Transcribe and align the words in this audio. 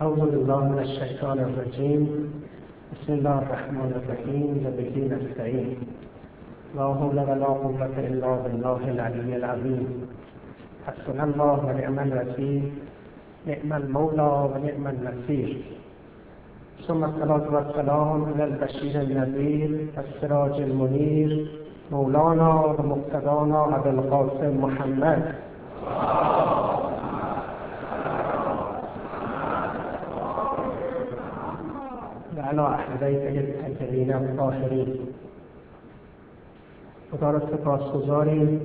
أعوذ 0.00 0.20
بالله 0.20 0.64
من 0.64 0.78
الشيطان 0.78 1.38
الرجيم. 1.38 2.02
بسم 2.92 3.12
الله 3.12 3.38
الرحمن 3.38 3.90
الرحيم. 4.00 4.48
وبه 4.64 4.94
نستعين. 5.12 5.76
لا 6.76 6.86
حول 6.98 7.18
ولا 7.28 7.50
قوة 7.64 7.94
إلا 8.08 8.32
بالله 8.44 8.80
العلي 8.94 9.36
العظيم. 9.36 9.86
حسبنا 10.86 11.24
الله 11.24 11.58
ونعم 11.66 11.98
الوكيل. 11.98 12.64
نعم 13.46 13.72
المولى 13.72 14.30
ونعم 14.52 14.84
النصير. 14.94 15.50
ثم 16.88 17.04
الصلاة 17.04 17.46
والسلام 17.54 18.24
على 18.24 18.44
البشير 18.44 18.94
النذير 19.00 19.70
السراج 19.98 20.56
المنير 20.60 21.30
مولانا 21.92 22.50
ومقتدانا 22.64 23.60
أبي 23.76 23.90
القاسم 23.90 24.52
محمد. 24.64 25.22
وعلى 32.50 32.62
أهل 32.62 32.98
بیته 32.98 33.66
الطاهرین 33.66 34.12
الطاهرین 34.12 34.98
خدا 37.12 37.30
را 37.30 37.40
سپاس 37.40 37.92
گذاریم 37.92 38.60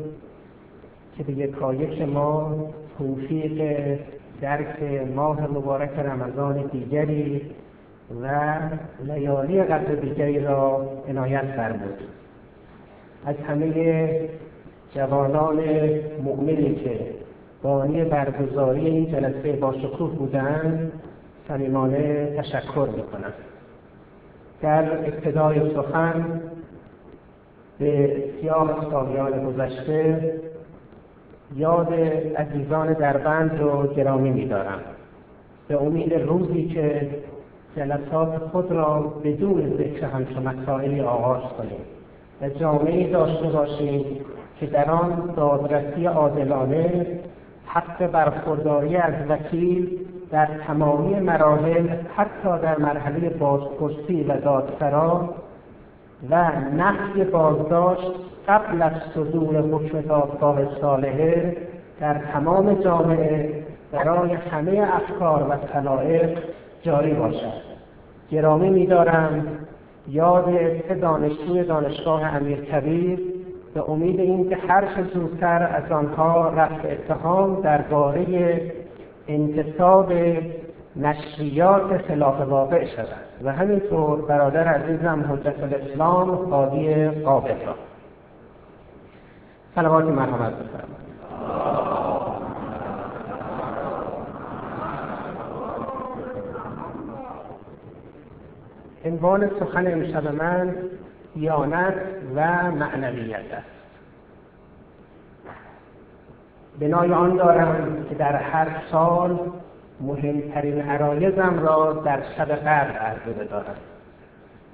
که 1.18 1.24
به 1.24 1.34
یکایک 1.34 2.02
ما 2.02 2.56
توفیق 2.98 3.98
درک 4.42 4.84
ماه 5.16 5.48
مبارک 5.48 6.00
رمضان 6.00 6.70
دیگری 6.72 7.42
و 8.22 8.60
لیالی 9.04 9.64
قدر 9.64 9.96
دیگری 9.96 10.40
را 10.40 10.90
عنایت 11.10 11.46
فرمود. 11.56 12.00
از 13.26 13.36
همه 13.36 14.30
جوانان 14.96 15.60
مؤمنی 16.24 16.76
که 16.76 17.00
بانی 17.64 18.04
برگزاری 18.04 18.88
این 18.88 19.12
جلسه 19.12 19.52
با 19.52 19.74
شکوه 19.74 20.12
بودند 20.16 20.92
صمیمانه 21.48 22.36
تشکر 22.38 22.90
می‌کنم. 22.96 23.34
در 24.62 24.98
ابتدای 24.98 25.74
سخن 25.76 26.42
به 27.80 28.24
سیاه 28.42 28.88
سالیان 28.92 29.46
گذشته 29.46 30.34
یاد 31.56 31.94
عزیزان 32.38 32.94
دربند 32.94 33.60
رو 33.60 33.88
گرامی 33.88 34.30
میدارم. 34.30 34.80
به 35.68 35.82
امید 35.82 36.14
روزی 36.14 36.66
که 36.68 37.10
جلسات 37.76 38.38
خود 38.38 38.72
را 38.72 39.00
بدون 39.24 39.78
ذکر 39.78 40.06
همچون 40.06 40.44
مسائلی 40.44 41.02
آغاز 41.02 41.42
کنیم. 41.42 41.80
و 42.42 42.50
جامعه 42.50 43.12
داشته 43.12 43.48
باشیم 43.48 44.06
که 44.60 44.66
در 44.66 44.92
آن 44.92 45.34
دادرسی 45.36 46.06
عادلانه 46.06 47.20
حق 47.66 48.12
برخورداری 48.12 48.96
از 48.96 49.14
وکیل 49.30 50.00
در 50.36 50.46
تمامی 50.68 51.20
مراحل 51.20 51.88
حتی 52.16 52.62
در 52.64 52.78
مرحله 52.78 53.30
بازپرسی 53.30 54.24
و 54.24 54.38
دادسرا 54.38 55.36
و 56.30 56.52
نفی 56.78 57.24
بازداشت 57.24 58.12
قبل 58.48 58.82
از 58.82 58.92
صدور 59.14 59.62
حکم 59.62 60.02
دادگاه 60.02 60.80
صالحه 60.82 61.58
در 62.00 62.14
تمام 62.14 62.74
جامعه 62.74 63.64
برای 63.92 64.34
همه 64.34 64.88
افکار 64.94 65.48
و 65.50 65.56
طلایق 65.74 66.38
جاری 66.82 67.14
باشد. 67.14 67.54
گرامی 68.32 68.70
میدارم 68.70 69.48
یاد 70.08 70.46
سه 70.88 70.96
دانشجوی 70.96 71.64
دانشگاه 71.64 72.36
امیرکبیر 72.36 73.20
به 73.74 73.90
امید 73.90 74.20
اینکه 74.20 74.58
هر 74.68 74.82
چه 74.82 75.04
زودتر 75.14 75.70
از 75.74 75.92
آنها 75.92 76.50
رفع 76.50 76.92
اتهام 76.92 77.62
درباره 77.62 78.26
انتصاب 79.28 80.14
نشریات 80.96 81.98
خلاف 82.08 82.42
واقع 82.42 82.86
شود 82.86 83.08
و 83.44 83.52
همینطور 83.52 84.22
برادر 84.22 84.68
عزیزم 84.68 85.26
حجت 85.30 85.64
الاسلام 85.64 86.36
قاضی 86.36 87.10
قابل 87.10 87.66
را. 87.66 87.76
صلوات 89.76 90.04
مرحمت 90.06 90.54
بفرمایید. 90.54 91.06
عنوان 99.06 99.50
سخن 99.60 99.92
امشب 99.92 100.36
من 100.36 100.76
دیانت 101.36 101.96
و 102.36 102.72
معنویت 102.72 103.54
است. 103.54 103.75
بنای 106.80 107.14
آن 107.14 107.36
دارم 107.36 108.06
که 108.10 108.16
در 108.16 108.36
هر 108.36 108.68
سال 108.92 109.40
مهمترین 110.02 110.82
عرایزم 110.82 111.60
را 111.60 111.94
در 112.06 112.20
شب 112.38 112.52
قدر 112.52 112.98
عرضه 112.98 113.32
بدارم. 113.40 113.76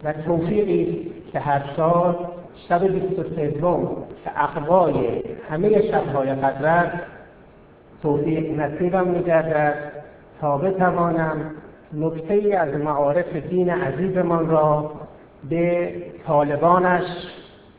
و 0.03 0.13
توفیقی 0.13 1.11
که 1.31 1.40
هر 1.40 1.61
سال 1.75 2.16
شب 2.69 2.88
بیست 2.88 3.19
و 3.19 3.23
سوم 3.23 3.97
که 4.23 4.44
اقوای 4.44 5.23
همه 5.50 5.81
شبهای 5.91 6.35
قدر 6.35 6.91
توفیق 8.01 8.59
نصیبم 8.59 9.07
میگردد 9.07 9.75
تا 10.41 10.57
بتوانم 10.57 11.51
نکته 11.94 12.34
ای 12.34 12.53
از 12.53 12.73
معارف 12.73 13.35
دین 13.35 13.69
عزیزمان 13.69 14.50
را 14.50 14.91
به 15.50 15.94
طالبانش 16.28 17.03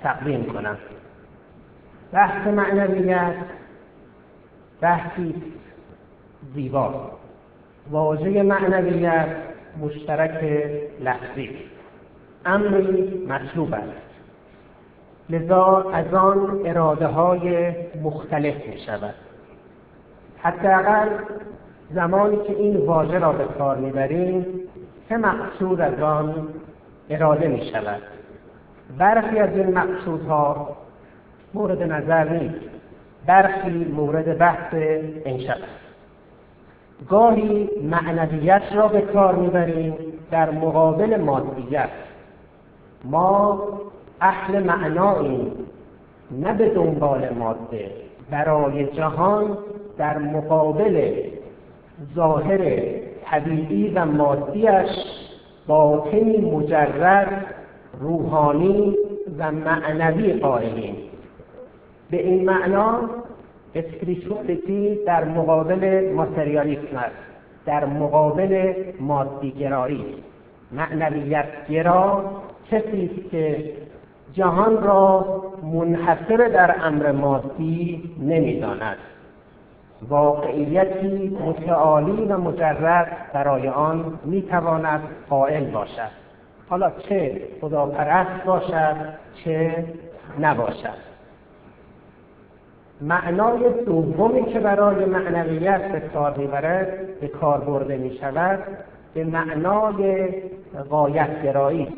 تقدیم 0.02 0.44
کنم. 0.44 0.76
بحث 2.12 2.46
معنویت 2.46 3.34
بحثی 4.82 5.34
زیبا. 6.54 7.10
واژه 7.90 8.42
معنویت 8.42 9.26
مشترک 9.80 10.44
لفظی. 11.00 11.50
امری 12.46 13.26
مطلوب 13.28 13.74
است. 13.74 14.12
لذا 15.30 15.90
از 15.92 16.14
آن 16.14 16.60
اراده 16.64 17.06
های 17.06 17.74
مختلف 18.02 18.66
می 18.66 18.78
شود 18.86 19.14
حداقل 20.38 21.08
زمانی 21.94 22.36
که 22.36 22.52
این 22.52 22.76
واژه 22.76 23.18
را 23.18 23.32
به 23.32 23.44
کار 23.44 23.76
می‌بریم 23.76 24.46
سه 25.08 25.16
مقصود 25.16 25.80
از 25.80 26.00
آن 26.00 26.48
اراده 27.10 27.48
می 27.48 27.70
شود 27.72 28.02
برخی 28.98 29.38
از 29.38 29.50
این 29.56 29.78
مقصودها 29.78 30.76
مورد 31.54 31.82
نظر 31.82 32.28
نیست. 32.28 32.71
برخی 33.26 33.84
مورد 33.96 34.38
بحث 34.38 34.74
است 34.74 35.82
گاهی 37.08 37.70
معنویت 37.82 38.62
را 38.74 38.88
به 38.88 39.00
کار 39.00 39.34
می‌بریم 39.34 39.94
در 40.30 40.50
مقابل 40.50 41.20
مادیت. 41.20 41.88
ما 43.04 43.62
اهل 44.20 44.62
معناییم 44.62 45.52
نه 46.30 46.54
به 46.54 46.68
دنبال 46.68 47.28
ماده. 47.28 47.90
برای 48.30 48.86
جهان 48.86 49.58
در 49.98 50.18
مقابل 50.18 51.12
ظاهر 52.14 52.82
طبیعی 53.24 53.88
و 53.94 54.04
مادیش 54.04 54.90
باطنی 55.66 56.36
مجرد 56.36 57.46
روحانی 58.00 58.96
و 59.38 59.52
معنوی 59.52 60.32
قائلیم. 60.32 60.96
به 62.12 62.26
این 62.26 62.44
معنا 62.44 63.00
اسپریچوالیتی 63.74 65.04
در 65.06 65.24
مقابل 65.24 66.12
ماتریالیسم 66.14 66.96
است 66.96 67.16
در 67.66 67.84
مقابل 67.84 68.74
مادیگرایی. 69.00 70.14
معنویت 70.72 71.68
گرا 71.68 72.24
کسی 72.70 73.10
است 73.12 73.30
که 73.30 73.72
جهان 74.32 74.82
را 74.82 75.42
منحصر 75.62 76.36
در 76.36 76.74
امر 76.82 77.12
مادی 77.12 78.10
نمی‌داند. 78.20 78.96
واقعیتی 80.08 81.38
متعالی 81.46 82.24
و 82.24 82.38
مجرد 82.38 83.16
برای 83.32 83.68
آن 83.68 84.18
می‌تواند 84.24 85.00
قائل 85.30 85.64
باشد. 85.70 86.10
حالا 86.68 86.90
چه 86.90 87.42
خداپرست 87.60 88.44
باشد 88.44 88.96
چه 89.44 89.84
نباشد. 90.40 91.11
معنای 93.02 93.84
دومی 93.86 94.44
که 94.52 94.60
برای 94.60 95.04
معنویت 95.04 95.92
به 95.92 96.00
کار 96.00 96.38
می‌برد 96.38 97.20
به 97.20 97.28
کار 97.28 97.60
برده 97.60 97.96
می 97.96 98.16
شود 98.20 98.58
به 99.14 99.24
معنای 99.24 100.28
غایتگرایی. 100.90 101.88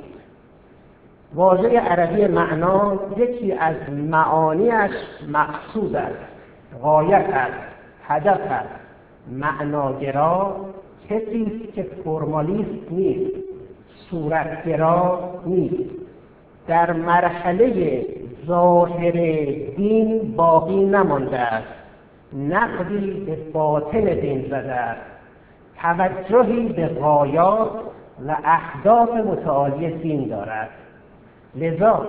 واژه 1.35 1.81
عربی 1.81 2.27
معنا 2.27 2.99
یکی 3.17 3.53
از 3.53 3.77
معانیش 3.91 4.91
مقصود 5.29 5.97
است 5.97 6.19
غایت 6.83 7.27
است 7.33 7.59
هدف 8.07 8.41
است. 8.51 8.81
معناگرا 9.33 10.57
کسی 11.11 11.69
که 11.75 11.87
فرمالیست 12.05 12.91
نیست 12.93 13.31
صورتگرا 14.11 15.31
نیست. 15.47 15.91
در 16.67 16.93
مرحله 16.93 18.07
ظاهر 18.47 19.13
دین 19.77 20.35
باقی 20.37 20.85
نمانده 20.85 21.39
است. 21.39 21.75
نقدی 22.33 23.25
به 23.27 23.37
باطن 23.53 24.05
دین 24.05 24.47
زده 24.47 24.73
است. 24.73 25.01
توجهی 25.83 26.69
به 26.69 26.87
غایات 26.89 27.71
و 28.29 28.37
اهداف 28.45 29.11
متعالی 29.11 29.91
دین 29.91 30.29
دارد. 30.29 30.69
لذا 31.57 32.07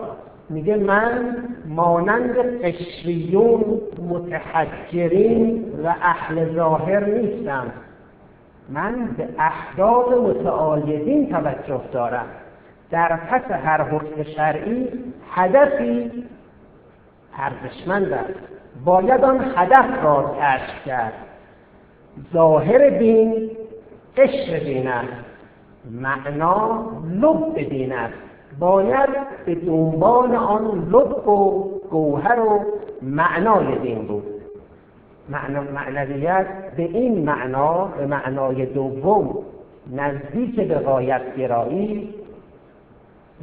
میگه 0.50 0.78
من 0.78 1.38
مانند 1.68 2.62
قشریون 2.64 3.82
متحجرین 4.10 5.66
و 5.84 5.88
اهل 6.02 6.56
ظاهر 6.56 7.06
نیستم. 7.06 7.66
من 8.70 9.06
به 9.18 9.28
اهداف 9.40 10.08
متعالی 10.08 10.98
دین 10.98 11.30
توجه 11.30 11.82
دارم. 11.92 12.26
در 12.92 13.16
پس 13.16 13.52
هر 13.52 13.82
حکم 13.82 14.24
شرعی 14.24 14.88
هدفی 15.32 16.12
ارزشمند 17.38 18.14
است. 18.14 18.40
باید 18.86 19.24
آن 19.24 19.46
هدف 19.56 20.04
را 20.04 20.36
کشف 20.42 20.86
کرد. 20.86 21.14
ظاهر 22.34 22.90
دین 22.90 23.52
قشر 24.18 24.60
دین 24.60 24.88
است. 24.88 25.26
معنا 25.92 26.86
لب 27.22 27.70
دین 27.70 27.94
است. 27.94 28.14
باید 28.60 29.10
به 29.46 29.56
دنبال 29.56 30.36
آن 30.36 30.90
لب 30.92 31.28
و 31.28 31.72
گوهر 31.90 32.40
و 32.40 32.66
معنای 33.02 33.80
دین 33.80 34.08
بود. 34.08 34.36
معنویت 35.74 36.48
به 36.78 36.84
این 36.84 37.26
معنا 37.26 37.86
به 37.86 38.06
معنای 38.06 38.66
دوم 38.66 39.38
نزدیک 39.92 40.56
به 40.56 40.76
غایت 40.76 41.36
گرایی 41.36 42.14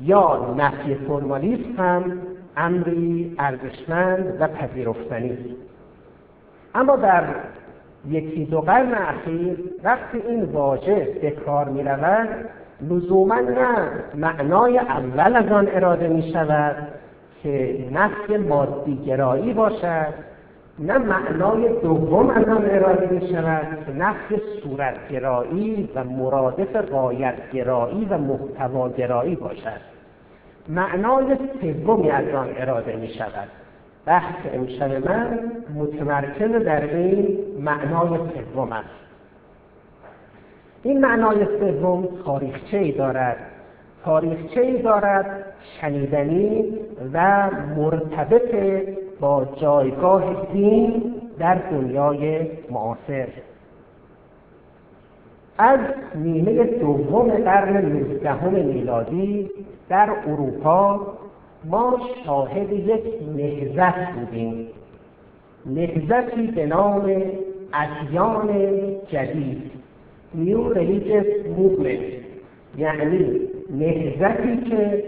یا 0.01 0.55
نفی 0.59 0.95
فرمالیسم 0.95 1.83
هم 1.83 2.19
امری 2.57 3.37
ارزشمند 3.39 4.37
و 4.41 4.49
پذیرفتنی. 4.49 5.39
اما 6.75 6.97
در 6.97 7.25
یکی 8.09 8.45
دو 8.45 8.61
قرن 8.61 8.95
اخیر 8.95 9.59
وقتی 9.85 10.19
این 10.19 10.45
واژه 10.45 11.19
به 11.23 11.31
کار 11.31 11.69
می 11.69 11.83
رود 11.83 12.29
لزوما 12.91 13.35
نه 13.35 13.91
معنای 14.15 14.79
اول 14.79 15.37
از 15.37 15.53
آن 15.53 15.69
اراده 15.69 16.09
می 16.09 16.33
شود 16.33 16.77
که 17.43 17.85
نفی 17.93 18.37
مادی 18.37 18.97
گرایی 18.97 19.53
باشد 19.53 20.32
نه 20.79 20.99
معنای 20.99 21.69
دوم 21.69 22.31
از 22.31 22.49
آن 22.49 22.71
اراده 22.71 23.07
می 23.07 23.29
شود 23.29 23.79
که 23.87 23.93
نفی 23.93 24.41
صورتگرایی 24.63 25.89
و 25.95 26.05
مرادف 26.05 26.77
قایتگرایی 26.77 28.05
و 28.05 28.19
محتواگرایی 28.19 29.37
باشد. 29.37 29.81
معنای 30.69 31.37
سومی 31.61 32.11
از 32.11 32.35
آن 32.35 32.49
اراده 32.57 32.97
می 32.97 33.09
شود. 33.09 33.49
بحث 34.07 34.35
امشب 34.55 35.09
من 35.09 35.39
متمرکز 35.75 36.65
در 36.65 36.85
این 36.85 37.39
معنای 37.61 38.19
سوم 38.55 38.73
است. 38.73 38.89
این 40.83 41.01
معنای 41.01 41.47
سوم 41.61 42.09
تاریخچه 42.25 42.79
ای 42.79 42.93
دارد. 42.93 43.37
تاریخچه 44.05 44.61
ای 44.61 44.83
دارد 44.83 45.45
شنیدنی 45.81 46.79
و 47.13 47.51
مرتبط 47.77 48.55
با 49.23 49.45
جایگاه 49.45 50.47
دین 50.53 51.15
در 51.39 51.55
دنیای 51.55 52.41
معاصر. 52.71 53.29
از 55.59 55.79
نیمه 56.15 56.65
دوم 56.65 57.31
قرن 57.31 57.87
نوزدهم 57.87 58.53
میلادی 58.53 59.51
در 59.89 60.11
اروپا 60.27 61.01
ما 61.65 62.01
شاهد 62.25 62.73
یک 62.73 63.03
نهزت 63.37 64.13
بودیم. 64.13 64.67
نهزتی 65.67 66.47
به 66.47 66.67
نام 66.67 67.13
ادیان 67.75 68.49
جدید 69.09 69.71
New 70.37 70.75
Religious 70.75 71.29
Movement 71.59 72.23
یعنی 72.79 73.41
نهزتی 73.71 74.57
که 74.71 75.05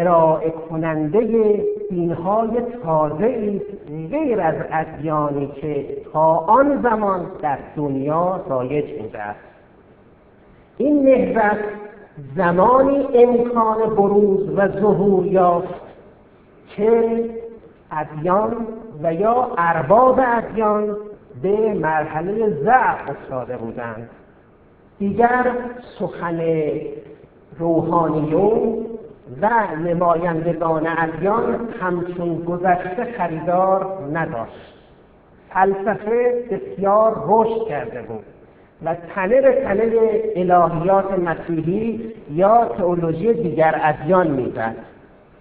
ارائه 0.00 0.50
کننده 0.50 1.62
دینهای 1.90 2.50
تازه 2.84 3.60
غیر 4.10 4.40
از 4.40 4.54
ادیانی 4.72 5.46
که 5.46 5.86
تا 6.12 6.36
آن 6.36 6.82
زمان 6.82 7.26
در 7.42 7.58
دنیا 7.76 8.40
رایج 8.48 9.02
بوده 9.02 9.18
است. 9.18 9.40
این 10.78 11.02
نهزت 11.02 11.58
زمانی 12.36 13.08
امکان 13.14 13.94
بروز 13.96 14.48
و 14.56 14.68
ظهور 14.68 15.26
یافت 15.26 15.80
که 16.68 17.24
ادیان 17.92 18.56
و 19.02 19.14
یا 19.14 19.50
ارباب 19.58 20.20
ادیان 20.26 20.96
به 21.42 21.74
مرحله 21.74 22.50
ضعف 22.50 23.08
افتاده 23.08 23.56
بودند. 23.56 24.10
دیگر 24.98 25.52
سخن 25.98 26.40
روحانیون 27.58 28.86
و 29.42 29.50
نمایندگان 29.76 30.86
ادیان 30.86 31.68
همچون 31.80 32.34
گذشته 32.44 33.04
خریدار 33.18 33.98
نداشت. 34.12 34.74
فلسفه 35.50 36.44
بسیار 36.50 37.24
رشد 37.28 37.68
کرده 37.68 38.02
بود 38.02 38.24
و 38.84 38.94
تنه 39.14 39.40
به 39.40 39.52
تنه 39.52 39.92
الهیات 40.36 41.18
مسیحی 41.18 42.14
یا 42.30 42.64
تئولوژی 42.78 43.34
دیگر 43.34 43.80
ادیان 43.82 44.26
می‌زد. 44.26 44.76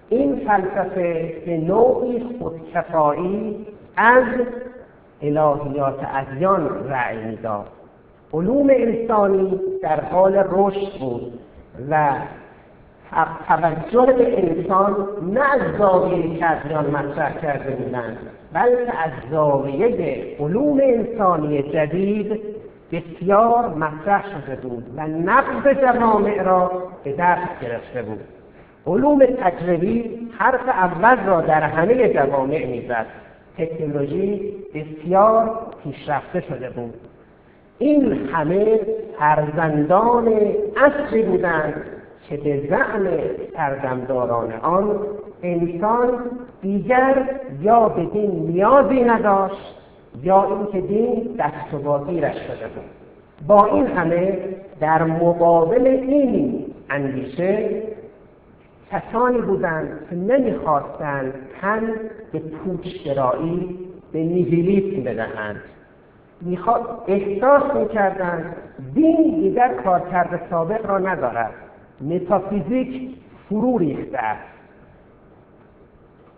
این 0.10 0.36
فلسفه 0.48 1.34
به 1.46 1.58
نوعی 1.58 2.24
خودکفایی 2.40 3.68
از 3.98 4.24
الهیات 5.22 6.00
ادیان 6.14 6.90
رأی 6.90 7.18
می‌داد. 7.26 7.68
علوم 8.34 8.68
انسانی 8.70 9.60
در 9.82 10.00
حال 10.02 10.44
رشد 10.52 11.00
بود 11.00 11.40
و 11.90 12.12
توجه 13.48 14.14
به 14.14 14.44
انسان 14.44 15.08
نه 15.34 15.40
از 15.40 15.62
زاویه 15.78 16.40
که 16.40 16.52
ادیان 16.52 16.86
مطرح 16.86 17.42
کرده 17.42 17.72
بودند 17.72 18.18
بلکه 18.54 19.00
از 19.04 19.12
زاویه 19.32 20.36
علوم 20.40 20.80
انسانی 20.84 21.64
جدید 21.64 22.42
بسیار 22.92 23.70
مطرح 23.70 24.24
شده 24.24 24.56
بود 24.56 24.84
و 24.98 25.08
نقض 25.08 25.68
جوامع 25.82 26.44
را 26.44 26.72
به 27.04 27.14
دست 27.20 27.62
گرفته 27.62 28.02
بود. 28.02 28.20
علوم 28.88 29.26
تجربی 29.26 30.30
حرف 30.38 30.70
اول 30.70 31.26
را 31.26 31.42
در 31.42 31.62
همه 31.62 32.14
جوامع 32.14 32.66
می‌زد. 32.66 33.06
تکنولوژی 33.58 34.54
بسیار 34.74 35.52
پیشرفته 35.84 36.42
شده 36.42 36.70
بود. 36.70 36.94
این 37.78 38.30
همه 38.34 38.80
فرزندان 39.20 40.34
اصلی 40.78 41.24
بودند 41.24 41.86
که 42.34 42.44
به 42.44 42.68
زعم 42.70 43.08
سردمداران 43.56 44.54
آن 44.62 45.00
انسان 45.44 46.10
دیگر 46.62 47.30
یا 47.62 47.90
به 47.90 48.06
دین 48.06 48.32
نیازی 48.32 49.04
نداشت 49.04 49.80
یا 50.24 50.44
اینکه 50.44 50.88
دین 50.88 51.36
دست 51.40 51.74
و 51.74 51.78
بازیرش 51.78 52.36
شده 52.36 52.68
بود. 52.68 52.84
با 53.48 53.66
این 53.66 53.88
همه 53.88 54.40
در 54.80 55.04
مقابل 55.04 55.88
این 55.88 56.66
اندیشه 56.90 57.82
کسانی 58.92 59.42
بودند 59.42 60.00
که 60.10 60.16
نمی‌خواستند 60.16 61.34
تن 61.62 61.82
به 62.32 62.40
پوچگرایی 62.40 63.80
به 64.14 64.20
نیهیلیسم 64.20 65.04
بدهند. 65.04 65.62
می‌خواد 66.42 67.04
احساس 67.08 67.76
می‌کردند 67.76 68.56
دین 68.94 69.40
دیگر 69.42 69.74
کارکرد 69.84 70.42
سابق 70.50 70.86
را 70.86 70.98
ندارد. 70.98 71.52
متافیزیک 72.10 73.16
فرو 73.50 73.78
ریخته 73.78 74.18
است. 74.18 74.54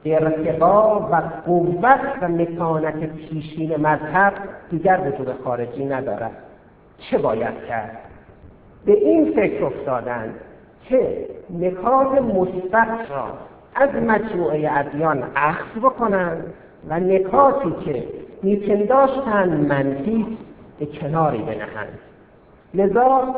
ارتقا 0.06 1.00
و 1.00 1.16
قوت 1.46 2.00
و 2.22 2.28
مکانت 2.28 3.16
پیشین 3.16 3.76
مذهب 3.76 4.34
دیگر 4.70 5.02
وجود 5.06 5.36
خارجی 5.44 5.86
ندارد. 5.86 6.32
چه 6.98 7.18
باید 7.18 7.66
کرد؟ 7.68 7.98
به 8.86 8.92
این 8.94 9.34
فکر 9.36 9.66
افتادند 9.66 10.36
که 10.90 11.28
نکات 11.60 12.22
مثبت 12.22 13.12
را 13.12 13.28
از 13.76 13.90
مجموعه 13.96 14.70
ادیان 14.72 15.24
اخذ 15.36 15.80
بکنند 15.80 16.54
و 16.90 17.00
نکاتی 17.00 17.72
که 17.86 18.04
میپنداشتند 18.44 19.68
منفی 19.70 20.38
به 20.80 20.86
کناری 20.86 21.38
بنهند. 21.38 22.00
لذا 22.74 23.36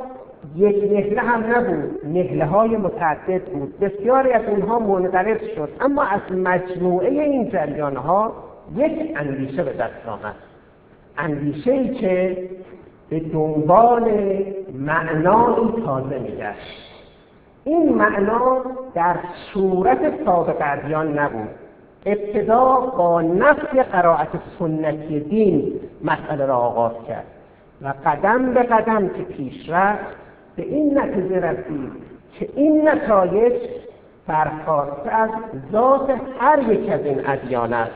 یک 0.55 0.91
نهله 0.91 1.21
هم 1.21 1.55
نبود. 1.55 2.05
نهله 2.05 2.45
های 2.45 2.77
متعدد 2.77 3.45
بود. 3.45 3.79
بسیاری 3.79 4.31
از 4.31 4.41
اونها 4.45 4.79
منقرض 4.79 5.41
شد. 5.55 5.69
اما 5.81 6.03
از 6.03 6.21
مجموعه 6.31 7.09
این 7.09 7.49
جریان 7.49 7.95
ها 7.95 8.33
یک 8.75 9.13
اندیشه 9.15 9.63
به 9.63 9.73
دست 9.73 10.07
آمد. 10.07 10.35
اندیشه 11.17 11.71
ای 11.71 11.89
که 11.89 12.49
به 13.09 13.19
دنبال 13.19 14.11
معنایی 14.73 15.73
تازه 15.85 16.19
میگشت. 16.19 16.87
این 17.63 17.93
معنا 17.95 18.61
در 18.95 19.15
صورت 19.53 20.25
سابق 20.25 20.57
ادیان 20.59 21.19
نبود. 21.19 21.49
ابتدا 22.05 22.79
با 22.97 23.21
نفی 23.21 23.83
قرائت 23.83 24.29
سنتی 24.59 25.19
دین 25.19 25.79
مسئله 26.03 26.45
را 26.45 26.57
آغاز 26.57 26.91
کرد 27.07 27.25
و 27.81 27.93
قدم 28.05 28.53
به 28.53 28.63
قدم 28.63 29.07
که 29.09 29.23
پیش 29.23 29.69
رفت 29.69 30.26
به 30.57 30.63
این 30.63 30.97
نتیجه 30.99 31.39
رسید 31.39 31.91
که 32.39 32.49
این 32.55 32.89
نتایج 32.89 33.53
برخواسته 34.27 35.15
از 35.15 35.29
ذات 35.71 36.09
هر 36.39 36.71
یک 36.71 36.91
از 36.91 37.05
این 37.05 37.27
ادیان 37.27 37.73
است. 37.73 37.91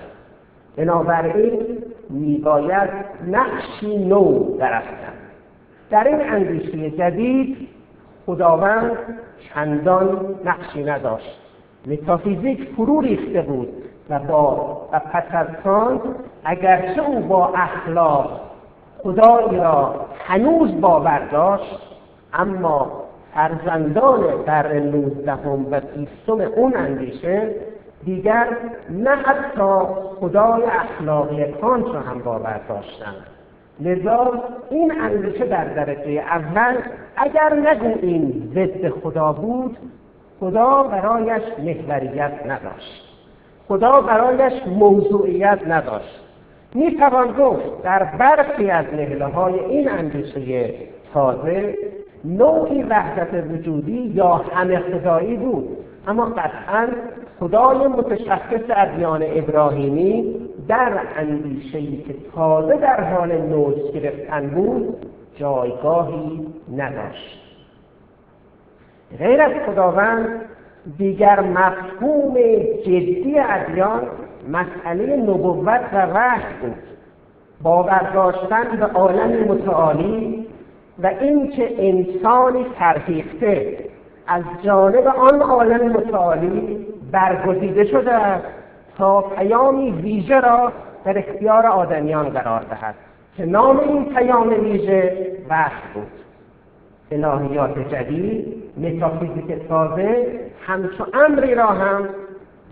بنابراین 0.78 1.78
میباید 2.10 2.90
نقشی 3.28 3.98
نو 3.98 4.58
درفتن 4.58 5.14
در 5.90 6.04
این 6.04 6.22
اندیشه 6.22 6.90
جدید 6.90 7.68
خداوند 8.26 8.92
چندان 9.54 10.36
نقشی 10.46 10.84
نداشت. 10.84 11.40
متافیزیک 11.88 12.70
فرو 12.78 13.02
ریخته 13.02 13.42
بود 13.42 13.70
و 14.10 14.20
با 14.20 14.82
و 14.94 15.00
پس 15.00 15.24
از 15.32 15.48
اگرچه 16.44 17.02
او 17.02 17.20
با 17.20 17.54
اخلاق 17.56 18.42
خدایی 19.04 19.58
را 19.58 20.06
هنوز 20.26 20.82
باور 20.82 21.28
داشت 21.32 21.91
اما 22.34 23.04
فرزندان 23.34 24.44
قرن 24.46 24.84
نوزدهم 24.84 25.66
و 25.72 25.80
بیستم 25.80 26.42
اون 26.56 26.76
اندیشه 26.76 27.56
دیگر 28.06 28.48
نه 28.90 29.10
حتی 29.10 29.86
خدای 30.20 30.64
اخلاقی 30.64 31.52
کانت 31.52 31.86
را 31.86 32.00
هم 32.00 32.20
باور 32.20 32.62
داشتند 32.70 33.26
لذا 33.80 34.44
این 34.70 35.02
اندیشه 35.02 35.46
در 35.46 35.66
درجه 35.66 36.12
اول 36.12 36.78
اگر 37.18 37.54
نگوییم 37.54 38.52
ضد 38.56 38.90
خدا 38.90 39.34
بود 39.34 39.78
خدا 40.40 40.84
برایش 40.84 41.44
محوریت 41.60 42.32
نداشت. 42.46 43.04
خدا 43.68 44.02
برایش 44.02 44.54
موضوعیت 44.68 45.60
نداشت. 45.68 46.22
می 46.74 46.98
توان 46.98 47.32
گفت 47.32 47.84
در 47.84 48.04
برخی 48.04 48.70
از 48.70 48.86
نهله 48.86 49.26
های 49.26 49.60
این 49.60 49.90
اندیشه 49.90 50.74
تازه 51.14 51.78
نوعی 52.26 52.84
وحدت 52.84 53.52
وجودی 53.52 54.12
یا 54.16 54.34
همه 54.34 54.80
خدایی 54.80 55.38
بود. 55.38 55.78
اما 56.08 56.26
قطعا 56.26 56.88
خدای 57.40 57.88
متشخص 57.88 58.62
ادیان 58.70 59.24
ابراهیمی 59.24 60.36
در 60.68 61.00
اندیشهای 61.18 61.98
که 61.98 62.16
تازه 62.36 62.78
در 62.78 63.04
حال 63.04 63.32
نوش 63.38 63.92
گرفتن 63.94 64.50
بود 64.50 64.96
جایگاهی 65.36 66.48
نداشت. 66.76 67.42
غیر 69.20 69.42
از 69.42 69.52
خداوند 69.66 70.28
دیگر 70.98 71.40
مفهوم 71.40 72.34
جدی 72.86 73.40
ادیان 73.40 74.02
مسئله 74.50 75.16
نبوت 75.16 75.82
و 75.94 76.06
وحی 76.06 76.54
بود. 76.62 76.76
باور 77.64 78.12
داشتن 78.14 78.78
به 78.80 78.86
عالم 78.86 79.30
متعالی 79.30 80.41
و 81.00 81.08
اینکه 81.08 81.88
انسانی 81.88 82.66
فرهیخته 82.80 83.78
از 84.28 84.44
جانب 84.64 85.08
آن 85.08 85.42
عالم 85.42 85.92
متعالی 85.92 86.88
برگزیده 87.12 87.86
شده 87.86 88.42
تا 88.98 89.22
پیامی 89.22 89.92
ویژه 89.92 90.40
را 90.40 90.72
در 91.06 91.18
اختیار 91.18 91.66
آدمیان 91.66 92.30
قرار 92.30 92.62
دهد 92.62 92.96
که 93.38 93.46
نام 93.46 93.80
این 93.80 94.06
پیام 94.06 94.50
ویژه 94.50 95.28
وحی 95.50 95.94
بود. 95.94 96.08
الهیات 97.12 97.80
جدید 97.80 98.64
متافیزیک 98.78 99.68
تازه 99.68 100.40
همچو 100.68 101.06
امری 101.14 101.56
را 101.56 101.68
هم 101.68 102.10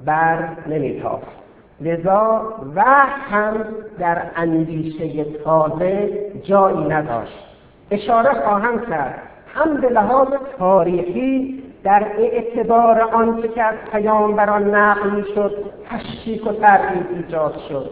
بر 0.06 0.50
نمیتافت. 0.68 1.40
لذا 1.82 2.54
وحی 2.76 3.22
هم 3.32 3.56
در 4.00 4.22
اندیشه 4.36 5.24
تازه 5.24 6.10
جایی 6.44 6.88
نداشت. 6.88 7.49
اشاره 7.92 8.34
خواهم 8.34 8.80
کرد. 8.80 9.22
هم 9.56 9.82
به 9.82 9.90
لحاظ 9.90 10.28
تاریخی 10.58 11.64
در 11.84 12.08
اعتبار 12.18 13.02
آنچه 13.02 13.48
که 13.48 13.64
از 13.64 13.76
پیامبران 13.92 14.76
نقل 14.76 15.24
شد 15.36 15.66
تشکیک 15.90 16.48
و 16.48 16.54
تردید 16.54 17.06
ایجاد 17.16 17.56
شد. 17.70 17.90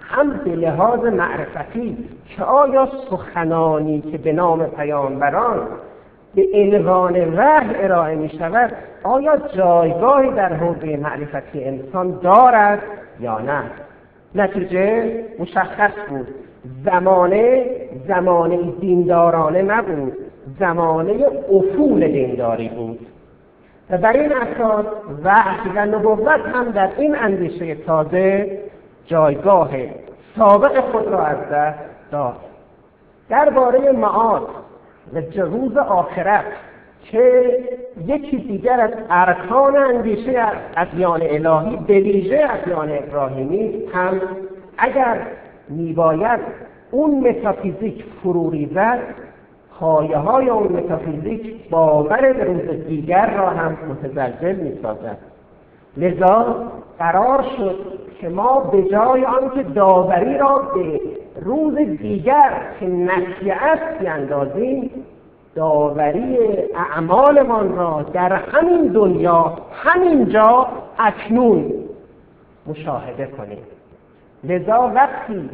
هم 0.00 0.30
به 0.44 0.50
لحاظ 0.50 1.04
معرفتی 1.04 2.08
که 2.28 2.44
آیا 2.44 2.88
سخنانی 3.10 4.00
که 4.00 4.18
به 4.18 4.32
نام 4.32 4.66
پیامبران 4.66 5.68
به 6.34 6.46
عنوان 6.54 7.34
وحی 7.34 7.74
ارائه 7.74 8.14
می 8.14 8.28
شود 8.38 8.72
آیا 9.02 9.36
جایگاهی 9.56 10.30
در 10.30 10.52
حوزه 10.52 10.96
معرفتی 10.96 11.64
انسان 11.64 12.18
دارد 12.22 12.82
یا 13.20 13.38
نه؟ 13.38 13.62
نتیجه 14.34 15.24
مشخص 15.38 15.92
بود. 16.08 16.26
زمانه 16.84 17.66
زمانه 18.08 18.70
دیندارانه 18.80 19.62
نبود 19.62 20.12
زمانه 20.58 21.26
افول 21.52 22.08
دینداری 22.08 22.68
بود. 22.68 23.06
و 23.90 23.98
بر 23.98 24.12
این 24.12 24.32
اساس 24.32 24.86
وحی 25.24 25.70
و 25.74 25.86
نبوت 25.86 26.40
هم 26.54 26.70
در 26.70 26.90
این 26.98 27.16
اندیشه 27.16 27.74
تازه 27.74 28.58
جایگاه 29.06 29.70
سابق 30.36 30.80
خود 30.80 31.08
را 31.08 31.26
از 31.26 31.36
دست 31.52 31.78
داد. 32.10 32.36
درباره 33.28 33.92
معاد 33.92 34.48
و 35.12 35.40
روز 35.40 35.76
آخرت 35.76 36.44
که 37.04 37.58
یکی 38.06 38.36
دیگر 38.36 38.80
از 38.80 38.90
ارکان 39.10 39.76
اندیشه 39.76 40.46
ادیان 40.76 41.22
الهی 41.22 41.76
به 41.76 42.00
ویژه 42.00 42.48
ادیان 42.50 42.90
ابراهیمی 42.90 43.84
هم 43.94 44.20
اگر 44.78 45.20
میباید 45.72 46.40
اون 46.90 47.28
متافیزیک 47.28 48.04
فرو 48.22 48.50
ریزد 48.50 48.98
پایه 49.80 50.16
های 50.16 50.48
اون 50.48 50.72
متافیزیک 50.72 51.70
باور 51.70 52.32
به 52.32 52.44
روز 52.44 52.86
دیگر 52.86 53.34
را 53.36 53.48
هم 53.48 53.76
متزلزل 53.90 54.56
می‌سازد. 54.56 55.18
لذا 55.96 56.56
قرار 56.98 57.44
شد 57.56 57.78
که 58.20 58.28
ما 58.28 58.60
به 58.60 58.82
جای 58.82 59.24
آنکه 59.24 59.62
داوری 59.62 60.38
را 60.38 60.58
به 60.74 61.00
روز 61.40 61.74
دیگر 61.76 62.62
که 62.80 62.86
نسیه 62.86 63.54
است 63.54 63.98
بیاندازیم 64.00 64.90
داوری 65.54 66.38
اعمالمان 66.74 67.76
را 67.76 68.02
در 68.12 68.32
همین 68.32 68.86
دنیا 68.86 69.58
همینجا 69.72 70.66
اکنون 70.98 71.72
مشاهده 72.66 73.26
کنیم. 73.26 73.58
لذا 74.44 74.92
وقتی 74.94 75.50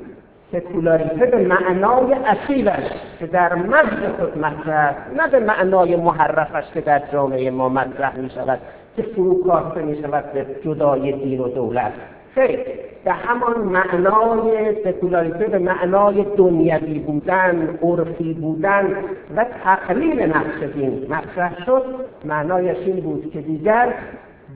سکولاریته 0.52 1.26
به 1.26 1.38
معنای 1.38 2.12
اصیلش 2.12 2.84
که 3.18 3.26
در 3.26 3.54
مغز 3.54 4.16
خود 4.18 4.38
مطرح 4.38 4.96
نه 5.16 5.28
به 5.28 5.40
معنای 5.40 5.96
محرفش 5.96 6.64
که 6.74 6.80
در 6.80 7.02
جامعه 7.12 7.50
ما 7.50 7.68
مطرح 7.68 8.16
می 8.16 8.30
شود 8.30 8.58
که 8.96 9.02
فروکاسته 9.02 9.82
می 9.82 10.02
شود 10.02 10.32
به 10.32 10.46
جدای 10.64 11.12
دین 11.12 11.40
و 11.40 11.48
دولت. 11.48 11.92
خیر 12.34 12.60
به 13.04 13.12
همان 13.12 13.58
معنای 13.58 14.74
سکولاریته 14.84 15.46
به 15.46 15.58
معنای 15.58 16.26
دنیوی 16.36 16.98
بودن 16.98 17.78
عرفی 17.82 18.34
بودن 18.34 18.96
و 19.36 19.46
تقلیل 19.64 20.22
نقش 20.22 20.62
دین 20.74 21.06
مطرح 21.10 21.64
شد. 21.66 21.84
معنایش 22.24 22.78
این 22.78 23.00
بود 23.00 23.30
که 23.32 23.40
دیگر 23.40 23.94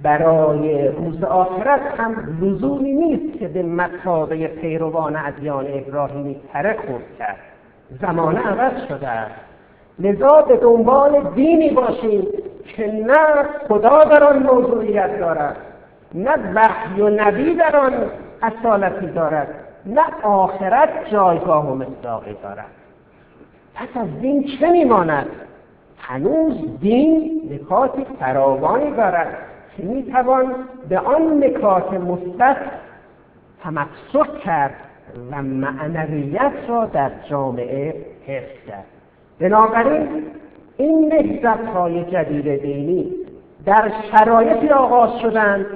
برای 0.02 0.88
روز 0.88 1.24
آخرت 1.24 1.80
هم 1.98 2.38
لزومی 2.42 2.92
نیست 2.92 3.38
که 3.38 3.48
به 3.48 3.62
مطابق 3.62 4.46
پیروان 4.46 5.16
ادیان 5.16 5.66
ابراهیمی 5.68 6.36
تره 6.52 6.76
خورد 6.86 7.18
کرد. 7.18 7.36
زمانه 8.00 8.40
عوض 8.40 8.88
شده 8.88 9.08
است. 9.08 9.34
لذا 9.98 10.42
به 10.42 10.56
دنبال 10.56 11.30
دینی 11.34 11.70
باشیم 11.70 12.26
که 12.76 12.86
نه 12.86 13.44
خدا 13.68 14.04
در 14.04 14.24
آن 14.24 14.42
موضوعیت 14.42 15.18
دارد 15.18 15.56
نه 16.14 16.52
وحی 16.54 17.00
و 17.00 17.08
نبی 17.08 17.54
در 17.54 17.76
آن 17.76 17.92
اصالتی 18.42 19.06
دارد 19.06 19.48
نه 19.86 20.02
آخرت 20.22 21.10
جایگاه 21.12 21.72
و 21.72 21.74
مصداقی 21.74 22.36
دارد. 22.42 22.66
پس 23.74 23.88
از 24.00 24.20
دین 24.20 24.44
چه 24.60 24.70
میماند؟ 24.70 25.26
هنوز 25.98 26.80
دین 26.80 27.42
نکات 27.50 28.06
فراوانی 28.20 28.90
دارد. 28.90 29.51
که 29.76 29.82
می‌توان 29.82 30.54
به 30.88 30.98
آن 30.98 31.44
نکات 31.44 31.92
مثبت 31.92 32.56
تمسک 33.62 34.38
کرد 34.44 34.74
و 35.30 35.42
معنویت 35.42 36.52
را 36.68 36.86
در 36.86 37.10
جامعه 37.30 38.06
حفظ 38.26 38.68
کرد. 38.68 38.84
بنابراین 39.40 40.24
این 40.76 41.12
نهضت 41.14 41.66
های 41.74 42.04
جدید 42.04 42.62
دینی 42.62 43.12
در 43.66 43.92
شرایطی 44.12 44.68
آغاز 44.68 45.10
شدند 45.22 45.66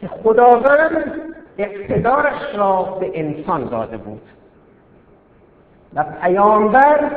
که 0.00 0.08
خداوند 0.08 1.12
اقتدارش 1.58 2.54
را 2.54 2.82
به 2.82 3.10
انسان 3.14 3.64
داده 3.64 3.96
بود 3.96 4.22
و 5.94 6.04
پیامبر 6.22 7.10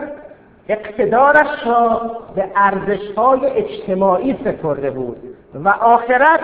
اقتدارش 0.70 1.68
را 1.68 2.12
به 2.36 2.46
ارزشهای 2.56 3.46
اجتماعی 3.46 4.38
سپرده 4.44 4.92
بود. 4.92 5.29
و 5.54 5.70
آخرت 5.70 6.40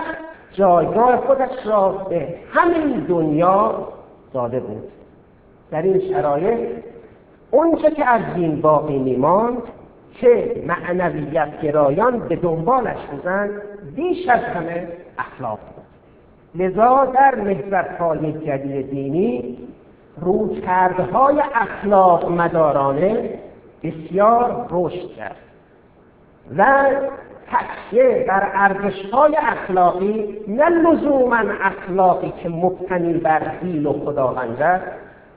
جایگاه 0.52 1.16
خودش 1.16 1.66
را 1.66 1.88
به 1.88 2.34
همین 2.52 3.00
دنیا 3.00 3.88
داده 4.32 4.60
بود. 4.60 4.88
در 5.70 5.82
این 5.82 6.00
شرایط 6.12 6.58
اونچه 7.50 7.90
که 7.90 8.08
از 8.08 8.34
دین 8.34 8.60
باقی 8.60 8.98
میماند 8.98 9.62
که 10.12 10.62
معنویت 10.66 11.60
گرایان 11.60 12.18
به 12.18 12.36
دنبالش 12.36 12.98
بودند 13.10 13.50
بیش 13.96 14.28
از 14.28 14.40
همه 14.40 14.88
اخلاق 15.18 15.58
لذا 16.54 17.04
در 17.04 17.96
های 17.98 18.32
جدید 18.32 18.90
دینی 18.90 19.58
روکردهای 20.20 21.42
اخلاق 21.54 22.32
مدارانه 22.32 23.30
بسیار 23.82 24.66
رشد 24.70 25.14
کرد. 25.16 25.36
و 26.56 26.86
تکیه 27.50 28.24
بر 28.28 28.50
ارزشهای 28.54 29.36
اخلاقی 29.36 30.38
نه 30.48 30.68
لزوما 30.68 31.42
اخلاقی 31.62 32.32
که 32.42 32.48
مبتنی 32.48 33.12
بر 33.12 33.42
دیل 33.62 33.86
و 33.86 33.92
خداوند 33.92 34.62
است 34.62 34.84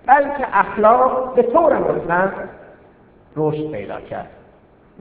بلکه 0.05 0.47
اخلاق 0.53 1.35
به 1.35 1.43
طور 1.43 1.77
مطلق 1.77 2.31
رشد 3.35 3.71
پیدا 3.71 4.01
کرد. 4.01 4.29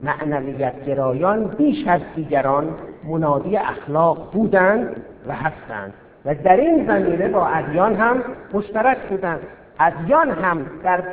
معنویت 0.03 0.85
گرایان 0.85 1.43
بیش 1.43 1.87
از 1.87 2.01
دیگران 2.15 2.75
منادی 3.03 3.57
اخلاق 3.57 4.31
بودند 4.31 4.95
و 5.27 5.33
هستند. 5.33 5.93
و 6.25 6.35
در 6.35 6.57
این 6.57 6.87
زمینه 6.87 7.27
با 7.27 7.47
ادیان 7.47 7.95
هم 7.95 8.23
مشترک 8.53 8.97
بودند. 9.09 9.39
ادیان 9.79 10.31
هم 10.31 10.65
در 10.83 11.03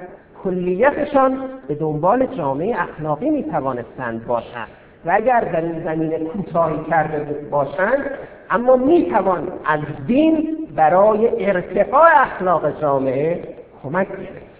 کلیتشان 0.44 1.38
به 1.68 1.74
دنبال 1.74 2.26
جامعه 2.26 2.82
اخلاقی 2.82 3.30
می 3.30 3.44
توانستند 3.44 4.26
باشند. 4.26 4.68
و 5.06 5.10
اگر 5.14 5.40
در 5.40 5.60
این 5.60 5.84
زمینه 5.84 6.18
کوتاهی 6.18 6.84
کرده 6.90 7.48
باشند 7.50 8.10
اما 8.50 8.76
می 8.76 9.10
توان 9.10 9.48
از 9.64 9.80
دین 10.06 10.58
برای 10.76 11.46
ارتقاء 11.46 12.08
اخلاق 12.14 12.80
جامعه 12.80 13.44
کمک 13.82 14.08
گرفت 14.08 14.56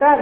در 0.00 0.16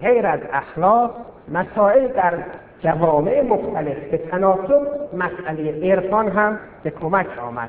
غیر 0.00 0.26
از 0.26 0.40
اخلاق 0.52 1.10
مسائل 1.48 2.08
در 2.08 2.34
جوامع 2.80 3.42
مختلف 3.42 3.98
به 4.10 4.18
تناسب 4.18 4.86
مسئله 5.12 5.92
عرفان 5.92 6.28
هم 6.28 6.58
به 6.82 6.90
کمک 6.90 7.38
آمد. 7.38 7.68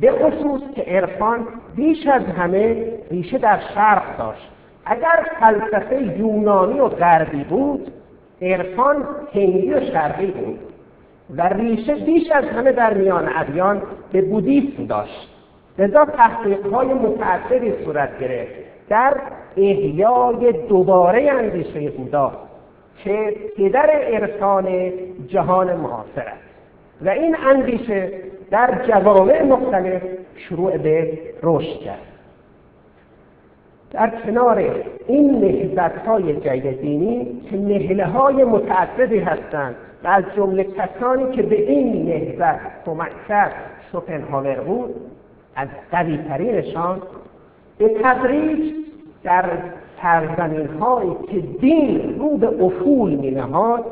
به 0.00 0.12
خصوص 0.12 0.62
که 0.74 0.82
عرفان 0.82 1.46
بیش 1.76 2.06
از 2.06 2.22
همه 2.22 2.92
ریشه 3.10 3.38
در 3.38 3.58
شرق 3.74 4.18
داشت. 4.18 4.50
اگر 4.86 5.26
فلسفه 5.40 6.02
یونانی 6.02 6.80
و 6.80 6.88
غربی 6.88 7.44
بود 7.44 7.92
عرفان 8.42 8.96
هندی 9.34 9.74
و 9.74 9.80
شرقی 9.80 10.26
بود 10.26 10.58
و 11.36 11.42
ریشه 11.42 11.94
بیش 11.94 12.30
از 12.30 12.44
همه 12.44 12.72
در 12.72 12.94
میان 12.94 13.28
ادیان 13.36 13.82
به 14.12 14.22
بودیسم 14.22 14.86
داشت. 14.86 15.28
لذا 15.78 16.04
تحقیقهای 16.04 16.86
متعددی 16.86 17.84
صورت 17.84 18.18
گرفت 18.20 18.52
در 18.88 19.16
احیای 19.56 20.52
دوباره 20.52 21.32
اندیشه 21.32 21.90
بودا 21.90 22.32
که 23.04 23.36
پدر 23.56 23.90
عرفان 23.90 24.92
جهان 25.28 25.76
معاصر 25.76 26.20
است. 26.20 26.50
و 27.02 27.08
این 27.08 27.36
اندیشه 27.46 28.12
در 28.50 28.86
جوامع 28.88 29.42
مختلف 29.42 30.02
شروع 30.36 30.76
به 30.76 31.18
رشد 31.42 31.80
کرد. 31.80 32.09
در 33.92 34.10
کنار 34.26 34.64
این 35.06 35.40
نهزت 35.40 36.06
های 36.06 36.36
جدید 36.36 36.80
دینی 36.80 37.40
که 37.50 37.56
نهله 37.56 38.04
های 38.04 38.44
متعددی 38.44 39.18
هستند 39.18 39.74
و 40.04 40.08
از 40.08 40.24
جمله 40.36 40.64
کسانی 40.64 41.36
که 41.36 41.42
به 41.42 41.70
این 41.70 42.06
نهزت 42.06 42.84
کمک 42.86 43.12
کرد 43.28 43.52
شوپنهاور 43.92 44.60
بود 44.60 44.94
از 45.56 45.68
قوی 45.92 46.16
ترینشان 46.16 47.02
به 47.78 47.88
تدریج 48.02 48.72
در 49.24 49.44
سرزمین 50.02 50.66
هایی 50.66 51.16
که 51.32 51.40
دین 51.40 52.18
رو 52.18 52.36
به 52.36 52.64
افول 52.64 53.14
می 53.14 53.30
نهاد 53.30 53.84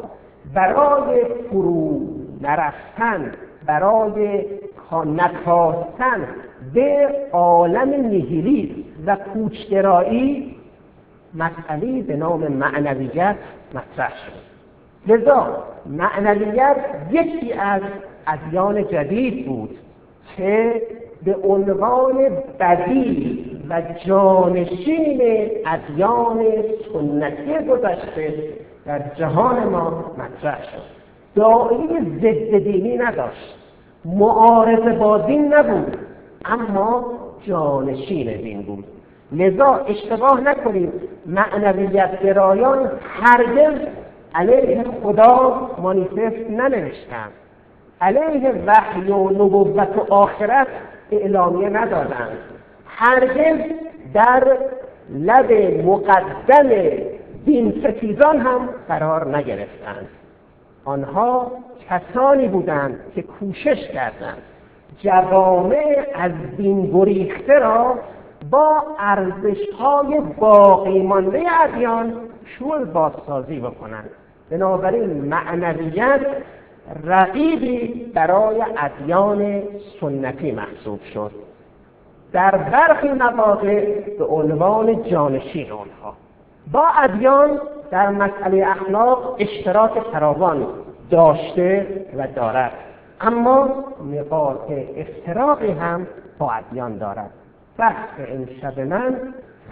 برای 0.55 1.25
فرو 1.51 2.01
نرفتن 2.43 3.33
برای 3.67 4.45
نکاستن 4.93 6.29
به 6.75 7.09
عالم 7.33 8.07
نیهیلیسم 8.07 8.88
و 9.09 9.17
کوچگرایی 9.17 10.55
مسئله 11.35 12.03
به 12.03 12.17
نام 12.17 12.49
معنویت 12.49 13.37
مطرح 13.75 14.11
شد. 14.11 14.49
لذا 15.07 15.65
معنویت 15.87 16.77
یکی 17.11 17.53
از 17.53 17.83
ادیان 18.27 18.85
جدید 18.85 19.47
بود 19.47 19.79
که 20.37 20.83
به 21.25 21.37
عنوان 21.37 22.17
بدیل 22.61 23.61
و 23.71 23.83
جانشین 24.07 25.21
ادیان 25.67 26.45
سنتی 26.93 27.67
گذشته 27.69 28.35
در 28.87 29.03
جهان 29.15 29.69
ما 29.69 30.05
مطرح 30.19 30.63
شد. 30.63 30.99
دائمی 31.35 32.19
ضد 32.21 32.59
دینی 32.59 32.97
نداشت. 32.97 33.55
معارض 34.05 34.99
با 34.99 35.19
دین 35.19 35.55
نبود 35.55 35.97
اما 36.45 37.05
جانشین 37.47 38.37
دین 38.37 38.63
بود. 38.63 38.85
لذا 39.33 39.85
اشتباه 39.89 40.41
نکنید 40.41 40.93
معنویت 41.27 42.23
گرایان 42.23 42.91
هرگز 43.23 43.81
علیه 44.35 44.85
خدا 45.03 45.71
مانیفست 45.79 46.51
ننوشتند. 46.51 47.33
علیه 48.01 48.53
وحی 48.67 49.11
و 49.11 49.31
نبوت 49.31 49.97
و 49.97 50.15
آخرت 50.15 50.67
اعلامیه 51.13 51.69
ندادند. 51.69 52.39
هرگز 52.87 53.59
در 54.15 54.57
لب 55.11 55.53
مقدم 55.87 56.69
دین 57.45 57.85
ستیزان 57.85 58.41
هم 58.41 58.69
قرار 58.89 59.37
نگرفتند. 59.37 60.09
آنها 60.85 61.53
کسانی 61.91 62.49
بودند 62.49 63.01
که 63.15 63.23
کوشش 63.23 63.89
کردند. 63.95 64.43
جوامع 65.03 66.07
از 66.15 66.33
دین 66.57 66.91
گریخته 66.91 67.59
را 67.59 67.99
با 68.51 68.83
ارزشهای 68.99 70.21
باقی 70.39 71.03
مانده 71.03 71.43
ادیان 71.61 72.13
شول 72.45 72.85
بازسازی 72.85 73.61
بکنند 73.61 74.11
بنابراین 74.51 75.25
معنویت 75.25 76.21
رقیبی 77.05 78.13
برای 78.15 78.65
ادیان 78.79 79.63
سنتی 80.01 80.53
محسوب 80.53 81.01
شد. 81.15 81.31
در 82.33 82.57
برخی 82.57 83.09
مواقع 83.09 84.01
به 84.19 84.25
عنوان 84.25 85.03
جانشین 85.03 85.73
آنها. 85.73 86.15
با 86.73 86.87
ادیان 87.03 87.61
در 87.91 88.11
مسئله 88.11 88.67
اخلاق 88.67 89.37
اشتراک 89.39 90.01
فراوان 90.13 90.67
داشته 91.11 91.87
و 92.17 92.27
دارد. 92.27 92.73
اما 93.21 93.85
نقاط 94.13 94.71
افتراقی 94.97 95.71
هم 95.71 96.07
با 96.39 96.53
ادیان 96.53 96.99
دارد. 96.99 97.31
بحث 97.79 98.09
امشب 98.29 98.81
من 98.81 99.17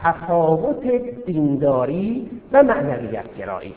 تفاوت 0.03 0.87
دینداری 1.27 2.31
و 2.53 2.63
معنویت 2.63 3.37
گرایی. 3.39 3.75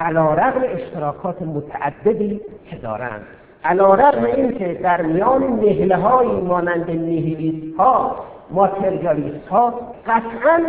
علا 0.00 0.34
رغم 0.34 0.62
اشتراکات 0.64 1.42
متعددی 1.42 2.40
که 2.70 2.76
دارند. 2.76 3.26
علا 3.64 3.94
رغم 3.94 4.24
اینکه 4.24 4.74
در 4.82 5.02
میان 5.02 5.42
نهله 5.42 5.96
های 5.96 6.26
مانند 6.26 6.90
نیهیلیست 6.90 7.76
ها 7.78 8.16
ماتریالیست 8.50 9.48
ها 9.48 9.80
قطعا 10.06 10.60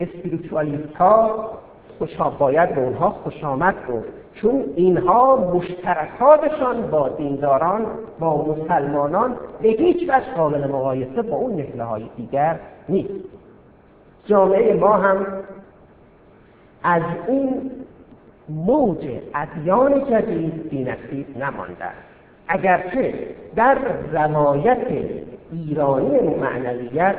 اسپریتوالیست 0.00 0.96
ها 0.96 1.50
خوشا 1.98 2.30
باید 2.30 2.74
به 2.74 2.80
اونها 2.80 3.10
خوش 3.10 3.44
آمد 3.44 3.74
بود. 3.86 4.21
چون 4.34 4.64
اینها 4.76 5.36
مشترکاتشان 5.36 6.90
با 6.90 7.08
دینداران 7.08 7.86
با 8.20 8.44
مسلمانان 8.44 9.36
به 9.62 9.68
هیچ 9.68 10.02
وجه 10.08 10.34
قابل 10.36 10.66
مقایسه 10.66 11.22
با 11.22 11.36
اون 11.36 11.56
نهله 11.56 11.84
های 11.84 12.04
دیگر 12.16 12.58
نیست. 12.88 13.24
جامعه 14.26 14.74
ما 14.74 14.92
هم 14.96 15.26
از 16.82 17.02
این 17.28 17.70
موج 18.48 19.08
ادیان 19.34 20.10
جدید 20.10 20.68
بینصیب 20.68 21.38
نمانده 21.38 21.88
اگرچه 22.48 23.14
در 23.56 23.78
روایت 24.12 24.86
ایرانی 25.52 26.18
معنویت 26.18 27.16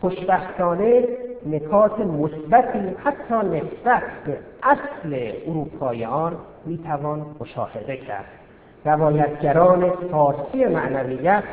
خوشبختانه 0.00 1.04
نکات 1.46 2.00
مثبتی 2.00 2.96
حتی 3.04 3.34
نسبت 3.34 4.02
به 4.26 4.38
اصل 4.62 5.32
اروپاییان 5.46 6.36
می‌توان 6.66 7.26
مشاهده 7.40 7.96
کرد. 7.96 8.24
روایتگران 8.84 9.90
فارسی 9.90 10.64
معنویت 10.64 11.44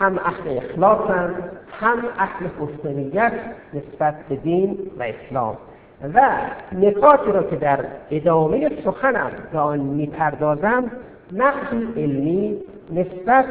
هم 0.00 0.18
اهل 0.18 0.56
اخلاصند 0.56 1.34
هم 1.80 1.98
اهل 2.18 2.46
حسنیت 2.60 3.32
نسبت 3.74 4.14
به 4.28 4.36
دین 4.36 4.78
و 4.98 5.02
اسلام. 5.02 5.56
و 6.14 6.20
نکاتی 6.72 7.32
را 7.32 7.42
که 7.42 7.56
در 7.56 7.84
ادامه 8.10 8.70
سخنم 8.84 9.30
به 9.52 9.58
آن 9.58 9.78
می‌پردازم 9.78 10.90
نقدی 11.32 12.02
علمی 12.02 12.58
نسبت 12.90 13.44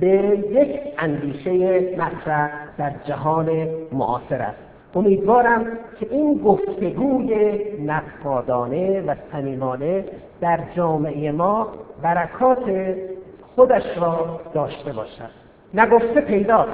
به 0.00 0.08
یک 0.50 0.80
اندیشه 0.98 1.80
مطرح 1.96 2.50
در 2.78 2.92
جهان 3.04 3.68
معاصر 3.92 4.42
است. 4.42 4.63
امیدوارم 4.94 5.66
که 6.00 6.06
این 6.10 6.38
گفتگوی 6.38 7.58
نقادانه 7.86 9.00
و 9.00 9.14
صمیمانه 9.32 10.04
در 10.40 10.60
جامعه 10.76 11.32
ما 11.32 11.68
برکات 12.02 12.94
خودش 13.56 13.98
را 14.00 14.40
داشته 14.54 14.92
باشد. 14.92 15.30
نگفته 15.74 16.20
پیدا 16.20 16.66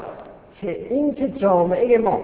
که 0.61 0.95
اینکه 0.95 1.29
جامعه 1.29 1.99
ما 1.99 2.21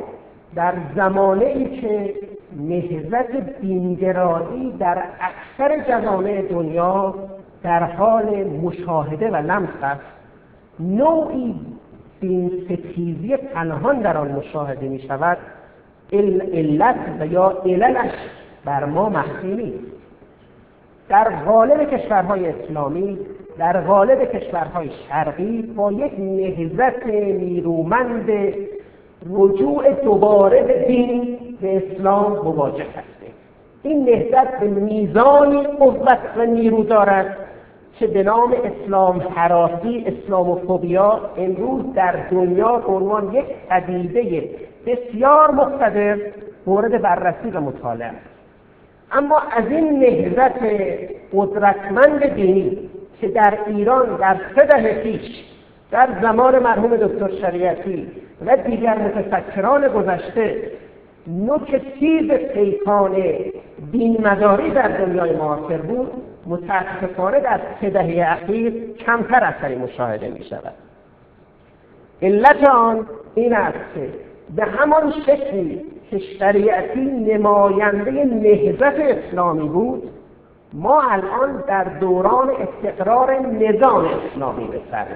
در 0.54 0.74
زمانه 0.96 1.44
ای 1.44 1.80
که 1.80 2.14
نهزت 2.56 3.60
دینگرایی 3.60 4.72
در 4.78 5.02
اکثر 5.20 5.84
جوامع 5.88 6.42
دنیا 6.42 7.14
در 7.62 7.82
حال 7.82 8.44
مشاهده 8.44 9.30
و 9.30 9.36
لمس 9.36 9.82
است 9.82 10.00
نوعی 10.80 11.54
دین 12.20 12.50
ستیزی 12.64 13.36
پنهان 13.36 14.00
در 14.00 14.16
آن 14.16 14.32
مشاهده 14.32 14.88
می 14.88 14.98
شود 14.98 15.38
علت 16.12 16.96
و 17.20 17.26
یا 17.26 17.62
عللش 17.64 18.12
بر 18.64 18.84
ما 18.84 19.08
مخفی 19.08 19.54
نیست. 19.54 19.96
در 21.08 21.44
غالب 21.44 21.90
کشورهای 21.90 22.48
اسلامی 22.48 23.18
در 23.58 23.80
غالب 23.80 24.24
کشورهای 24.32 24.90
شرقی 25.08 25.62
با 25.62 25.92
یک 25.92 26.12
نهزت 26.18 27.06
نیرومند 27.06 28.30
رجوع 29.30 29.92
دوباره 30.04 30.62
به 30.62 30.84
دین 30.86 31.38
به 31.60 31.76
اسلام 31.76 32.32
مواجه 32.32 32.84
هستیم. 32.84 33.34
این 33.82 34.04
نهزت 34.04 34.60
به 34.60 34.66
میزانی 34.66 35.62
قوت 35.62 36.18
و 36.36 36.44
نیرو 36.44 36.82
دارد 36.82 37.36
که 37.98 38.06
به 38.06 38.22
نام 38.22 38.54
اسلام 38.64 39.22
حراسی 39.34 40.04
اسلاموفوبیا 40.06 41.20
امروز 41.36 41.94
در 41.94 42.12
دنیا 42.30 42.82
عنوان 42.88 43.34
یک 43.34 43.44
پدیده 43.68 44.50
بسیار 44.86 45.50
مقتدر 45.50 46.18
مورد 46.66 47.02
بررسی 47.02 47.50
و 47.50 47.60
مطالعه 47.60 48.10
اما 49.12 49.38
از 49.38 49.64
این 49.68 49.98
نهزت 49.98 50.58
قدرتمند 51.32 52.34
دینی 52.34 52.90
که 53.20 53.28
در 53.28 53.58
ایران 53.66 54.16
در 54.16 54.36
سه 54.56 54.66
دهه 54.66 55.02
پیش 55.02 55.44
در 55.90 56.08
زمان 56.22 56.58
مرحوم 56.58 56.96
دکتر 56.96 57.30
شریعتی 57.40 58.10
و 58.46 58.56
دیگر 58.56 58.98
متفکران 58.98 59.88
گذشته 59.88 60.70
نوک 61.26 61.82
تیز 61.98 62.30
پیکان 62.30 63.16
دینمداری 63.92 64.70
در 64.70 64.88
دنیای 64.88 65.36
معاصر 65.36 65.76
بود 65.76 66.12
متاسفانه 66.46 67.40
در 67.40 67.60
سه 67.80 67.90
دهه 67.90 68.32
اخیر 68.32 68.94
کمتر 68.94 69.44
اثری 69.44 69.74
مشاهده 69.74 70.28
می 70.28 70.44
شود 70.44 70.74
علت 72.22 72.68
آن 72.68 73.06
این 73.34 73.54
است 73.54 73.78
که 73.94 74.08
به 74.56 74.64
همان 74.64 75.12
شکلی 75.26 75.84
که 76.10 76.18
شریعتی 76.18 77.00
نماینده 77.00 78.24
نهزت 78.24 79.00
اسلامی 79.00 79.68
بود 79.68 80.10
ما 80.72 81.02
الان 81.02 81.64
در 81.68 81.84
دوران 81.84 82.50
استقرار 82.50 83.38
نظام 83.38 84.04
اسلامی 84.04 84.64
به 84.64 84.80
سر 84.90 85.06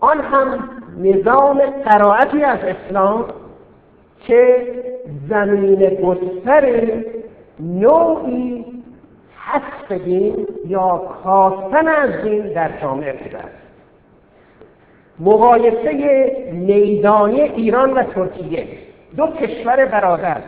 آن 0.00 0.20
هم 0.20 0.68
نظام 0.98 1.60
قرائتی 1.60 2.44
از 2.44 2.58
اسلام 2.62 3.24
که 4.20 4.66
زمین 5.28 5.88
گستر 5.88 6.92
نوعی 7.60 8.64
حسب 9.36 10.04
دین 10.04 10.46
یا 10.66 11.02
کاستن 11.24 11.88
از 11.88 12.10
دین 12.22 12.52
در 12.52 12.70
جامعه 12.82 13.10
است. 13.10 13.57
مقایسه 15.20 16.32
میدانی 16.52 17.40
ایران 17.40 17.92
و 17.92 18.02
ترکیه. 18.02 18.66
دو 19.16 19.26
کشور 19.26 19.86
برادر 19.86 20.42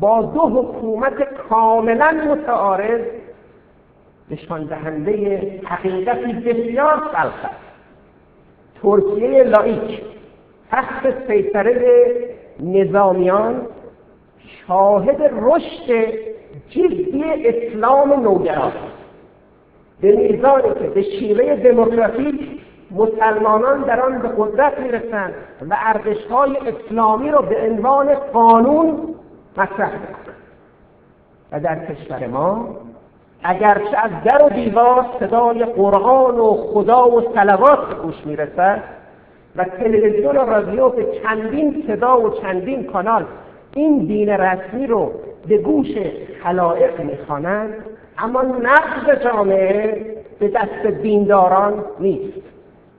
با 0.00 0.22
دو 0.22 0.40
حکومت 0.40 1.22
کاملا 1.48 2.10
متعارض 2.10 3.00
نشان 4.30 4.64
دهنده 4.64 5.60
حقیقتی 5.64 6.32
بسیار 6.32 7.02
سلخ 7.12 7.44
است. 7.44 7.54
ترکیه 8.82 9.42
لایک. 9.42 10.02
تحت 10.70 11.26
سیطره 11.28 12.14
نظامیان 12.60 13.66
شاهد 14.66 15.22
رشد 15.22 16.12
جدی 16.70 17.24
اسلام 17.24 18.12
نوگراست 18.22 18.76
به 20.00 20.12
میزانی 20.12 20.74
که 20.74 20.88
به 20.94 21.02
شیوه 21.02 21.56
دموکراتیک 21.56 22.40
مسلمانان 22.90 23.82
در 23.82 24.00
آن 24.00 24.18
به 24.18 24.28
قدرت 24.28 24.80
می‌رسند 24.80 25.34
و 25.70 25.76
ارزشهای 25.78 26.56
اسلامی 26.56 27.30
را 27.30 27.42
به 27.42 27.56
عنوان 27.70 28.14
قانون 28.14 29.14
مطرح 29.56 29.92
می‌کنند. 29.92 30.36
و 31.52 31.60
در 31.60 31.86
کشور 31.86 32.26
ما 32.26 32.76
اگرچه 33.42 33.96
از 33.96 34.10
در 34.24 34.44
و 34.44 34.48
دیوار 34.48 35.06
صدای 35.20 35.64
قرآن 35.64 36.38
و 36.38 36.54
خدا 36.54 37.10
و 37.10 37.34
صلوات 37.34 37.88
به 37.88 37.94
گوش 37.94 38.26
می‌رسد 38.26 38.82
و 39.56 39.64
تلویزیون 39.64 40.36
و 40.36 40.40
رادیو 40.40 40.88
به 40.88 41.06
چندین 41.22 41.84
صدا 41.86 42.20
و 42.20 42.30
چندین 42.30 42.84
کانال 42.84 43.24
این 43.74 43.98
دین 43.98 44.28
رسمی 44.28 44.86
رو 44.86 45.12
به 45.48 45.58
گوش 45.58 45.88
خلائق 46.42 47.00
می‌خوانند 47.00 47.74
اما 48.18 48.42
نقض 48.42 49.22
جامعه 49.24 50.06
به 50.38 50.48
دست 50.48 50.86
دینداران 50.86 51.84
نیست. 52.00 52.47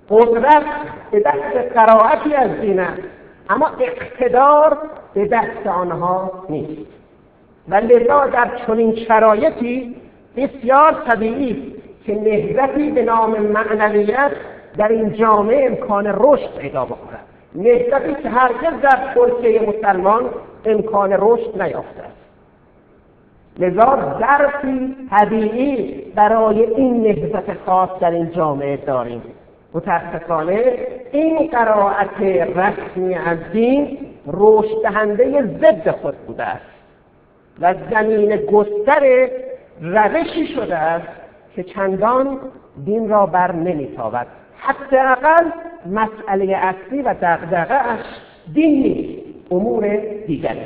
قدرت 0.10 0.64
به 1.12 1.20
دست 1.20 1.74
قرائتی 1.76 2.34
از 2.34 2.62
دین 2.62 2.80
است. 2.80 3.02
اما 3.50 3.72
اقتدار 3.80 4.78
به 5.14 5.26
دست 5.26 5.68
آنها 5.68 6.32
نیست. 6.50 6.92
و 7.70 7.76
لذا 7.76 8.28
در 8.28 8.52
چنین 8.68 8.96
شرایطی 8.96 9.96
بسیار 10.38 10.94
طبیعی 11.08 11.76
که 12.06 12.16
نهزتی 12.16 12.92
به 12.92 13.04
نام 13.04 13.40
معنویت 13.40 14.32
در 14.78 14.88
این 14.88 15.14
جامعه 15.14 15.66
امکان 15.66 16.06
رشد 16.08 16.58
پیدا 16.58 16.86
بکند 16.86 17.20
نهزتی 17.56 18.24
که 18.24 18.30
هرگز 18.30 18.82
در 18.82 19.14
ترکیه 19.16 19.62
مسلمان 19.62 20.30
امکان 20.66 21.16
رشد 21.20 21.62
نیافته 21.62 22.02
است. 22.02 22.20
لذا 23.60 24.20
ظرفی 24.20 24.96
طبیعی 25.10 26.02
برای 26.16 26.64
این 26.64 27.04
نهزت 27.04 27.54
خاص 27.66 27.90
در 28.00 28.12
این 28.12 28.32
جامعه 28.32 28.78
داریم. 28.78 29.22
متاسفانه 29.74 30.88
این 31.12 31.48
قرائت 31.48 32.22
رسمی 32.56 33.16
از 33.16 33.38
دین 33.54 33.98
رشد 34.28 34.84
دهنده 34.84 35.42
ضد 35.42 35.92
خود 35.92 36.16
بوده 36.16 36.44
است 36.44 36.66
و 37.62 37.74
زمین 37.92 38.36
گستر 38.36 39.30
روشی 39.82 40.48
شده 40.48 40.76
است 40.76 41.08
که 41.56 41.64
چندان 41.64 42.40
دین 42.86 43.10
را 43.10 43.26
بر 43.26 43.52
نمیتابد. 43.52 44.28
حداقل 44.58 45.46
مسئله 45.86 46.56
اصلی 46.56 47.02
و 47.02 47.16
اش 47.70 48.00
دین 48.54 48.84
نیست 48.84 49.52
امور 49.52 49.98
دیگری 50.28 50.60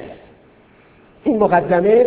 این 1.23 1.39
مقدمه 1.39 2.05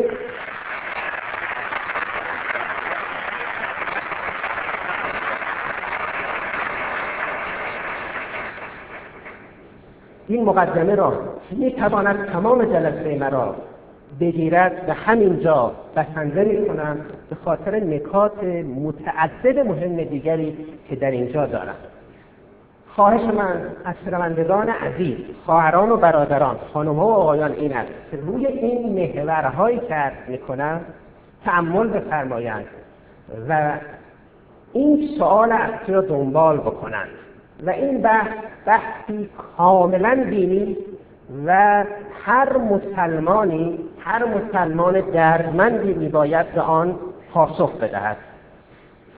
این 10.29 10.45
مقدمه 10.45 10.95
را 10.95 11.13
می 11.51 11.73
تواند 11.73 12.27
تمام 12.33 12.65
جلسه 12.65 13.19
مرا 13.19 13.55
بگیرد 14.21 14.85
و 14.89 14.93
همینجا 14.93 15.73
بسنده 15.97 16.45
می 16.45 16.67
کنم 16.67 16.97
به 17.31 17.37
خاطر 17.45 17.81
نکات 17.81 18.45
متعدد 18.85 19.59
مهم 19.59 20.05
دیگری 20.05 20.57
که 20.89 20.97
در 20.97 21.11
اینجا 21.11 21.47
دارم. 21.47 21.75
خواهش 22.95 23.21
من 23.21 23.67
از 23.85 23.95
شنوندگان 24.05 24.69
عزیز 24.69 25.17
خواهران 25.47 25.91
و 25.91 25.97
برادران 25.97 26.57
خانمها 26.73 27.07
و 27.07 27.13
آقایان 27.13 27.53
این 27.53 27.77
است 27.77 27.91
که 28.11 28.17
روی 28.17 28.47
این 28.47 28.93
محورهایی 28.93 29.79
که 29.79 29.95
عرض 29.95 30.29
می‌کنم 30.29 30.81
تعمل 31.45 31.89
بفرمایند 31.89 32.65
و 33.49 33.73
این 34.73 35.09
سوال 35.19 35.53
اصلی 35.53 35.95
را 35.95 36.01
دنبال 36.01 36.57
بکنند. 36.57 37.09
و 37.63 37.71
این 37.71 38.03
بحث 38.03 38.29
بحثی 38.67 39.29
کاملا 39.57 40.15
دینی 40.31 40.77
و 41.47 41.85
هر 42.25 42.59
مسلمانی 42.59 43.79
هر 44.01 44.25
مسلمان 44.25 45.01
دردمندی 45.01 45.95
میباید 45.95 46.53
به 46.53 46.61
آن 46.61 46.99
پاسخ 47.33 47.73
بدهد. 47.73 48.17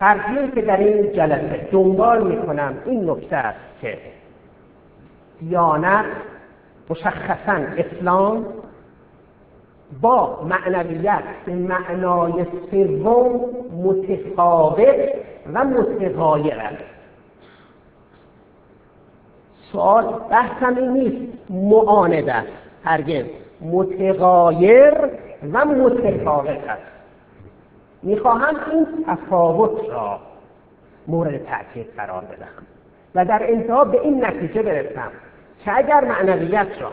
فرضیه 0.00 0.50
که 0.54 0.62
در 0.62 0.76
این 0.76 1.12
جلسه 1.12 1.68
دنبال 1.72 2.26
می‌کنم 2.26 2.74
این 2.84 3.10
نکته 3.10 3.36
است 3.36 3.80
که 3.80 3.98
دیانت 5.40 6.04
مشخصا 6.90 7.52
اسلام 7.76 8.46
با 10.00 10.44
معنویت 10.44 11.22
به 11.46 11.54
معنای 11.54 12.46
سوم 12.70 13.40
متفاوت 13.84 15.08
و 15.54 15.64
متغایر 15.64 16.60
است. 16.60 16.97
سوال 19.72 20.04
بحثم 20.30 20.76
این 20.76 20.92
نیست. 20.92 21.50
معانده 21.50 22.34
است. 22.34 22.48
هرگز. 22.84 23.24
متغایر 23.60 24.94
و 25.52 25.64
متفاوت 25.64 26.48
است. 26.68 26.82
می‌خواهم 28.02 28.56
این 28.72 28.86
تفاوت 29.06 29.90
را 29.90 30.18
مورد 31.06 31.40
تاکید 31.44 31.86
قرار 31.96 32.24
بدهم. 32.24 32.66
و 33.14 33.24
در 33.24 33.50
انتها 33.52 33.84
به 33.84 34.00
این 34.00 34.24
نتیجه 34.24 34.62
برسم 34.62 35.10
که 35.64 35.76
اگر 35.76 36.04
معنویت 36.04 36.66
را 36.80 36.90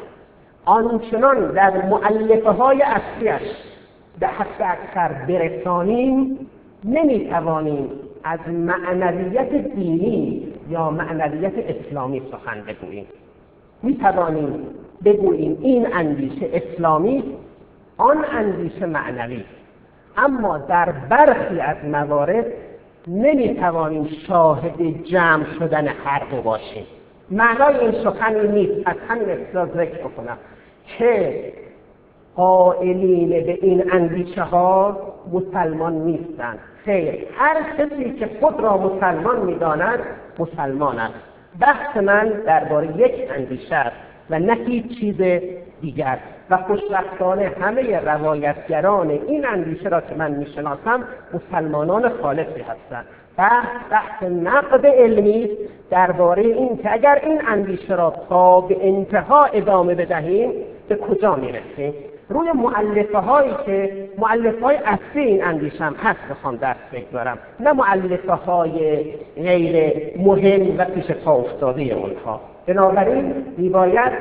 آنچنان 0.65 1.51
در 1.51 1.85
معلفه 1.85 2.49
های 2.49 2.81
اصلیش 2.81 3.51
به 4.19 4.27
حد 4.27 4.61
اکثر 4.61 5.07
برسانیم 5.27 6.47
نمی‌توانیم 6.83 7.89
از 8.23 8.39
معنویت 8.49 9.49
دینی 9.49 10.53
یا 10.69 10.89
معنویت 10.89 11.53
اسلامی 11.57 12.21
سخن 12.31 12.61
بگوییم؟ 12.61 13.05
می‌توانیم 13.83 14.59
بگوییم 15.05 15.57
این 15.61 15.93
اندیشه 15.93 16.49
اسلامی 16.53 17.23
آن 17.97 18.25
اندیشه 18.31 18.85
معنوی. 18.85 19.43
اما 20.17 20.57
در 20.57 20.91
برخی 20.91 21.59
از 21.59 21.77
موارد 21.91 22.45
نمی‌توانیم 23.07 24.09
شاهد 24.27 25.03
جمع 25.03 25.45
شدن 25.59 25.87
هر 25.87 26.23
دو 26.31 26.41
باشیم. 26.41 26.85
معنای 27.31 27.79
این 27.79 27.91
سخنی 28.03 28.47
نیست. 28.47 28.87
از 28.87 28.95
همین 29.07 29.29
ابتدا 29.29 29.65
ذکر 29.65 29.97
بکنم 29.97 30.37
که 30.97 31.53
قائلین 32.35 33.29
به 33.29 33.57
این 33.61 33.91
اندیشه 33.91 34.41
ها 34.41 34.97
مسلمان 35.33 35.93
نیستند. 35.93 36.59
خیر 36.85 37.27
هر 37.37 37.55
کسی 37.77 38.11
که 38.11 38.29
خود 38.39 38.59
را 38.59 38.77
مسلمان 38.77 39.45
می‌داند 39.45 39.99
مسلمان 40.39 40.99
است. 40.99 41.13
بحث 41.59 41.97
من 41.97 42.29
درباره 42.45 42.97
یک 42.97 43.29
اندیشه 43.37 43.75
است 43.75 43.95
و 44.29 44.39
نه 44.39 44.53
هیچ 44.53 44.99
چیز 44.99 45.41
دیگر. 45.81 46.17
و 46.49 46.57
خوشبختانه 46.57 47.51
همه 47.61 47.99
روایتگران 47.99 49.09
این 49.09 49.45
اندیشه 49.45 49.89
را 49.89 50.01
که 50.01 50.15
من 50.15 50.31
می‌شناسم 50.31 51.03
مسلمانان 51.33 52.09
خالصی 52.09 52.61
هستند. 52.61 53.05
بحث 53.37 53.67
بحث 53.91 54.23
نقد 54.23 54.85
علمی 54.85 55.49
درباره 55.89 56.43
این 56.43 56.77
که 56.77 56.93
اگر 56.93 57.19
این 57.23 57.41
اندیشه 57.47 57.95
را 57.95 58.13
تا 58.29 58.61
به 58.61 58.87
انتها 58.87 59.45
ادامه 59.45 59.95
بدهیم 59.95 60.51
به 60.87 60.95
کجا 60.95 61.35
می‌رسیم؟ 61.35 61.93
روی 62.29 62.51
معلفه 62.51 63.17
هایی 63.17 63.55
که 63.65 64.09
معلفه 64.17 64.65
های 64.65 64.75
اصلی 64.75 65.23
این 65.23 65.43
اندیشم 65.43 65.95
هست 66.03 66.19
بخوام 66.29 66.55
دست 66.55 66.79
بگذارم. 66.93 67.37
نه 67.59 67.73
معلفه 67.73 68.33
های 68.33 69.03
غیر 69.35 69.93
مهم 70.17 70.77
و 70.77 70.85
پیش 70.85 71.11
پا 71.11 71.33
افتاده 71.33 71.81
اونها. 71.81 72.41
بنابراین 72.67 73.33
میباید 73.57 74.11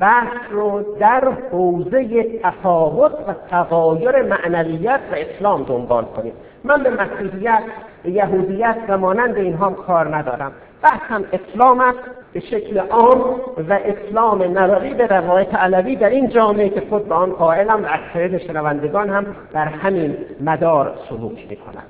بحث 0.00 0.36
رو 0.50 0.96
در 1.00 1.32
حوزه 1.52 2.24
تفاوت 2.42 3.12
و 3.12 3.34
تغایر 3.50 4.22
معنویت 4.22 5.00
و 5.12 5.14
اسلام 5.14 5.62
دنبال 5.62 6.04
کنیم. 6.04 6.32
من 6.64 6.82
به 6.82 6.90
مسیحیت 6.90 7.62
یهودیت 8.04 8.76
و 8.88 8.98
مانند 8.98 9.36
اینها 9.36 9.70
کار 9.70 10.16
ندارم. 10.16 10.52
بحثم 10.84 11.24
اسلام 11.32 11.80
است 11.80 11.98
به 12.32 12.40
شکل 12.40 12.78
عام 12.78 13.40
و 13.68 13.78
اسلام 13.84 14.58
نظری 14.58 14.94
به 14.94 15.06
روایت 15.06 15.54
علوی 15.54 15.96
در 15.96 16.08
این 16.08 16.28
جامعه 16.28 16.68
که 16.68 16.82
خود 16.90 17.08
به 17.08 17.14
آن 17.14 17.32
قائلم 17.32 17.84
و 17.84 17.86
اکثریت 17.90 18.46
شنوندگان 18.46 19.10
هم 19.10 19.26
در 19.52 19.64
همین 19.64 20.16
مدار 20.40 20.94
سلوک 21.08 21.46
می‌کنند 21.50 21.86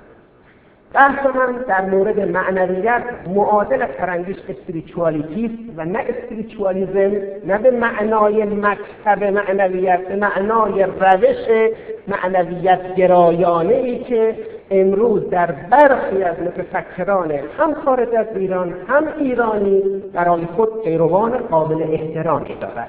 بحث 0.95 1.27
من 1.27 1.53
در 1.69 1.85
مورد 1.85 2.21
معنویت 2.21 3.03
معادل 3.35 3.87
فرنگیش 3.87 4.37
اسپریچوالیتی 4.49 5.73
و 5.77 5.85
نه 5.85 5.99
اسپریچوالیزم 5.99 7.13
نه 7.47 7.59
به 7.59 7.71
معنای 7.71 8.45
مکتب 8.45 9.25
معنویت 9.25 10.09
به 10.09 10.17
معنای 10.17 10.83
روش 10.83 11.71
معنویت 12.09 12.95
گرایانه 12.95 13.75
ای 13.75 13.99
که 13.99 14.37
امروز 14.71 15.31
در 15.31 15.53
برخی 15.53 16.23
از 16.23 16.37
متفکران 16.41 17.31
هم 17.31 17.75
خارج 17.75 18.15
از 18.15 18.27
ایران 18.35 18.75
هم 18.89 19.05
ایرانی 19.19 19.83
برای 20.13 20.47
خود 20.47 20.83
پیروان 20.83 21.39
قابل 21.39 21.83
احترامی 21.83 22.55
دارد. 22.61 22.89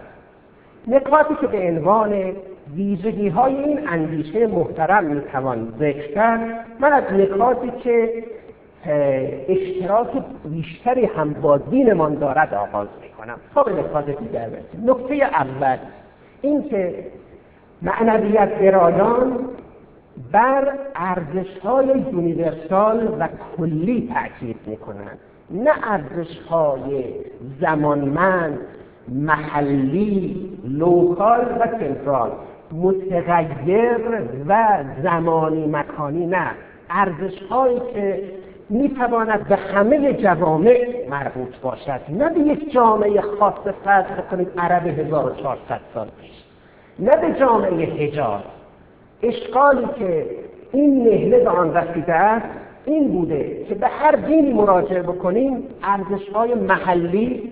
نکاتی 0.88 1.36
که 1.42 1.48
به 1.48 1.58
عنوان 1.58 2.14
ویژگی 2.76 3.28
های 3.28 3.56
این 3.56 3.88
اندیشه 3.88 4.48
محترم 4.48 5.04
می‌توان 5.04 5.74
ذکر 5.80 6.14
کرد 6.14 6.42
من 6.80 6.94
از 6.94 7.04
نکاتی 7.14 7.72
که 7.84 8.24
اشتراک 9.50 10.08
بیشتری 10.46 11.06
هم 11.06 11.34
با 11.34 11.58
دینمان 11.58 12.16
دارد 12.16 12.54
آغاز 12.54 12.88
می‌کنم. 13.02 13.38
تا 13.56 13.64
به 13.64 13.74
نکات 13.74 14.06
دیگر 14.06 14.48
نکته 14.86 15.16
اول 15.16 15.78
اینکه 16.42 16.94
معنویت 17.82 18.62
گرایان 18.62 19.40
بر 20.32 20.73
ارزش 20.95 21.60
های 21.63 21.88
universal 21.88 23.15
و 23.19 23.28
کلی 23.58 24.13
تاکید 24.13 24.60
می‌کنند. 24.65 25.19
نه 25.51 25.71
ارزش 25.84 26.39
های 26.49 27.04
زمانمند 27.62 28.60
محلی 29.10 30.49
local 30.63 31.46
و 31.60 31.67
central. 31.80 32.32
متغیر 32.71 33.97
و 34.47 34.84
زمانی 35.04 35.67
مکانی 35.67 36.25
نه. 36.25 36.51
ارزش 36.89 37.41
هایی 37.49 37.82
که 37.93 38.23
می‌تواند 38.69 39.47
به 39.47 39.56
همه 39.56 40.13
جوامع 40.13 41.06
مربوط 41.10 41.60
باشد. 41.62 42.01
نه 42.10 42.30
به 42.30 42.39
یک 42.39 42.71
جامعه 42.73 43.21
خاص 43.21 43.54
فرض 43.84 44.06
بکنید 44.06 44.47
عرب 44.58 44.88
1400 44.88 45.80
سال 45.93 46.08
پیش. 46.21 46.43
نه 46.99 47.17
به 47.17 47.39
جامعه 47.39 47.86
حجاز. 47.86 48.41
اشکالی 49.23 49.88
که 49.99 50.25
این 50.71 51.04
نهله 51.04 51.39
به 51.39 51.49
آن 51.49 51.73
رسیده 51.78 52.13
است 52.13 52.45
این 52.86 53.08
بوده 53.08 53.65
که 53.69 53.75
به 53.75 53.88
هر 53.88 54.12
دینی 54.12 54.54
مراجعه 54.54 55.01
بکنیم 55.01 55.63
ارزش 55.84 56.30
های 56.30 56.54
محلی 56.54 57.51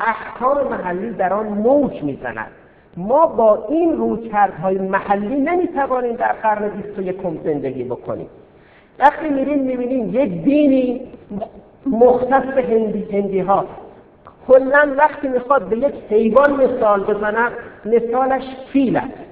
احکام 0.00 0.68
محلی 0.68 1.10
در 1.10 1.32
آن 1.32 1.46
موج 1.46 2.02
می‌زند. 2.02 2.50
ما 2.96 3.26
با 3.26 3.66
این 3.68 3.98
رویکردهای 3.98 4.78
محلی 4.78 5.36
نمی‌توانیم 5.36 6.16
در 6.16 6.32
قرن 6.32 6.68
بیست 6.68 6.98
و 6.98 7.02
یکم 7.02 7.36
زندگی 7.44 7.84
بکنیم. 7.84 8.26
وقتی 8.98 9.28
میریم 9.28 9.58
می‌بینیم 9.58 10.14
یک 10.14 10.44
دینی 10.44 11.00
مختص 11.86 12.44
به 12.54 12.62
هندی, 12.62 13.06
هندی 13.12 13.40
ها 13.40 13.64
کلا 14.48 14.94
وقتی 14.98 15.28
می‌خواد 15.28 15.68
به 15.68 15.78
یک 15.78 15.94
حیوان 16.10 16.52
مثال 16.52 17.04
بزند 17.04 17.52
مثالش 17.84 18.44
فیل 18.72 18.96
است. 18.96 19.29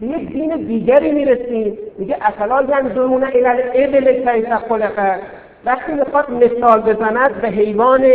به 0.00 0.06
یک 0.06 0.32
دین 0.32 0.56
دیگری 0.56 1.12
می‌رسیم 1.12 1.78
میگه 1.98 2.16
اصلا 2.20 2.62
ینظرون 2.62 3.24
الی 3.24 3.46
الابل 3.46 4.12
کیف 4.12 4.54
خلقت 4.68 5.20
وقتی 5.64 5.92
می‌خواد 5.92 6.30
مثال 6.30 6.80
بزند 6.80 7.40
به 7.40 7.48
حیوان 7.48 8.10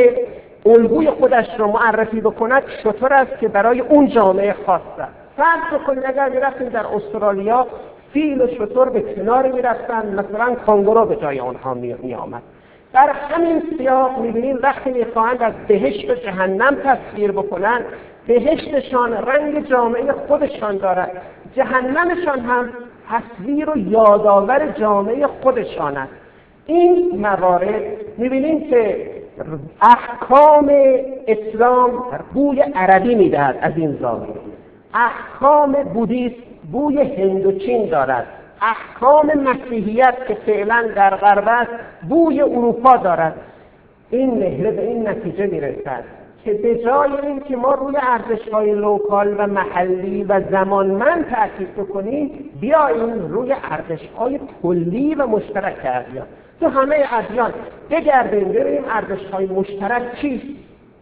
الگوی 0.65 1.09
خودش 1.09 1.47
رو 1.57 1.67
معرفی 1.67 2.21
بکند 2.21 2.63
شطور 2.83 3.13
است 3.13 3.39
که 3.39 3.47
برای 3.47 3.79
اون 3.79 4.07
جامعه 4.07 4.55
خاص 4.65 4.81
است؟ 4.99 5.11
فرض 5.37 5.81
بکنید 5.81 6.03
اگر 6.05 6.29
می‌رفتیم 6.29 6.69
در 6.69 6.85
استرالیا 6.95 7.67
فیل 8.13 8.41
و 8.41 8.47
شطور 8.47 8.89
به 8.89 9.01
کنار 9.01 9.51
می‌رفتن 9.51 10.15
مثلا 10.15 10.55
کانگورو 10.55 11.05
به 11.05 11.15
جای 11.15 11.39
آنها 11.39 11.73
می 11.73 12.15
آمد 12.15 12.41
در 12.93 13.09
همین 13.29 13.63
سیاق 13.77 14.19
می‌بینیم 14.19 14.59
وقتی 14.63 14.89
می‌خواهند 14.89 15.43
از 15.43 15.53
بهشت 15.67 16.09
و 16.09 16.15
جهنم 16.15 16.75
تصویر 16.75 17.31
بکنند 17.31 17.85
بهشتشان 18.27 19.13
رنگ 19.13 19.67
جامعه 19.67 20.11
خودشان 20.27 20.77
دارد. 20.77 21.11
جهنمشان 21.55 22.39
هم 22.39 22.69
تصویر 23.09 23.69
و 23.69 23.77
یادآور 23.77 24.67
جامعه 24.67 25.27
خودشان 25.27 25.97
است. 25.97 26.13
این 26.65 27.19
موارد 27.21 27.83
می‌بینیم 28.17 28.69
که 28.69 29.11
احکام 29.81 30.71
اسلام 31.27 32.03
بوی 32.33 32.61
عربی 32.61 33.15
می‌دهد 33.15 33.57
از 33.61 33.73
این 33.75 33.97
زاویه. 34.01 34.33
احکام 34.93 35.71
بودیست 35.71 36.35
بوی 36.71 37.01
هندوچین 37.01 37.89
دارد. 37.89 38.27
احکام 38.61 39.31
مسیحیت 39.39 40.15
که 40.27 40.33
فعلا 40.45 40.89
در 40.95 41.15
غرب 41.15 41.47
است 41.47 41.71
بوی 42.09 42.41
اروپا 42.41 42.97
دارد. 42.97 43.35
این 44.09 44.39
نحله 44.39 44.71
به 44.71 44.87
این 44.87 45.07
نتیجه 45.07 45.47
می‌رسد. 45.47 46.03
که 46.45 46.53
به 46.53 46.75
جای 46.75 47.11
اینکه 47.23 47.55
ما 47.55 47.73
روی 47.73 47.95
ارزش 48.01 48.49
های 48.49 48.75
local 48.75 49.35
و 49.37 49.47
محلی 49.47 50.23
و 50.23 50.41
زمانمند 50.51 51.25
تاکید 51.29 51.75
بکنیم 51.75 52.49
بیاییم 52.61 53.27
روی 53.27 53.55
ارزش 53.63 54.07
های 54.17 54.39
کلی 54.63 55.15
و 55.15 55.27
مشترک 55.27 55.77
ادیان. 55.83 56.27
تو 56.59 56.67
همه 56.67 57.05
ادیان 57.11 57.53
بگردیم 57.91 58.49
ببینیم 58.49 58.83
ارزش 58.89 59.25
های 59.33 59.45
مشترک 59.45 60.21
چیست 60.21 60.45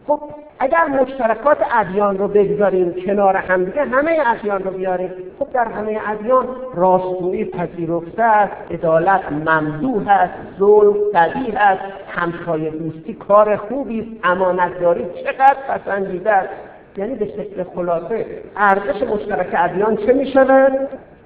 خب 0.06 0.20
اگر 0.58 0.84
مشترکات 0.84 1.58
ادیان 1.72 2.18
رو 2.18 2.28
بگذاریم 2.28 2.94
کنار 3.06 3.36
هم 3.36 3.64
دیگه 3.64 3.84
همه 3.84 4.18
ادیان 4.26 4.62
رو 4.62 4.70
بیاریم. 4.70 5.10
خب 5.38 5.52
در 5.52 5.64
همه 5.64 6.00
ادیان 6.06 6.46
راستگویی 6.74 7.44
پذیرفته 7.44 8.22
است 8.22 8.52
عدالت 8.70 9.32
ممدوح 9.32 10.08
است 10.08 10.34
ظلم 10.58 10.94
قبیح 11.14 11.54
است 11.56 11.82
همسایه 12.08 12.70
دوستی 12.70 13.14
کار 13.14 13.56
خوبی 13.56 14.00
است 14.00 14.08
امانتداری 14.24 15.04
چقدر 15.24 15.56
پسندیده 15.68 16.30
است. 16.30 16.48
یعنی 16.96 17.14
به 17.14 17.26
شکل 17.26 17.64
خلاصه 17.74 18.26
ارزش 18.56 19.02
مشترک 19.02 19.48
ادیان 19.52 19.96
چه 19.96 20.12
می 20.12 20.26
شود؟ 20.26 20.72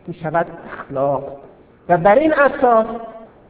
می 0.07 0.15
شود 0.15 0.47
اخلاق. 0.73 1.25
و 1.89 1.97
بر 1.97 2.15
این 2.15 2.33
اساس 2.33 2.87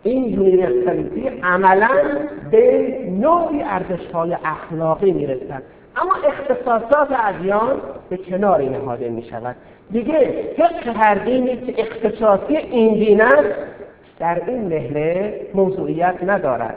این 0.03 0.25
یونیورسالیتی 0.25 1.29
عملا 1.43 1.89
به 2.51 2.97
نوعی 3.09 3.63
ارزش 3.63 4.07
های 4.15 4.37
اخلاقی 4.45 5.13
می 5.13 5.27
رسد 5.27 5.63
اما 5.97 6.15
اختصاصات 6.27 7.09
ادیان 7.25 7.81
به 8.11 8.17
کناری 8.17 8.69
نهاده 8.69 9.09
می 9.09 9.23
شود 9.23 9.57
دیگه 9.91 10.45
فقه 10.57 10.93
هر 10.93 11.15
دینی 11.15 11.57
که 11.57 11.75
اختصاصی 11.83 12.57
این 12.57 12.95
دین 12.95 13.21
است 13.21 13.55
در 14.19 14.43
این 14.47 14.69
مهله 14.69 15.41
موضوعیت 15.55 16.15
ندارد. 16.23 16.77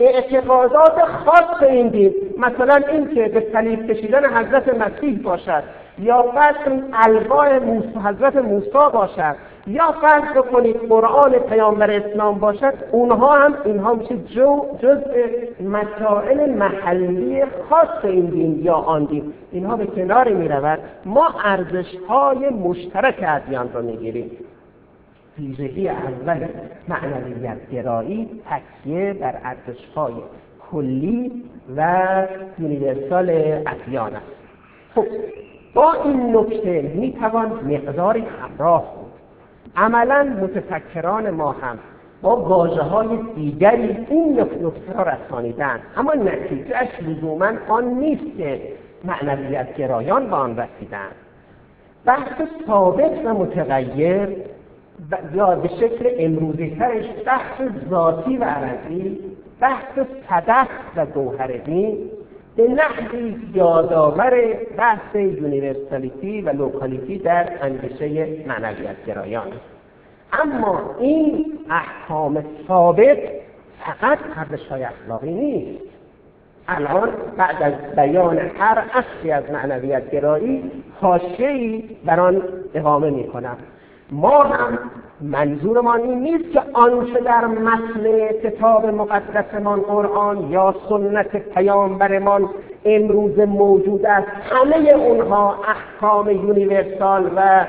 اعتقادات 0.00 1.04
خاص 1.04 1.62
این 1.62 1.88
دین 1.88 2.14
مثلا 2.38 2.74
این 2.92 3.14
که 3.14 3.28
به 3.28 3.46
صلیب 3.52 3.90
کشیدن 3.90 4.24
حضرت 4.24 4.68
مسیح 4.68 5.22
باشد. 5.22 5.62
یا 5.98 6.22
فرض 6.22 6.82
الواح 6.92 7.58
حضرت 8.04 8.36
موسی 8.36 8.70
باشد 8.92 9.34
یا 9.66 9.92
فرض 10.00 10.36
بکنید 10.36 10.76
قرآن 10.88 11.32
پیامبر 11.32 11.90
اسلام 11.90 12.38
باشد 12.38 12.74
اونها 12.92 13.38
هم 13.38 13.54
اینها 13.64 13.94
میشه 13.94 14.16
جو 14.16 14.66
جزء 14.82 15.24
مسائل 15.60 16.50
محلی 16.54 17.44
خاص 17.70 18.04
این 18.04 18.26
دین 18.26 18.60
یا 18.64 18.74
آن 18.74 19.04
دین. 19.04 19.32
اینها 19.52 19.76
به 19.76 19.86
کناری 19.86 20.34
می‌رود. 20.34 20.78
ما 21.04 21.28
ارزش 21.44 21.96
های 22.08 22.48
مشترک 22.48 23.24
ادیان 23.26 23.70
رو 23.74 23.82
می‌گیریم. 23.82 24.30
ویژگی 25.38 25.88
اول 25.88 26.46
معنویت 26.88 27.70
گرایی 27.72 28.28
تکیه 28.50 29.12
بر 29.12 29.34
ارزش 29.44 29.84
های 29.96 30.14
کلی 30.70 31.44
و 31.76 32.26
یونیورسال 32.58 33.30
ادیان 33.66 34.14
است. 34.14 34.26
خب 34.94 35.04
با 35.78 35.92
این 35.92 36.36
نکته 36.36 36.82
می‌توان 36.94 37.46
مقداری 37.46 38.20
همراه 38.20 38.94
بود. 38.96 39.12
عملا 39.76 40.36
متفکران 40.42 41.30
ما 41.30 41.52
هم 41.52 41.78
با 42.22 42.36
واژه 42.36 42.82
های 42.82 43.08
دیگری 43.34 44.06
این 44.10 44.40
نکته 44.40 44.92
را 44.92 45.02
رسانیدن 45.02 45.80
اما 45.96 46.14
نتیجهش 46.14 46.88
لزوما 47.00 47.52
آن 47.68 47.84
نیست 47.84 48.36
که 48.38 48.60
معنویت 49.04 49.76
گرایان 49.76 50.30
به 50.30 50.36
آن 50.36 50.56
رسیدن 50.56 51.08
بحث 52.04 52.42
ثابت 52.66 53.24
و 53.24 53.34
متغیر 53.34 54.28
یا 55.34 55.54
به 55.54 55.68
شکل 55.68 56.10
امروزی 56.18 56.76
ترش 56.78 57.06
بحث 57.26 57.62
ذاتی 57.90 58.36
و 58.36 58.44
عرضی 58.44 59.18
بحث 59.60 59.98
صدق 60.28 60.68
و 60.96 61.06
گوهر 61.06 61.46
دین 61.46 62.10
به 62.58 62.68
نحوی 62.68 63.36
یادآور 63.54 64.56
بحث 64.76 65.14
universality 65.14 66.40
و 66.40 66.50
locality 66.52 67.18
در 67.18 67.48
اندیشه 67.62 68.26
معنویت 68.46 69.04
گرایان. 69.06 69.46
اما 70.32 70.96
این 70.98 71.46
احکام 71.70 72.44
ثابت 72.68 73.18
فقط 73.80 74.18
ارزش 74.36 74.66
های 74.66 74.84
اخلاقی 74.84 75.30
نیست. 75.30 75.84
الان 76.68 77.12
بعد 77.36 77.62
از 77.62 77.96
بیان 77.96 78.38
هر 78.38 78.84
اصلی 78.94 79.30
از 79.30 79.50
معنویت 79.50 80.10
گرایی 80.10 80.70
حاشیه‌ای 81.00 81.82
بر 82.04 82.20
آن 82.20 82.42
اقامه 82.74 83.10
می 83.10 83.26
کنم 83.28 83.56
ما 84.10 84.42
هم 84.42 84.78
منظورمان 85.20 86.00
این 86.00 86.20
نیست 86.20 86.52
که 86.52 86.62
آنچه 86.72 87.20
در 87.20 87.46
متن 87.46 88.28
کتاب 88.42 88.86
مقدسمان 88.86 89.80
قرآن 89.80 90.50
یا 90.50 90.74
سنت 90.88 91.36
پیامبرمان 91.36 92.48
امروز 92.84 93.38
موجود 93.38 94.06
است 94.06 94.26
همه 94.50 94.76
اونها 94.76 95.54
احکام 95.68 96.30
یونیورسال 96.30 97.30
و 97.36 97.64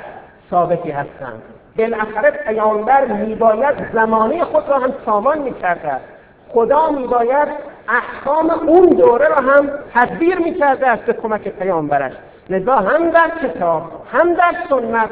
ثابتی 0.50 0.92
هستند. 0.92 1.42
بالاخره 1.78 2.32
پیامبر 2.32 3.06
میباید 3.06 3.76
زمانه 3.94 4.44
خود 4.44 4.70
را 4.70 4.80
هم 4.80 4.94
سامان 5.06 5.40
می‌کرده. 5.40 5.92
خدا 6.50 6.92
میباید 6.92 7.48
احکام 7.90 8.50
اون 8.50 8.90
دوره 8.90 9.28
را 9.28 9.36
هم 9.36 9.70
تدبیر 9.94 10.40
می‌کرده 10.40 10.88
است 10.88 11.04
به 11.04 11.14
کمک 11.14 11.48
پیامبرش. 11.48 12.14
لذا 12.50 12.76
هم 12.76 13.10
در 13.10 13.32
کتاب 13.44 13.84
هم 14.12 14.34
در 14.34 14.56
سنت 14.70 15.10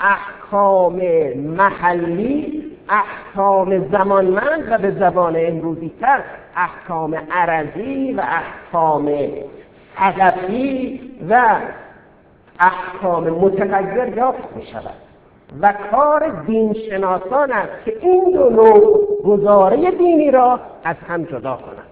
احکام 0.00 0.96
محلی 1.36 2.64
احکام 2.88 3.88
زمانمند 3.88 4.72
و 4.72 4.78
به 4.78 4.90
زبان 4.90 5.36
امروزی 5.38 5.92
تر 6.00 6.20
احکام 6.56 7.18
عرضی 7.30 8.12
و 8.12 8.20
احکام 8.20 9.12
هدفی 9.96 11.00
و 11.30 11.56
احکام 12.60 13.24
متغیر 13.24 14.16
یافت 14.16 14.56
می 14.56 14.66
شود 14.66 14.94
و 15.62 15.74
کار 15.90 16.42
دینشناسان 16.46 17.52
است 17.52 17.84
که 17.84 17.96
این 18.00 18.24
دو 18.32 18.50
نوع 18.50 19.08
گزاره 19.24 19.90
دینی 19.90 20.30
را 20.30 20.60
از 20.84 20.96
هم 21.08 21.24
جدا 21.24 21.56
کنند. 21.56 21.88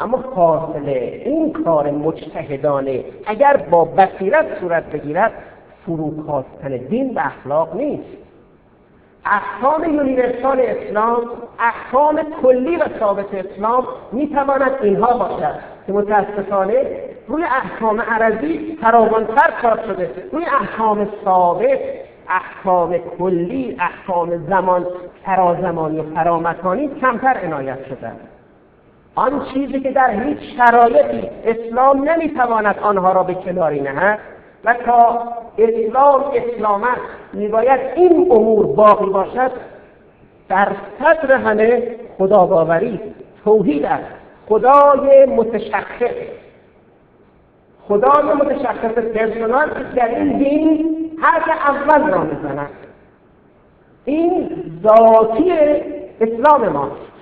اما 0.00 0.24
فاصله 0.34 1.22
این 1.24 1.52
کار 1.52 1.90
مجتهدانه 1.90 3.04
اگر 3.26 3.56
با 3.56 3.84
بصیرت 3.84 4.60
صورت 4.60 4.84
بگیرد 4.84 5.32
فروکاستن 5.86 6.76
دین 6.76 7.14
به 7.14 7.26
اخلاق 7.26 7.76
نیست. 7.76 8.24
احکام 9.26 9.94
یونیورسال 9.94 10.60
اسلام 10.60 11.22
احکام 11.58 12.20
کلی 12.42 12.76
و 12.76 12.84
ثابت 12.98 13.34
اسلام 13.34 13.86
می‌تواند 14.12 14.72
اینها 14.82 15.18
باشد 15.18 15.54
که 15.86 15.92
متاسفانه 15.92 16.74
روی 17.28 17.44
احکام 17.44 18.00
عرضی 18.00 18.78
فراوانتر 18.80 19.50
کار 19.62 19.80
شده. 19.86 20.10
روی 20.32 20.44
احکام 20.44 21.08
ثابت 21.24 21.78
احکام 22.28 22.98
کلی 22.98 23.76
احکام 23.80 24.46
زمان 24.48 24.86
فرازمانی 25.26 25.98
و 25.98 26.02
فرامکانی 26.14 26.88
کمتر 27.00 27.36
عنایت 27.44 27.86
شده. 27.86 28.12
آن 29.14 29.42
چیزی 29.54 29.80
که 29.80 29.90
در 29.90 30.10
هیچ 30.10 30.38
شرایطی 30.56 31.30
اسلام 31.44 32.08
نمی‌تواند 32.08 32.78
آنها 32.78 33.12
را 33.12 33.22
به 33.22 33.34
کناری 33.34 33.80
نهد 33.80 34.18
و 34.64 34.74
تا 34.74 35.22
اسلام 35.58 36.24
اسلام 36.34 36.84
است 36.84 37.00
میباید 37.32 37.80
این 37.96 38.32
امور 38.32 38.66
باقی 38.66 39.06
باشد 39.06 39.50
در 40.48 40.68
صدر 40.98 41.34
همه 41.34 41.96
خدا 42.18 42.46
باوری 42.46 43.00
توحید 43.44 43.84
است. 43.84 44.14
خدای 44.48 45.26
متشخص 45.26 46.14
خدای 47.88 48.34
متشخص 48.34 48.92
پرسونال 48.94 49.70
در 49.96 50.08
این 50.08 50.38
دین 50.38 51.10
حرف 51.22 51.48
اول 51.48 52.10
را 52.10 52.24
می‌زند. 52.24 52.70
این 54.04 54.50
ذاتی 54.82 55.52
اسلام 56.20 56.68
ماست. 56.68 57.12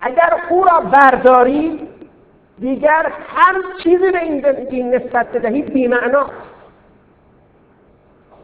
اگر 0.00 0.32
او 0.50 0.64
را 0.64 0.80
برداری 0.80 1.88
دیگر 2.58 3.12
هر 3.36 3.54
چیزی 3.82 4.10
به 4.10 4.22
این 4.22 4.64
دین 4.70 4.94
نسبت 4.94 5.32
بدهید 5.32 5.72
بیمعناست. 5.72 6.51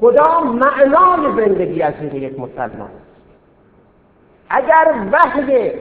خدا 0.01 0.41
معنای 0.41 1.47
زندگی 1.47 1.83
از 1.83 1.95
یک 2.13 2.41
مسلمان 2.41 2.91
اگر 4.51 4.95
وحی 5.13 5.73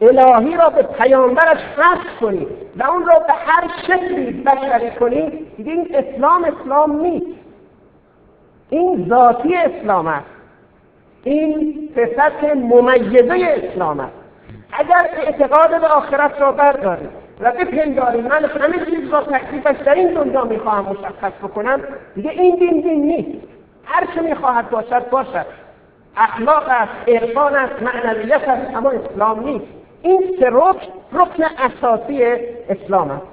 الهی 0.00 0.56
را 0.56 0.70
به 0.70 0.82
پیامبرش 0.82 1.58
حذف 1.76 2.20
کنی 2.20 2.46
و 2.76 2.86
اون 2.86 3.06
را 3.06 3.18
به 3.18 3.32
هر 3.32 3.70
شکلی 3.86 4.32
بشری 4.32 4.90
کنی 4.90 5.30
دیگه 5.56 5.72
این 5.72 5.88
اسلام 5.94 6.44
اسلام 6.44 7.00
نیست. 7.00 7.38
این 8.70 9.06
ذاتی 9.08 9.56
اسلام 9.56 10.06
است. 10.06 10.26
این 11.24 11.88
صفت 11.94 12.44
ممیزه 12.44 13.62
اسلام 13.72 14.00
است. 14.00 14.12
اگر 14.72 15.10
اعتقاد 15.16 15.80
به 15.80 15.86
آخرت 15.86 16.40
را 16.40 16.52
برداری 16.52 17.08
و 17.40 17.52
بپنداری 17.52 18.20
من 18.20 18.44
همه 18.44 18.84
چیز 18.84 19.10
را 19.10 19.22
تکلیفش 19.22 19.76
در 19.84 19.94
این 19.94 20.14
دنیا 20.14 20.44
می‌خواهم 20.44 20.84
مشخص 20.84 21.32
بکنم. 21.42 21.80
دیگه 22.14 22.30
این 22.30 22.56
دین 22.56 22.80
دین 22.80 23.02
نیست. 23.02 23.48
هر 23.84 24.06
چه 24.14 24.20
می‌خواهد 24.20 24.70
باشد 24.70 25.08
باشد. 25.10 25.46
اخلاق 26.16 26.64
است 26.68 27.08
عرفان 27.08 27.54
است 27.54 27.82
معنویت 27.82 28.48
است 28.48 28.76
اما 28.76 28.90
اسلام 28.90 29.44
نیست. 29.44 29.66
این 30.02 30.22
سه 30.40 30.46
رکن 30.52 30.92
رکن 31.12 31.44
اساسی 31.58 32.24
اسلام 32.68 33.10
است. 33.10 33.26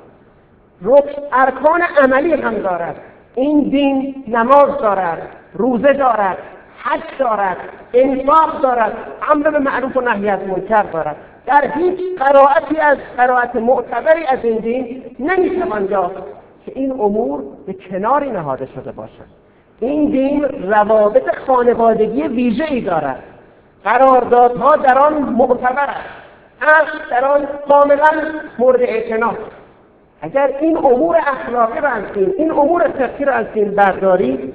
رکن 0.81 1.21
ارکان 1.33 1.81
عملی 2.03 2.33
هم 2.33 2.55
دارد. 2.55 2.95
این 3.35 3.69
دین 3.69 4.23
نماز 4.27 4.77
دارد 4.81 5.21
روزه 5.53 5.93
دارد 5.93 6.37
حج 6.83 7.01
دارد 7.19 7.57
انفاق 7.93 8.61
دارد 8.61 8.93
امر 9.31 9.49
به 9.49 9.59
معروف 9.59 9.97
و 9.97 10.01
نهی 10.01 10.29
از 10.29 10.39
منکر 10.47 10.83
دارد. 10.83 11.15
در 11.45 11.71
هیچ 11.75 11.99
قرائتی 12.17 12.77
از 12.77 12.97
قرائت 13.17 13.55
معتبری 13.55 14.25
از 14.25 14.39
این 14.43 14.57
دین 14.57 15.03
نمی‌توان 15.19 15.87
یافت 15.91 16.23
که 16.65 16.71
این 16.75 16.91
امور 16.91 17.43
به 17.65 17.73
کناری 17.73 18.29
نهاده 18.29 18.65
شده 18.75 18.91
باشد 18.91 19.45
این 19.79 20.09
دین 20.09 20.43
روابط 20.43 21.35
خانوادگی 21.47 22.23
ویژه 22.23 22.63
ای 22.63 22.81
دارد. 22.81 23.23
قراردادها 23.83 24.75
در 24.75 24.97
آن 24.97 25.13
معتبر 25.13 25.89
است. 25.89 26.25
عقل 26.61 26.99
در 27.11 27.25
آن 27.25 27.47
کاملا 27.69 28.09
مورد 28.59 28.81
اعتنا 28.81 29.33
اگر 30.21 30.49
این 30.61 30.77
امور 30.77 31.17
اخلاقی 31.17 31.79
رو 31.79 31.87
از 31.87 32.03
دین 32.13 32.33
این 32.37 32.51
امور 32.51 32.87
فقهی 32.87 33.25
رو 33.25 33.33
از 33.33 33.45
دین 33.53 33.71
برداری 33.71 34.53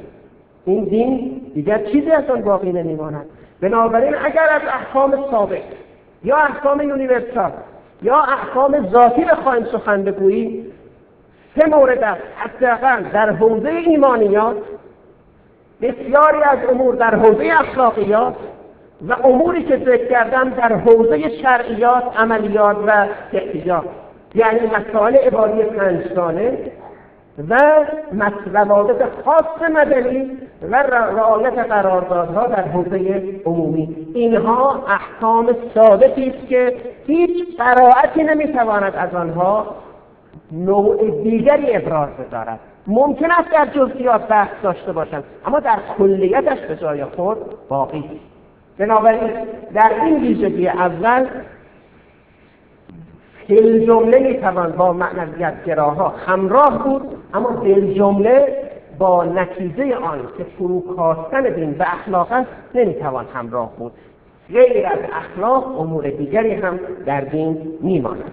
این 0.65 0.85
دین 0.85 1.41
دیگر 1.55 1.79
چیزی 1.79 2.11
از 2.11 2.31
آن 2.31 2.43
باقی 2.43 2.73
نمیماند. 2.73 3.27
بنابراین 3.61 4.15
اگر 4.25 4.49
از 4.51 4.63
احکام 4.69 5.31
ثابت 5.31 5.63
یا 6.25 6.37
احکام 6.37 6.81
یونیورسال 6.81 7.53
یا 8.03 8.19
احکام 8.19 8.91
ذاتی 8.91 9.25
بخواهیم 9.25 9.65
سخن 9.65 10.05
بگویی 10.05 10.73
سه 11.59 11.67
مورد 11.69 12.03
است. 12.03 12.23
حداقل 12.37 13.03
در 13.03 13.31
حوزه 13.31 13.69
ایمانیات 13.69 14.57
بسیاری 15.83 16.43
از 16.43 16.59
امور 16.71 16.95
در 16.95 17.15
حوزه 17.15 17.53
اخلاقیات 17.61 18.35
و 19.09 19.13
اموری 19.25 19.65
که 19.65 19.77
ذکر 19.77 20.07
کردم 20.09 20.51
در 20.51 20.73
حوزه 20.73 21.29
شرعیات 21.29 22.05
عملیات 22.19 22.77
و 22.87 23.07
احتجاج. 23.33 23.85
یعنی 24.35 24.61
مسائل 24.67 25.17
عبادی 25.17 25.63
پنجگانه 25.63 26.59
و 27.49 27.57
روابط 28.53 29.03
خاص 29.25 29.71
مدنی 29.71 30.39
و 30.63 30.77
رعایت 30.77 31.59
قراردادها 31.59 32.47
در 32.47 32.63
حوزه 32.63 33.23
عمومی. 33.45 33.97
اینها 34.15 34.85
احکام 34.89 35.57
ثابتی 35.75 36.29
است 36.29 36.49
که 36.49 36.77
هیچ 37.07 37.57
قرائتی 37.59 38.23
نمی‌تواند 38.23 38.97
از 38.97 39.15
آنها 39.15 39.75
نوع 40.53 41.23
دیگری 41.23 41.77
ابراز 41.77 42.09
بدارد. 42.09 42.61
ممکن 42.87 43.31
است 43.31 43.51
در 43.53 43.67
جزئیات 43.67 44.29
بحث 44.29 44.51
داشته 44.63 44.93
باشند 44.93 45.25
اما 45.47 45.61
در 45.61 45.79
کلیتش 45.99 46.59
به 46.59 46.77
جای 46.77 47.05
خود 47.05 47.39
باقی 47.69 48.05
بنابراین 48.79 49.31
در 49.75 49.93
این 50.05 50.21
ویژگی 50.21 50.69
اول 50.69 51.27
دل 53.49 53.87
جمله 53.87 54.19
می‌توان 54.19 54.73
با 54.73 54.93
معنویت 54.93 55.65
گراها 55.65 56.09
همراه 56.27 56.85
بود 56.85 57.03
اما 57.35 57.51
دل 57.51 57.95
جمله 57.95 58.70
با 59.01 59.25
نتیجه 59.25 59.97
آن 59.97 60.29
که 60.39 60.45
فروکاستن 60.45 61.43
دین 61.43 61.73
به 61.73 61.95
اخلاق 61.95 62.33
است 62.33 62.51
نمی‌توان 62.75 63.27
همراه 63.35 63.77
بود. 63.77 63.93
غیر 64.49 64.87
از 64.87 64.99
اخلاق 65.13 65.81
امور 65.81 66.11
دیگری 66.11 66.55
هم 66.55 66.81
در 67.07 67.21
دین 67.21 67.79
میماند. 67.81 68.31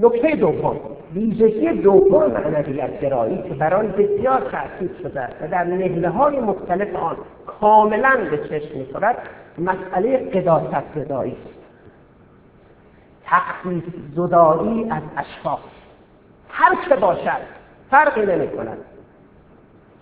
نکته 0.00 0.36
دوم 0.36 0.76
ویژگی 1.14 1.68
دوم 1.68 2.26
معنویت 2.26 3.00
گرایی 3.00 3.42
که 3.42 3.54
برای 3.54 3.88
بسیار 3.88 4.40
تأکید 4.40 4.90
شده 5.02 5.28
و 5.42 5.48
در 5.50 5.64
نهله 5.64 6.08
های 6.08 6.40
مختلف 6.40 6.96
آن 6.96 7.16
کاملا 7.60 8.16
به 8.30 8.38
چشم 8.38 8.78
می‌خورد 8.78 9.16
مسئله 9.58 10.16
قداست 10.16 10.84
زدایی 10.94 11.32
است. 11.32 11.56
تخصیص 13.24 13.84
زدایی 14.14 14.90
از 14.90 15.02
اشخاص. 15.16 15.60
هر 16.48 16.76
چه 16.88 16.96
باشد 16.96 17.40
فرقی 17.90 18.26
نمی 18.26 18.48
کند 18.48 18.78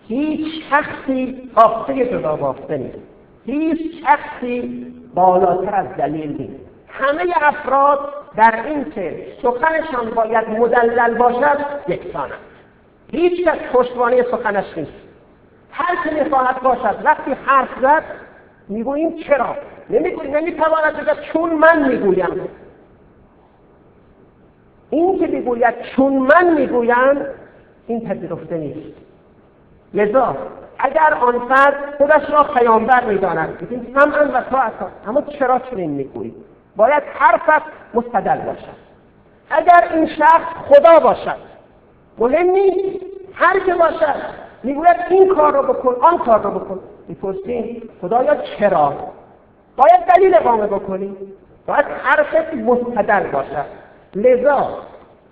هیچ 0.09 0.65
شخصی 0.71 1.51
آفته 1.55 2.07
جدا 2.07 2.37
بافته 2.37 2.77
نیست. 2.77 2.99
هیچ 3.47 4.05
شخصی 4.05 4.87
بالاتر 5.15 5.75
از 5.75 5.87
دلیل 5.99 6.37
نیست. 6.39 6.65
همه 6.89 7.25
افراد 7.43 7.99
در 8.37 8.63
این 8.67 8.85
که 8.91 9.27
سخنشان 9.43 10.11
باید 10.11 10.49
مدلل 10.49 11.15
باشد 11.15 11.59
یکسانند. 11.89 12.39
هیچ 13.13 13.47
کس 13.47 13.59
پشتوانه 13.73 14.23
سخنش 14.23 14.65
نیست. 14.77 14.93
هر 15.71 15.97
که 16.05 16.25
می‌خواهد 16.25 16.63
باشد 16.63 16.97
وقتی 17.05 17.31
حرف 17.47 17.69
زد 17.83 18.03
می‌گوییم 18.69 19.11
چرا؟ 19.27 19.57
نمی‌گوییم 19.91 20.37
نمی‌تواند 20.37 20.97
بگه 20.97 21.13
چون 21.33 21.55
من 21.55 21.89
می‌گویم. 21.89 22.49
این 24.91 25.19
که 25.19 25.27
می‌گوید 25.27 25.75
چون 25.97 26.13
من 26.13 26.55
می‌گویم 26.55 27.27
این 27.87 28.01
پذیرفته 28.01 28.57
نیست. 28.57 28.97
لذا 29.95 30.37
اگر 30.79 31.15
آن 31.15 31.39
فرد 31.49 31.75
خودش 31.99 32.31
را 32.31 32.45
پیامبر 32.45 33.05
می‌داند 33.05 33.59
بگیم 33.59 33.97
سمعا 33.99 34.25
و 34.25 34.41
طاعتا 34.51 34.89
اما 35.07 35.23
چرا 35.39 35.59
چنین 35.59 35.91
می‌گویی؟ 35.91 36.35
باید 36.77 37.03
حرفت 37.15 37.63
مستدل 37.95 38.37
باشد. 38.37 38.85
اگر 39.51 39.89
این 39.95 40.07
شخص 40.07 40.55
خدا 40.69 41.01
باشد 41.01 41.37
مهم 42.19 42.51
نیست 42.51 43.05
هر 43.35 43.59
که 43.59 43.75
باشد 43.75 44.21
می‌گوید 44.63 44.97
این 45.11 45.35
کار 45.35 45.53
رو 45.53 45.63
بکن 45.63 45.97
آن 46.03 46.19
کار 46.19 46.43
رو 46.43 46.51
بکن. 46.51 46.81
می‌پرسیم 47.09 47.83
خدایا 48.01 48.35
چرا؟ 48.35 48.93
باید 49.77 50.01
دلیل 50.17 50.35
اقامه 50.35 50.67
بکنی. 50.67 51.17
باید 51.67 51.87
حرفت 52.03 52.55
مستدل 52.55 53.31
باشد. 53.31 53.67
لذا 54.15 54.69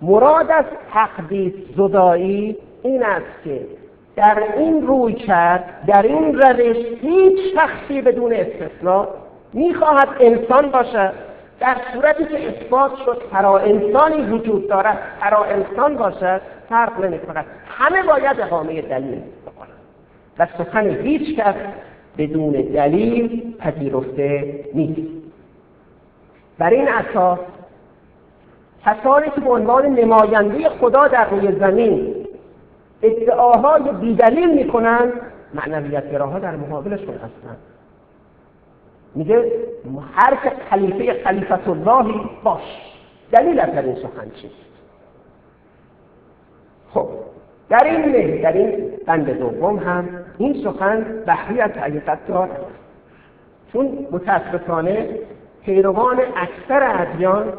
مراد 0.01 0.51
از 0.51 0.65
تقدیس 0.93 1.53
زدایی 1.77 2.57
این 2.83 3.03
است 3.03 3.43
که 3.43 3.67
در 4.15 4.43
این 4.57 4.87
روی 4.87 5.13
کرد 5.13 5.85
در 5.87 6.01
این 6.01 6.41
روش 6.41 6.77
هیچ 7.01 7.39
شخصی 7.55 8.01
بدون 8.01 8.33
استثنا 8.33 9.07
می‌خواهد 9.53 10.07
انسان 10.19 10.69
باشد. 10.69 11.13
در 11.59 11.77
صورتی 11.93 12.25
که 12.25 12.49
اثبات 12.49 12.91
شد 13.05 13.21
ترا 13.31 13.57
انسانی 13.57 14.21
وجود 14.21 14.67
دارد 14.67 14.97
ترا 15.21 15.43
انسان 15.43 15.97
باشد 15.97 16.41
فرق 16.69 17.05
نمی‌کند 17.05 17.45
همه 17.67 18.03
باید 18.03 18.41
اقامه 18.41 18.81
دلیل 18.81 19.21
و 20.39 20.47
سخن 20.57 20.89
هیچ 20.89 21.39
کس 21.39 21.55
بدون 22.17 22.51
دلیل 22.51 23.55
پذیرفته 23.59 24.59
نیست. 24.73 25.11
بر 26.57 26.69
این 26.69 26.87
اساس 26.87 27.39
کسانی 28.85 29.29
که 29.35 29.41
به 29.41 29.49
عنوان 29.49 29.85
نماینده 29.85 30.69
خدا 30.69 31.07
در 31.07 31.29
روی 31.29 31.59
زمین 31.59 32.22
ادعاهای 33.03 33.91
بیدلیل 34.01 34.53
می‌کنند 34.53 35.13
معنویتگراها 35.53 36.39
در 36.39 36.55
مقابلشون 36.55 37.15
هستند 37.15 37.57
میگه 39.15 39.51
هر 40.15 40.35
که 40.35 40.51
خلیفه 40.69 41.23
خلیفت 41.23 41.67
اللهی 41.67 42.21
باش. 42.43 42.61
دلیل 43.31 43.59
از 43.59 43.85
این 43.85 43.95
سخن 43.95 44.29
چیست؟ 44.41 44.53
خب 46.93 47.09
در 47.69 47.83
این 47.83 48.41
در 48.41 48.53
این 48.53 48.91
بند 49.05 49.29
دوم 49.29 49.77
هم 49.79 50.09
این 50.37 50.63
سخن 50.63 51.23
بحری 51.27 51.61
از 51.61 51.71
حقیقت 51.71 52.27
دارد 52.27 52.65
چون 53.73 54.07
متاسفانه 54.11 55.09
پیروان 55.65 56.19
اکثر 56.19 57.01
ادیان 57.01 57.53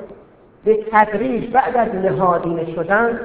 به 0.64 0.84
تدریج 0.92 1.50
بعد 1.52 1.76
از 1.76 1.94
نهادینه 1.94 2.74
شدن 2.74 3.20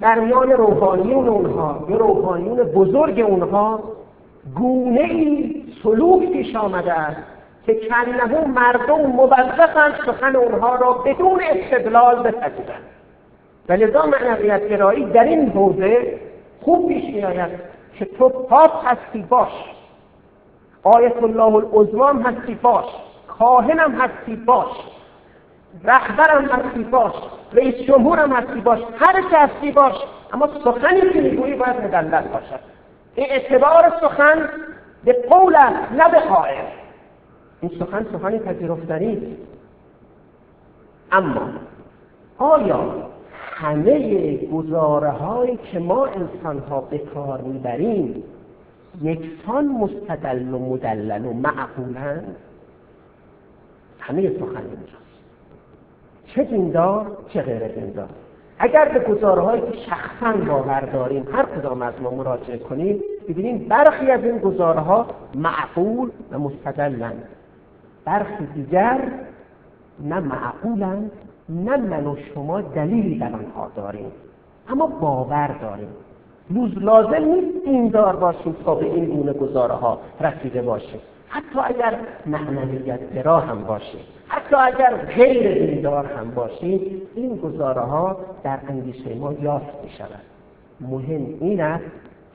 در 0.00 0.20
میان 0.20 0.50
روحانیون 0.50 1.28
اونها 1.28 1.86
یا 1.88 1.96
روحانیون 1.96 2.56
بزرگ 2.56 3.20
اونها 3.20 3.80
گونه 4.56 5.00
ای 5.00 5.62
سلوک 5.82 6.32
پیش 6.32 6.56
آمده 6.56 6.92
است 6.92 7.20
که 7.66 7.80
کنه 7.88 8.46
مردم 8.46 9.00
موظفند 9.00 9.94
سخن 10.06 10.36
اونها 10.36 10.76
را 10.76 10.92
بدون 10.92 11.40
استدلال 11.42 12.22
بپذیرند. 12.22 12.82
و 13.68 13.72
لذا 13.72 14.06
معنویت 14.06 14.68
گرایی 14.68 15.04
در 15.04 15.24
این 15.24 15.48
حوزه 15.48 16.18
خوب 16.62 16.88
پیش 16.88 17.14
میآید 17.14 17.50
که 17.98 18.04
تو 18.04 18.28
پاپ 18.28 18.86
هستی 18.86 19.22
باش. 19.22 19.52
آیت 20.82 21.22
الله 21.22 21.54
العظمام 21.54 22.22
هستی 22.22 22.54
باش. 22.54 22.84
کاهنم 23.38 23.92
هستی 23.92 24.36
باش. 24.36 24.76
رهبرم 25.84 26.44
هستی 26.44 26.84
باش 26.84 27.12
رئیس 27.52 27.74
جمهورم 27.74 28.32
هستی 28.32 28.60
باش 28.60 28.80
هر 28.98 29.20
که 29.20 29.36
هستی 29.38 29.72
باش. 29.72 29.94
اما 30.32 30.48
سخنی 30.64 31.00
که 31.12 31.20
می‌گویی 31.20 31.54
باید 31.54 31.76
مدلل 31.84 32.22
باشد. 32.22 32.60
این 33.14 33.26
اعتبار 33.30 33.92
سخن 34.00 34.48
به 35.04 35.12
قول 35.12 35.56
است 35.56 35.92
نه 35.92 36.08
به 36.10 36.18
قائل 36.20 36.64
این 37.60 37.70
سخن 37.78 38.06
سخنی 38.12 38.38
پذیرفتنی 38.38 39.36
اما 41.12 41.48
آیا 42.38 43.10
همه 43.54 44.36
گزاره 44.36 45.10
هایی 45.10 45.56
که 45.56 45.78
ما 45.78 46.06
انسان 46.06 46.58
ها 46.58 46.80
به 46.80 46.98
کار 46.98 47.40
می‌بریم 47.40 48.22
یکسان 49.02 49.66
مستدل 49.66 50.54
و 50.54 50.58
مدلل 50.58 51.26
و 51.26 51.32
معقولند 51.32 52.36
همه 54.00 54.30
سخن 54.30 54.56
اینجاست 54.56 54.99
چه 56.34 56.44
دیندار 56.44 57.16
چه 57.28 57.42
غیر 57.42 57.68
دیندار. 57.68 58.08
اگر 58.58 58.88
به 58.88 59.14
گزارهایی 59.14 59.62
که 59.62 59.72
شخصا 59.72 60.32
باور 60.46 60.80
داریم 60.80 61.28
هر 61.32 61.44
کدام 61.44 61.82
از 61.82 61.94
ما 62.02 62.10
مراجعه 62.10 62.58
کنیم 62.58 63.00
ببینیم 63.28 63.68
برخی 63.68 64.10
از 64.10 64.24
این 64.24 64.38
گزارها 64.38 65.06
معقول 65.34 66.10
و 66.32 66.38
مستدلند. 66.38 67.22
برخی 68.04 68.46
دیگر 68.54 69.00
نه 70.00 70.20
معقولند 70.20 71.10
نه 71.48 71.76
من 71.76 72.06
و 72.06 72.16
شما 72.34 72.60
دلیلی 72.60 73.18
در 73.18 73.32
آنها 73.32 73.70
داریم 73.76 74.12
اما 74.68 74.86
باور 74.86 75.56
داریم. 75.62 75.88
لوز 76.50 76.78
لازم 76.78 77.24
نیست 77.24 77.64
دیندار 77.64 78.16
باشیم 78.16 78.56
تا 78.64 78.74
به 78.74 78.86
این 78.86 79.04
گونه 79.04 79.32
گزاره 79.32 79.74
ها 79.74 79.98
رسیده 80.20 80.62
باشیم. 80.62 81.00
حتی 81.28 81.58
اگر 81.64 81.98
معنویت 82.26 83.14
گرا 83.14 83.40
هم 83.40 83.64
باشه 83.64 83.98
حتی 84.28 84.56
اگر 84.56 84.96
غیر 84.96 85.66
دیندار 85.66 86.06
هم 86.06 86.30
باشید 86.30 87.02
این 87.14 87.36
گزاره 87.36 87.80
ها 87.80 88.16
در 88.44 88.58
اندیشه 88.68 89.14
ما 89.14 89.32
یافت 89.32 89.84
می 89.84 89.90
شود 89.90 90.20
مهم 90.80 91.26
این 91.40 91.60
است 91.60 91.84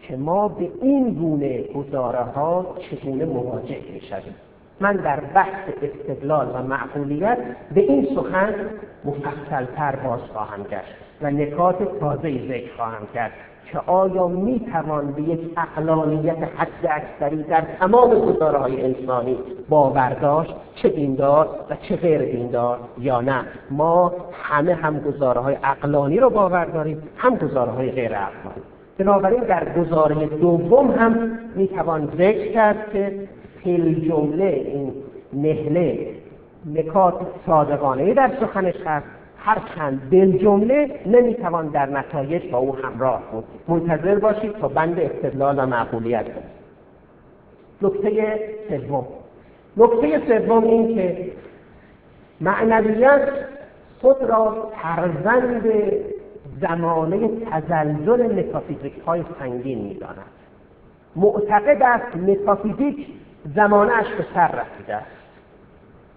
که 0.02 0.16
ما 0.18 0.48
به 0.48 0.70
این 0.82 1.14
گونه 1.14 1.64
گزاره 1.64 2.20
ها 2.20 2.76
چگونه 2.80 3.26
مواجه 3.26 3.80
می 3.94 4.02
شویم 4.02 4.36
من 4.80 4.96
در 4.96 5.20
بحث 5.20 5.70
استدلال 5.82 6.52
و 6.54 6.64
معقولیت 6.64 7.38
به 7.74 7.82
این 7.82 8.08
سخن 8.16 8.56
مفصلتر 9.06 9.96
باز 9.96 10.20
خواهم 10.20 10.64
گشت 10.64 10.96
و 11.22 11.32
نکات 11.32 12.00
تازه 12.00 12.48
ذکر 12.48 12.76
خواهم 12.76 13.08
کرد. 13.14 13.32
که 13.72 13.80
آیا 13.80 14.28
می 14.28 14.60
توان 14.60 15.12
به 15.12 15.22
یک 15.22 15.40
اقلانیت 15.58 16.38
حد 16.58 16.90
اکثری 16.90 17.44
در 17.44 17.62
تمام 17.80 18.20
گزاره 18.20 18.60
انسانی 18.60 19.38
باور 19.70 20.10
داشت؟ 20.14 20.56
چه 20.76 20.90
دیندار 20.90 21.50
و 21.70 21.76
چه 21.76 21.96
غیر 21.96 22.22
دیندار 22.22 22.80
یا 23.00 23.22
نه؟ 23.22 23.46
ما 23.72 24.14
همه 24.34 24.74
هم 24.74 25.00
گزاره 25.00 25.42
های 25.42 25.58
اقلانی 25.64 26.18
رو 26.18 26.30
باور 26.30 26.66
داریم 26.66 27.04
هم 27.18 27.36
گزاره 27.36 27.72
های 27.72 27.92
غیر 27.92 28.12
اقلانی. 28.12 28.62
بنابراین 28.98 29.44
در 29.44 29.74
گزاره 29.80 30.26
دوم 30.26 30.92
هم 30.92 31.40
می 31.56 31.68
توان 31.68 32.10
ذکر 32.18 32.52
کرد 32.52 32.92
که 32.94 33.28
فیل 33.64 34.10
جمله 34.10 34.46
این 34.46 34.94
نهله 35.34 36.08
نکات 36.74 37.14
صادقانه 37.46 38.14
در 38.14 38.32
سخنش 38.40 38.76
هست. 38.86 39.15
هرچند 39.46 40.10
دل 40.12 40.38
جمله 40.38 41.00
نمی‌توان 41.06 41.68
در 41.68 41.86
نتایج 41.86 42.52
با 42.52 42.58
او 42.58 42.76
همراه 42.76 43.24
بود. 43.32 43.44
منتظر 43.68 44.20
باشید 44.20 44.52
تا 44.52 44.68
بند 44.68 45.00
استدلال 45.00 45.60
و 45.60 45.66
معقولیت 45.66 46.26
نکته 47.82 48.40
سوم. 48.70 49.06
نکته 49.78 50.22
سوم 50.28 50.64
این 50.64 50.96
که 50.96 51.32
معنویت 52.42 53.30
خود 54.02 54.24
را 54.24 54.72
فرزند 54.82 55.66
زمانه 56.62 57.30
تزلزل 57.52 58.40
متافیزیک 58.40 58.94
های 59.08 59.24
سنگین 59.40 59.82
می‌داند. 59.82 60.18
معتقد 61.16 61.82
است 61.82 62.16
متافیزیک 62.18 63.08
زمانهاش 63.56 64.08
به 64.18 64.26
سر 64.34 64.48
رسیده 64.48 64.96
است. 64.96 65.06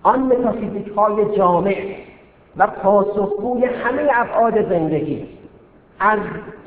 آن 0.02 0.20
متافیزیک 0.20 0.88
های 0.88 1.36
جامع 1.36 1.96
و 2.56 2.66
پاسخگوی 2.66 3.64
همه 3.64 4.08
ابعاد 4.14 4.68
زندگی 4.68 5.26
از 6.00 6.18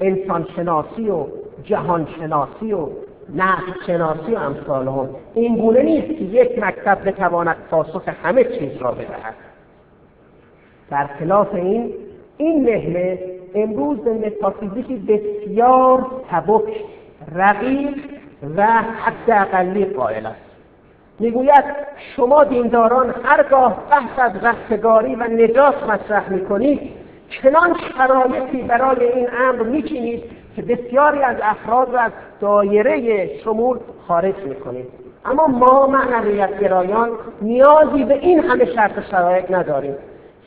انسانشناسی 0.01 1.09
و 1.09 1.25
جهانشناسی 1.63 2.73
و 2.73 2.89
نقل 3.35 3.71
شناسی 3.87 4.35
و 4.35 4.37
امثال 4.37 4.87
هم. 4.87 5.09
این 5.33 5.55
گونه 5.55 5.83
نیست 5.83 6.07
که 6.07 6.23
یک 6.23 6.59
مکتب 6.59 7.09
بتواند 7.09 7.55
پاسخ 7.71 8.09
همه 8.23 8.43
چیز 8.43 8.77
را 8.77 8.91
بدهد. 8.91 9.35
در 10.89 11.07
خلاف 11.07 11.53
این 11.53 11.93
این 12.37 12.63
مهنه 12.63 13.19
امروز 13.55 13.99
به 13.99 14.13
متافیزیکی 14.13 14.95
بسیار 14.95 16.05
سبک 16.31 16.83
رقیق 17.35 17.97
و 18.57 18.65
حداقلی 18.81 19.85
قائل 19.85 20.25
است. 20.25 20.50
می‌گوید 21.21 21.63
شما 22.15 22.43
دینداران 22.43 23.15
هرگاه 23.23 23.77
بحث 23.91 24.19
از 24.19 24.31
رستگاری 24.43 25.15
و 25.15 25.23
نجات 25.23 25.83
مطرح 25.83 26.29
می‌کنید 26.29 26.91
چنان 27.29 27.75
شرایطی 27.97 28.61
برای 28.61 29.05
این 29.05 29.27
امر 29.39 29.63
میچینید 29.63 30.23
که 30.55 30.61
بسیاری 30.61 31.23
از 31.23 31.35
افراد 31.43 31.93
را 31.93 31.99
از 31.99 32.11
دایره 32.39 33.29
شمول 33.43 33.77
خارج 34.07 34.35
می‌کنید. 34.45 34.85
اما 35.25 35.47
ما 35.47 35.87
معنویت 35.87 36.59
گرایان 36.59 37.09
نیازی 37.41 38.03
به 38.03 38.13
این 38.13 38.39
همه 38.39 38.65
شرط 38.65 39.09
شرایط 39.11 39.51
نداریم. 39.51 39.95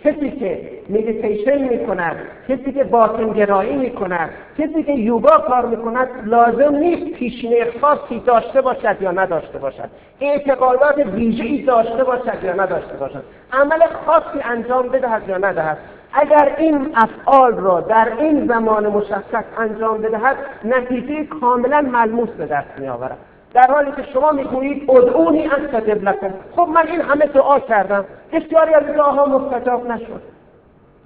کسی 0.04 0.30
که 0.30 0.70
مدیتیشن 0.88 1.58
می‌کند 1.68 2.16
کسی 2.48 2.72
که 2.72 2.84
باطن 2.84 3.32
گرایی 3.32 3.76
می‌کند 3.76 4.30
کسی 4.58 4.82
که 4.82 4.92
یوگا 4.92 5.38
کار 5.38 5.66
می‌کند 5.66 6.08
لازم 6.24 6.76
نیست 6.76 7.18
پیشینه 7.18 7.66
خاصی 7.80 8.20
داشته 8.20 8.60
باشد 8.60 8.96
یا 9.00 9.10
نداشته 9.10 9.58
باشد. 9.58 9.90
اعتقادات 10.20 10.98
ویژه‌ای 10.98 11.62
داشته 11.62 12.04
باشد 12.04 12.44
یا 12.44 12.52
نداشته 12.52 12.96
باشد. 12.96 13.22
عمل 13.52 13.80
خاصی 14.06 14.40
انجام 14.44 14.88
بدهد 14.88 15.28
یا 15.28 15.38
ندهد. 15.38 15.78
اگر 16.12 16.54
این 16.58 16.94
افعال 16.96 17.56
را 17.56 17.80
در 17.80 18.08
این 18.20 18.46
زمان 18.46 18.86
مشخص 18.86 19.44
انجام 19.58 19.98
بدهد 19.98 20.36
نتیجه 20.64 21.24
کاملا 21.24 21.80
ملموس 21.80 22.28
به 22.28 22.46
دست 22.46 22.78
میآورد. 22.78 23.18
در 23.54 23.66
حالی 23.66 23.92
که 23.92 24.02
شما 24.12 24.32
می‌گویید 24.32 24.90
ادعونی 24.90 25.46
استجب 25.46 26.04
لکم. 26.04 26.30
خب 26.56 26.68
من 26.68 26.86
این 26.86 27.00
همه 27.00 27.26
دعا 27.26 27.58
کردم. 27.60 28.04
بسیاری 28.32 28.74
از 28.74 28.86
دعاها 28.86 29.26
مستجاب 29.26 29.86
نشد. 29.86 30.22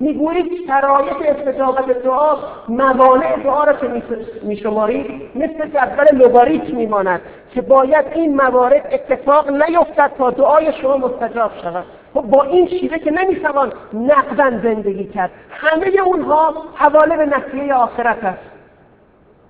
می‌گویید 0.00 0.66
شرایط 0.66 1.16
استجابت 1.38 2.02
دعا 2.02 2.36
موانع 2.68 3.42
دعا 3.44 3.64
را 3.64 3.72
که 3.72 4.02
میشمارید 4.42 5.22
مثل 5.34 5.68
جدول 5.68 6.24
لگاریتم 6.24 6.76
میماند 6.76 7.20
که 7.54 7.60
باید 7.60 8.04
این 8.14 8.36
موارد 8.36 8.88
اتفاق 8.92 9.50
نیفتد 9.50 10.10
تا 10.18 10.30
دعای 10.30 10.72
شما 10.72 10.96
مستجاب 10.96 11.50
شود. 11.62 11.84
خب 12.14 12.22
با 12.22 12.42
این 12.42 12.68
شیوه 12.68 12.98
که 12.98 13.10
نمی‌توان 13.10 13.72
نقدا 13.94 14.50
زندگی 14.62 15.04
کرد. 15.04 15.30
همه 15.50 15.86
اونها 16.04 16.54
حواله 16.74 17.16
به 17.16 17.26
نسیه 17.26 17.74
آخرت 17.74 18.24
است. 18.24 18.57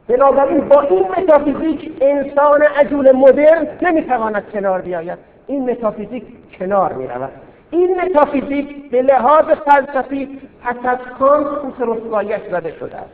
بنابراین 0.08 0.60
با 0.68 0.80
این 0.80 1.04
متافیزیک 1.18 1.92
انسان 2.00 2.62
عجول 2.62 3.12
مدرن 3.12 3.66
نمی‌تواند 3.82 4.44
کنار 4.52 4.80
بیاید. 4.80 5.18
این 5.46 5.70
متافیزیک 5.70 6.24
کنار 6.58 6.92
می‌رود. 6.92 7.30
این 7.70 8.00
متافیزیک 8.00 8.90
به 8.90 9.02
لحاظ 9.02 9.44
فلسفی 9.44 10.40
پس 10.64 10.76
از 10.84 10.98
کانت 11.18 11.46
کوس 11.46 11.88
رسوایش 11.88 12.40
زده 12.50 12.72
شده 12.72 12.96
است. 12.96 13.10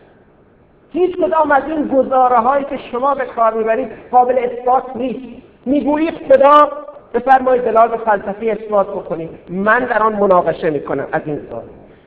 هیچ 0.93 1.17
کدام 1.17 1.53
از 1.53 1.63
این 1.67 1.89
گزاره 1.89 2.37
هایی 2.37 2.65
که 2.65 2.77
شما 2.77 3.15
به 3.15 3.25
کار 3.25 3.55
می‌برید 3.55 3.89
قابل 4.11 4.39
اثبات 4.39 4.85
نیست. 4.95 5.43
می‌گویید 5.67 6.15
خدا 6.15 6.69
بفرمایید 7.15 7.65
به 7.65 7.71
لحاظ 7.71 7.91
فلسفی 7.91 8.51
اثبات 8.51 8.89
بکنید. 8.89 9.31
من 9.49 9.85
در 9.85 10.03
آن 10.03 10.13
مناقشه 10.13 10.71
می‌کنم 10.71 11.07
از 11.13 11.23
این 11.25 11.41
سال 11.51 11.63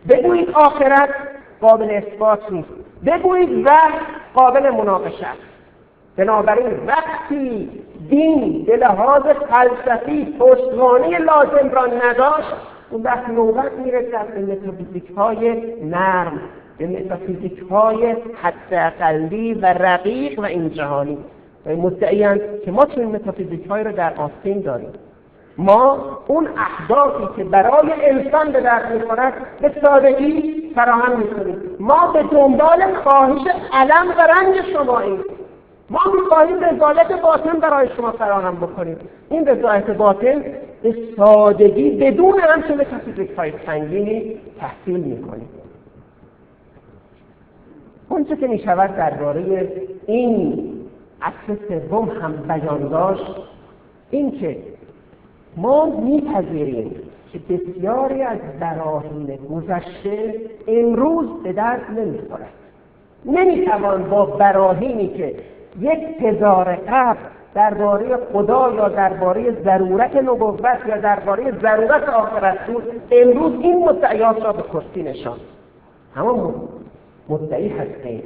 بگویید 0.09 0.49
آخرت 0.49 1.09
قابل 1.61 1.89
اثبات 1.89 2.51
نیست. 2.51 2.86
بگویید 3.05 3.65
وقت 3.65 4.01
قابل 4.33 4.69
مناقشه 4.69 5.27
است. 5.27 5.41
بنابراین 6.17 6.85
وقتی 6.87 7.69
دین 8.09 8.63
به 8.63 8.77
لحاظ 8.77 9.23
فلسفی 9.23 10.35
پشتوانه 10.39 11.17
لازم 11.17 11.69
را 11.71 11.85
نداشت 11.85 12.53
اون 12.89 13.01
وقت 13.01 13.29
نوبت 13.29 13.71
می‌رسد 13.71 14.33
به 14.33 14.41
متافیزیک 14.41 15.11
های 15.17 15.63
نرم 15.83 16.41
به 16.77 16.87
متافیزیک 16.87 17.59
های 17.69 18.15
حداقلی 18.41 19.53
و 19.53 19.65
رقیق 19.65 20.39
و 20.39 20.43
این 20.43 20.69
جهانی. 20.69 21.17
و 21.65 21.75
مدعیان 21.75 22.39
که 22.65 22.71
ما 22.71 22.85
چنین 22.85 23.07
متافیزیک 23.07 23.67
های 23.67 23.83
رو 23.83 23.91
در 23.91 24.13
آستین 24.13 24.61
داریم. 24.61 24.89
ما 25.57 25.97
اون 26.27 26.47
اهدافی 26.57 27.35
که 27.35 27.43
برای 27.43 27.91
انسان 28.01 28.51
به 28.51 28.61
دست 28.61 28.85
می‌خورد 28.85 29.33
به 29.61 29.71
سادگی 29.83 30.71
فراهم 30.75 31.19
می‌کنیم. 31.19 31.61
ما 31.79 32.11
به 32.13 32.23
دنبال 32.23 32.93
خواهش 33.03 33.41
علم 33.73 34.07
و 34.17 34.21
رنگ 34.21 34.61
شما 34.73 34.99
این 34.99 35.19
ما 35.89 35.99
می‌خواهیم 36.15 36.59
رضایت 36.59 37.21
باطن 37.21 37.59
برای 37.59 37.89
شما 37.97 38.11
فراهم 38.11 38.55
بکنیم. 38.55 38.97
این 39.29 39.47
رضایت 39.47 39.89
باطن 39.89 40.43
به 40.83 40.95
سادگی 41.17 41.89
بدون 41.89 42.39
همچه 42.39 42.75
تفیزیک 42.77 43.31
های 43.37 43.53
سنگینی 43.65 44.39
تحصیل 44.59 44.99
می‌کنیم. 44.99 45.49
اونچه 48.09 48.35
که 48.35 48.47
می‌شود 48.47 48.95
درباره 48.95 49.71
این 50.05 50.63
اصل 51.21 51.55
سوم 51.67 52.09
هم 52.09 52.31
بیان 52.31 52.87
داشت 52.87 53.35
این 54.09 54.39
که 54.39 54.57
ما 55.57 55.85
میپذیریم 55.85 57.01
که 57.33 57.39
بسیاری 57.39 58.21
از 58.21 58.37
براهین 58.59 59.39
گذشته 59.51 60.35
امروز 60.67 61.43
به 61.43 61.53
درد 61.53 61.81
نمی‌خورد. 61.97 62.49
نمی‌توان 63.25 64.03
با 64.03 64.25
براهینی 64.25 65.07
که 65.07 65.35
یک 65.79 65.99
هزار 66.21 66.75
قبل 66.75 67.19
درباره 67.53 68.17
خدا 68.33 68.73
یا 68.75 68.89
درباره 68.89 69.51
ضرورت 69.63 70.15
نبوت 70.15 70.59
یا 70.87 70.97
درباره 70.97 71.51
ضرورت 71.61 72.09
آخرت 72.09 72.67
بود 72.67 72.83
امروز 73.11 73.53
این 73.61 73.85
مدعیات 73.85 74.43
را 74.43 74.53
به 74.53 74.63
کرسی 74.63 75.03
نشان. 75.03 75.37
اما 76.15 76.53
مدعی 77.29 77.69
هستیم 77.69 78.23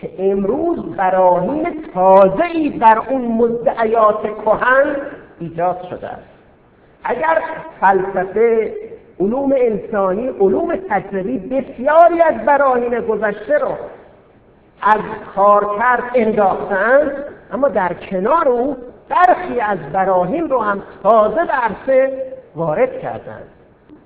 که 0.00 0.10
امروز 0.18 0.96
براهین 0.96 1.66
تازه‌ای 1.94 2.68
بر 2.70 2.98
اون 3.10 3.20
مدعیات 3.20 4.22
کهن 4.22 4.96
ایجاد 5.40 5.82
شده 5.90 6.08
است. 6.08 6.29
اگر 7.04 7.42
فلسفه 7.80 8.74
علوم 9.20 9.54
انسانی 9.56 10.28
علوم 10.28 10.76
تجربی 10.88 11.38
بسیاری 11.38 12.22
از 12.22 12.34
براهین 12.46 13.00
گذشته 13.00 13.58
رو 13.58 13.68
از 14.82 15.00
کارکرد 15.34 16.02
انداختند 16.14 17.12
اما 17.52 17.68
در 17.68 17.94
کنار 17.94 18.48
او 18.48 18.76
برخی 19.08 19.60
از 19.60 19.78
براهین 19.92 20.48
رو 20.48 20.60
هم 20.60 20.82
تازه 21.02 21.44
به 21.44 21.52
عرصه 21.52 22.22
وارد 22.56 23.00
کردند 23.00 23.48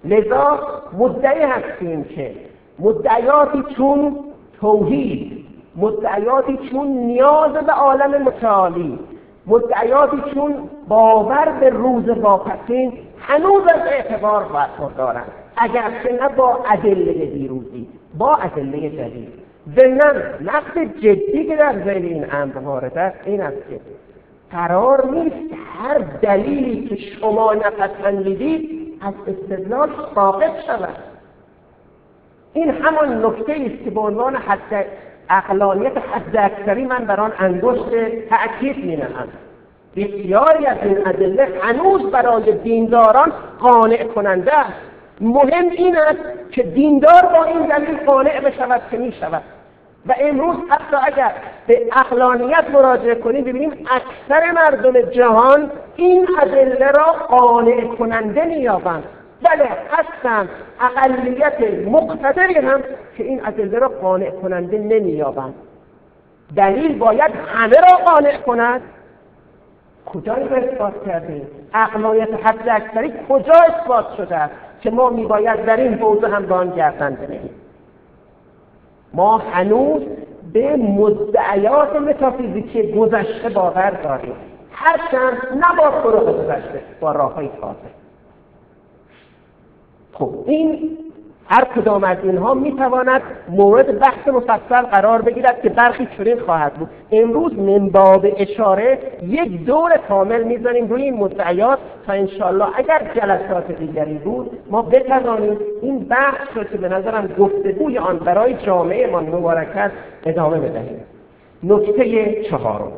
لذا 0.05 0.61
مدعی 0.99 1.43
هستیم 1.43 2.05
که 2.05 2.35
مدعیاتی 2.79 3.65
چون 3.77 4.17
توحید 4.61 5.45
مدعیاتی 5.77 6.59
چون 6.71 6.87
نیاز 6.87 7.53
به 7.53 7.73
عالم 7.73 8.23
متعالی 8.23 8.99
مدعیاتی 9.47 10.17
چون 10.35 10.55
باور 10.89 11.49
به 11.61 11.69
روز 11.71 12.09
واپسین 12.09 12.93
هنوز 13.19 13.63
از 13.63 13.81
اعتبار 13.81 14.45
برخوردارند 14.45 15.33
اگرچه 15.57 16.19
نه 16.21 16.29
با 16.29 16.59
ادله 16.71 17.27
دیروزی 17.27 17.89
با 18.19 18.35
ادله 18.35 18.91
جدید. 18.91 19.29
ضمنا 19.77 20.13
نقد 20.41 20.99
جدی 21.01 21.47
که 21.47 21.57
در 21.57 21.73
ذهن 21.73 22.05
این 22.05 22.27
امر 22.33 22.59
وارد 22.59 22.99
است 22.99 23.17
این 23.25 23.41
است 23.41 23.69
که 23.71 23.81
قرار 24.51 25.11
نیست 25.11 25.55
هر 25.79 25.99
دلیلی 25.99 26.89
که 26.89 26.97
شما 26.97 27.55
نپسندیدید 27.55 28.95
از 29.01 29.15
استدلال 29.27 29.91
ساقط 30.15 30.61
شود. 30.67 30.97
این 32.53 32.71
همان 32.71 33.25
نکته 33.27 33.53
است 33.53 33.85
که 33.85 33.91
به 33.91 34.01
عنوان 34.01 34.37
حد 34.37 34.87
اقلانیت 35.31 35.97
حد 35.97 36.37
اکثری 36.37 36.85
من 36.85 37.05
بر 37.05 37.33
انگشت 37.39 37.91
تأکید 38.29 38.85
می 38.85 38.97
نهم 38.97 39.29
بسیاری 39.97 40.67
از 40.67 40.79
این 40.83 41.09
ادله 41.09 41.49
هنوز 41.63 42.03
برای 42.11 42.53
دینداران 42.53 43.33
قانع 43.61 44.05
کننده 44.05 44.59
است. 44.59 44.73
مهم 45.21 45.69
این 45.71 45.97
است 45.97 46.51
که 46.51 46.63
دیندار 46.63 47.23
با 47.23 47.45
این 47.45 47.67
دلیل 47.67 47.97
قانع 48.07 48.41
بشود 48.41 48.81
که 48.91 48.97
می 48.97 49.13
شود 49.13 49.43
و 50.07 50.15
امروز 50.21 50.57
حتی 50.69 50.97
اگر 51.03 51.33
به 51.67 51.83
اقلانیت 51.93 52.65
مراجعه 52.73 53.15
کنیم 53.15 53.45
ببینیم 53.45 53.71
اکثر 53.71 54.53
مردم 54.53 55.01
جهان 55.01 55.71
این 55.97 56.29
ادله 56.43 56.91
را 56.91 57.05
قانع 57.29 57.87
کننده 57.87 58.45
مییابند. 58.45 59.05
بله 59.45 59.69
هستند 59.91 60.49
اقلیت 60.81 61.87
مقتدری 61.87 62.55
هم 62.55 62.81
که 63.17 63.25
این 63.25 63.47
ادله 63.47 63.79
را 63.79 63.89
قانع 63.89 64.31
کننده 64.31 64.79
نمییابند 64.79 65.55
دلیل 66.57 66.99
باید 66.99 67.33
همه 67.47 67.77
را 67.77 67.97
قانع 68.05 68.37
کند. 68.37 68.81
کجا 70.07 70.35
را 70.35 70.57
اثبات 70.57 71.07
کردیم 71.07 71.47
اقلانیت 71.75 72.29
حد 72.47 72.69
اکثری 72.69 73.13
کجا 73.29 73.53
اثبات 73.69 74.07
شده 74.17 74.51
که 74.81 74.91
ما 74.91 75.11
میباید 75.11 75.65
در 75.65 75.77
این 75.77 75.95
حوزه 75.95 76.29
هم 76.29 76.47
به 76.47 76.55
آن 76.55 76.71
گردن 76.71 77.19
ما 79.15 79.39
هنوز 79.39 80.03
به 80.53 80.77
مدعیات 80.77 81.97
متافیزیکی 81.97 82.93
گذشته 82.93 83.49
باور 83.49 83.91
داریم. 83.91 84.35
هرچند 84.73 85.39
نه 85.55 85.77
با 85.79 85.91
طرق 85.91 86.45
گذشته 86.45 86.81
با 87.01 87.13
راه 87.13 87.35
های 87.35 87.51
تازه. 87.61 88.04
خب 90.15 90.31
این 90.47 90.99
هر 91.49 91.65
کدام 91.65 92.05
از 92.05 92.17
اینها 92.23 92.55
می‌تواند 92.55 93.23
مورد 93.49 93.99
بحث 93.99 94.29
مفصل 94.29 94.83
قرار 94.83 95.23
بگیرد 95.23 95.63
که 95.63 95.69
برخی 95.69 96.09
چنین 96.19 96.39
خواهد 96.41 96.75
بود. 96.75 96.89
امروز 97.13 97.59
من 97.59 97.89
باب 97.89 98.27
اشاره 98.37 98.99
یک 99.23 99.65
دور 99.65 99.97
کامل 100.09 100.43
می‌زنیم 100.43 100.89
روی 100.89 101.03
این 101.03 101.15
مدعیات 101.15 101.79
تا 102.07 102.13
انشالله 102.13 102.67
اگر 102.79 103.11
جلسات 103.15 103.73
دیگری 103.73 104.15
بود 104.15 104.59
ما 104.71 104.83
بتوانیم 104.83 105.59
این 105.83 105.99
بحث 105.99 106.49
رو 106.55 106.65
که 106.65 106.79
به 106.79 106.89
نظرم 106.89 107.27
گفتگوی 107.39 107.99
آن 107.99 108.19
برای 108.19 108.55
جامعه 108.55 109.11
ما 109.11 109.21
مبارک 109.21 109.77
است 109.77 109.95
ادامه 110.27 110.59
بدهیم. 110.61 111.01
نکته 111.63 112.43
چهارم. 112.43 112.93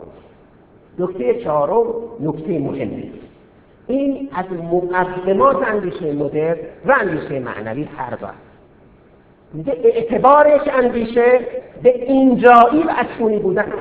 نکته 0.99 1.35
چهارم 1.35 1.85
نکته 2.21 2.59
مهمی. 2.59 3.13
این 3.87 4.29
از 4.33 4.45
مقدمات 4.53 5.69
اندیشه 5.69 6.13
مدر 6.13 6.57
و 6.87 6.95
اندیشه 7.01 7.41
معنوی 7.41 7.89
هر 7.99 8.19
میگه 9.53 9.77
اعتبارش 9.85 10.69
اندیشه 10.69 11.41
به 11.83 12.03
اینجایی 12.03 12.83
و 12.83 12.93
اکنونی 12.99 13.39
بودن. 13.39 13.73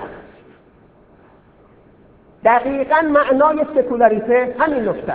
دقیقا 2.43 3.01
معنای 3.01 3.65
سکولاریته 3.75 4.55
همین 4.59 4.89
نکته 4.89 5.13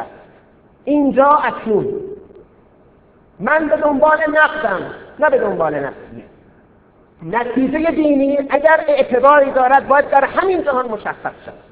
اینجا 0.85 1.29
اکنون 1.29 1.87
من 3.41 3.69
به 3.69 3.77
دنبال 3.77 4.19
نقدم 4.29 4.81
نه 5.19 5.31
به 5.31 5.39
دنبال 5.39 5.75
نفسی. 5.75 6.25
نتیجه 7.23 7.91
دینی 7.91 8.39
اگر 8.51 8.85
اعتباری 8.89 9.51
دارد 9.51 9.89
باید 9.89 10.11
در 10.11 10.25
همین 10.25 10.63
جهان 10.63 10.89
مشخص 10.89 11.33
شد 11.47 11.70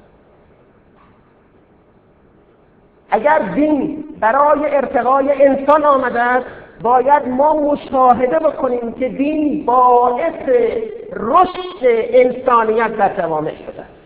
اگر 3.11 3.39
دین 3.39 4.03
برای 4.19 4.75
ارتقای 4.75 5.47
انسان 5.47 5.85
آمده 5.85 6.21
است 6.21 6.45
باید 6.81 7.27
ما 7.27 7.53
مشاهده 7.53 8.39
بکنیم 8.39 8.93
که 8.93 9.09
دین 9.09 9.65
باعث 9.65 10.49
رشد 11.13 11.83
انسانیت 11.83 12.97
در 12.97 13.17
جوامع 13.17 13.51
شده 13.51 13.81
است. 13.81 13.99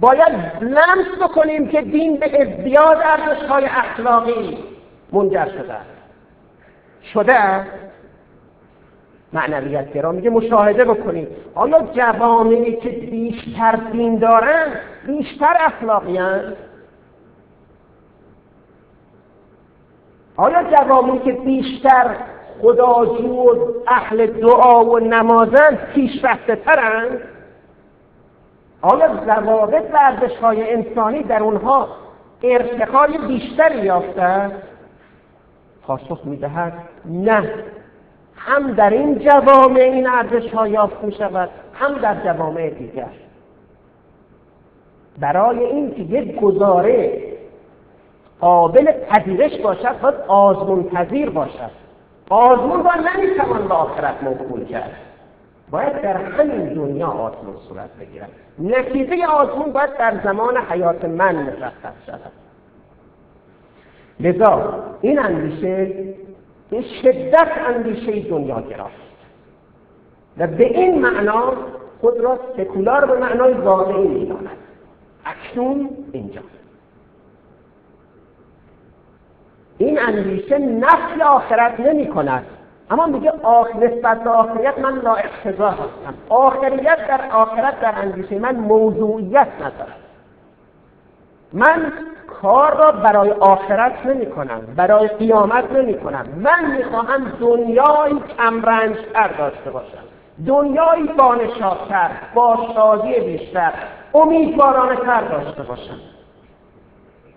باید 0.00 0.32
لمس 0.60 1.22
بکنیم 1.22 1.68
که 1.68 1.82
دین 1.82 2.16
به 2.16 2.42
ازدیاد 2.42 2.98
ارزشهای 3.04 3.64
اخلاقی 3.64 4.58
منجر 5.12 5.46
شده 5.46 5.72
است. 5.72 5.90
شده 7.14 7.66
معنویت 9.32 9.92
گرا 9.92 10.12
میگه 10.12 10.30
مشاهده 10.30 10.84
بکنیم. 10.84 11.26
آیا 11.54 11.88
جوامعی 11.94 12.76
که 12.76 12.88
بیشتر 12.88 13.76
دین 13.92 14.18
دارند 14.18 14.72
بیشتر 15.06 15.56
اخلاقی 15.60 16.18
آیا 20.40 20.62
جوامعی 20.62 21.18
که 21.18 21.32
بیشتر 21.32 22.16
خداجو 22.62 23.34
و 23.34 23.72
اهل 23.88 24.26
دعا 24.26 24.84
و 24.84 24.98
نمازند 24.98 25.78
پیشرفته 25.94 26.56
ترند 26.56 27.20
آیا 28.82 29.24
ضوابط 29.26 29.84
و 29.92 29.98
ارزشهای 30.00 30.72
انسانی 30.72 31.22
در 31.22 31.42
اونها 31.42 31.88
ارتقای 32.42 33.18
بیشتری 33.18 33.78
یافته 33.78 34.50
پاسخ 35.82 36.20
می‌دهد 36.24 36.72
نه. 37.04 37.54
هم 38.36 38.72
در 38.72 38.90
این 38.90 39.18
جوامع 39.18 39.80
این 39.80 40.06
ارزش 40.06 40.54
ها 40.54 40.68
یافت 40.68 41.04
می 41.04 41.12
شود 41.12 41.50
هم 41.74 41.94
در 41.94 42.24
جوامع 42.24 42.70
دیگر. 42.70 43.10
برای 45.18 45.64
اینکه 45.64 46.02
یک 46.02 46.40
گزاره 46.40 47.29
قابل 48.40 48.92
پذیرش 48.92 49.60
باشد 49.60 50.00
باید 50.00 50.14
آزمون 50.28 50.82
پذیر 50.82 51.30
باشد. 51.30 51.70
آزمون 52.30 52.84
را 52.84 52.90
نمی‌توان 52.94 53.68
به 53.68 53.74
آخرت 53.74 54.22
موکول 54.22 54.64
کرد. 54.64 54.96
باید 55.70 56.02
در 56.02 56.16
همین 56.16 56.74
دنیا 56.74 57.06
آزمون 57.06 57.56
صورت 57.68 57.90
بگیرد. 58.00 58.28
نتیجه 58.58 59.26
آزمون 59.26 59.72
باید 59.72 59.96
در 59.98 60.20
زمان 60.24 60.56
حیات 60.56 61.04
من 61.04 61.36
مشخص 61.36 61.94
شود. 62.06 62.32
لذا 64.20 64.74
این 65.00 65.18
اندیشه 65.18 65.84
به 66.70 66.82
شدت 67.02 67.50
اندیشه 67.66 68.20
دنیا 68.20 68.60
گراست 68.60 69.10
و 70.38 70.46
به 70.46 70.64
این 70.64 70.98
معنا 70.98 71.52
خود 72.00 72.20
را 72.20 72.38
سکولار 72.56 73.06
به 73.06 73.18
معنای 73.18 73.52
واقعی 73.52 74.08
می‌داند. 74.08 74.56
اکنون 75.24 75.90
اینجا. 76.12 76.40
این 79.80 79.98
اندیشه 79.98 80.58
نفی 80.58 81.22
آخرت 81.22 81.80
نمی 81.80 82.06
کند. 82.06 82.44
اما 82.90 83.06
میگه 83.06 83.32
آخ 83.42 83.76
نسبت 83.76 84.24
به 84.24 84.30
آخریت 84.30 84.78
من 84.78 84.98
لا 84.98 85.14
اقتضا 85.14 85.70
هستم. 85.70 86.14
آخریت 86.28 87.08
در 87.08 87.20
آخرت 87.32 87.80
در 87.80 87.94
اندیشه 87.96 88.38
من 88.38 88.56
موضوعیت 88.56 89.48
ندارد. 89.60 89.96
من 91.52 91.92
کار 92.42 92.76
را 92.76 92.92
برای 92.92 93.30
آخرت 93.30 94.06
نمی 94.06 94.26
کنم. 94.26 94.60
برای 94.76 95.08
قیامت 95.08 95.72
نمی 95.72 95.94
کنم. 95.94 96.26
من 96.36 96.76
می‌خواهم 96.76 97.32
دنیایی 97.40 98.22
کمرنجتر 98.38 99.28
داشته 99.38 99.70
باشم. 99.70 100.04
دنیایی 100.46 101.02
بانشادتر 101.02 102.10
با 102.34 102.58
شادی 102.74 103.20
بیشتر 103.20 103.72
امیدوارانه 104.14 104.96
تر 104.96 105.20
داشته 105.20 105.62
باشم. 105.62 106.09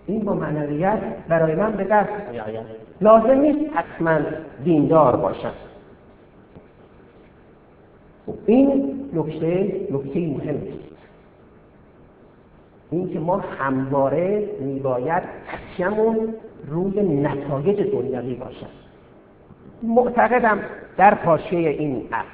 این 0.06 0.24
با 0.24 0.34
معنویت 0.34 0.98
برای 1.28 1.54
من 1.54 1.72
به 1.72 1.84
دست 1.84 2.28
میآید 2.32 2.66
لازم 3.00 3.40
نیست 3.40 3.76
حتما 3.76 4.18
دیندار 4.64 5.16
باشم. 5.16 5.52
این 8.46 9.00
نکته 9.14 9.80
نکته 9.90 10.20
مهم 10.20 10.54
است. 10.54 10.94
این 12.90 13.12
که 13.12 13.20
ما 13.20 13.36
همواره 13.36 14.48
میباید 14.60 15.22
تکیمون 15.22 16.34
روی 16.68 17.02
نتایج 17.02 17.80
دنیوی 17.92 18.34
باشد 18.34 18.84
معتقدم 19.82 20.58
در 20.96 21.14
پاشیه 21.14 21.70
این 21.70 22.08
اصل 22.12 22.26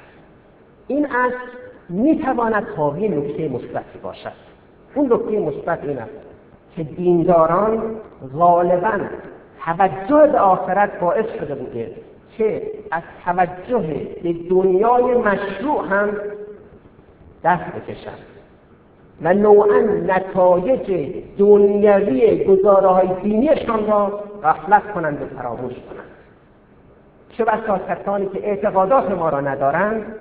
این 0.87 1.05
اصل 1.05 1.35
می‌تواند 1.89 2.67
حاوی 2.77 3.07
نکته 3.07 3.47
مثبتی 3.47 3.99
باشد. 4.03 4.31
اون 4.95 5.13
نکته 5.13 5.39
مثبت 5.39 5.83
این 5.83 5.97
است. 5.97 6.30
که 6.75 6.83
دینداران 6.83 7.81
غالبا 8.37 8.99
توجه 9.65 10.31
به 10.31 10.39
آخرت 10.39 10.99
باعث 10.99 11.25
شده 11.39 11.55
بوده 11.55 11.91
که 12.37 12.61
از 12.91 13.03
توجه 13.25 14.07
به 14.23 14.33
دنیای 14.49 15.13
مشروع 15.15 15.87
هم 15.89 16.09
دست 17.43 17.63
بکشند 17.63 18.17
و 19.21 19.33
نوعا 19.33 19.79
نتایج 20.07 21.15
دنیوی 21.37 22.45
گزاره 22.45 22.87
های 22.87 23.07
دینیشان 23.23 23.87
را 23.87 24.23
غفلت 24.43 24.93
کنند 24.93 25.21
و 25.21 25.25
فراموش 25.25 25.73
کنند. 25.73 26.11
چه 27.29 27.45
بسا 27.45 27.77
کسانی 27.77 28.25
که 28.25 28.47
اعتقادات 28.49 29.11
ما 29.11 29.29
را 29.29 29.41
ندارند 29.41 30.15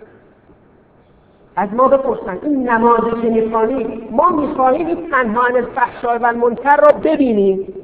از 1.57 1.75
ما 1.75 1.89
بپرسند 1.89 2.39
این 2.43 2.69
نمازی 2.69 3.23
که 3.23 3.29
می‌خوانیم 3.29 4.09
ما 4.11 4.29
می‌خواهیم 4.29 4.87
این 4.87 5.11
تنها 5.11 5.43
عن 5.43 5.57
الفحشاء 5.57 6.19
و 6.19 6.27
المنکر 6.27 6.77
را 6.77 6.99
ببینیم. 7.05 7.75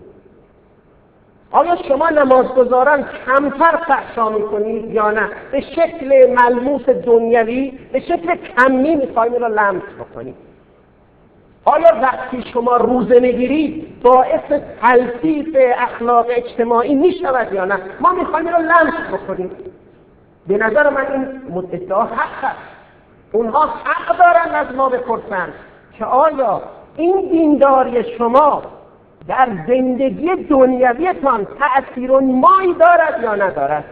آیا 1.50 1.76
شما 1.88 2.08
نمازگزاران 2.08 3.04
کمتر 3.26 3.76
فحشا 3.88 4.28
می‌کنید 4.28 4.94
یا 4.94 5.10
نه؟ 5.10 5.28
به 5.52 5.60
شکل 5.60 6.34
ملموس 6.38 6.88
دنیوی 6.88 7.78
به 7.92 8.00
شکل 8.00 8.36
کمی 8.36 8.96
می‌خواهیم 8.96 9.34
را 9.34 9.48
لمس 9.48 9.82
بکنید 10.00 10.34
آیا 11.64 11.88
وقتی 12.02 12.42
شما 12.52 12.76
روزه 12.76 13.20
می‌گیرید 13.20 14.02
باعث 14.02 14.62
تلطیف 14.80 15.56
اخلاق 15.78 16.26
اجتماعی 16.28 16.94
می‌شود 16.94 17.52
یا 17.52 17.64
نه؟ 17.64 17.78
ما 18.00 18.12
می‌خوایم 18.12 18.48
را 18.48 18.58
لمس 18.58 18.94
بکنیم. 19.12 19.50
به 20.48 20.58
نظر 20.58 20.90
من 20.90 21.12
این 21.12 21.40
ادعا 21.72 22.04
حق 22.04 22.44
است. 22.44 22.75
اونها 23.32 23.66
حق 23.66 24.18
دارند 24.18 24.66
از 24.68 24.74
ما 24.76 24.88
بپرسند 24.88 25.52
که 25.92 26.04
آیا 26.04 26.62
این 26.96 27.28
دینداری 27.30 28.16
شما 28.18 28.62
در 29.28 29.48
زندگی 29.66 30.46
دنیویتان 30.50 31.46
تأثیر 31.58 32.10
مایی 32.18 32.74
دارد 32.74 33.22
یا 33.22 33.34
ندارد؟ 33.34 33.84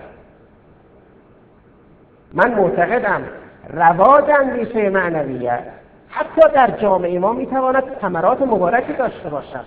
من 2.33 2.55
معتقدم 2.55 3.23
رواج 3.73 4.25
اندیشه 4.41 4.91
معنویت 4.91 5.65
حتی 6.09 6.49
در 6.55 6.71
جامعه 6.71 7.19
ما 7.19 7.33
می‌تواند 7.33 7.85
ثمرات 8.01 8.43
مبارکی 8.43 8.93
داشته 8.93 9.29
باشد. 9.29 9.65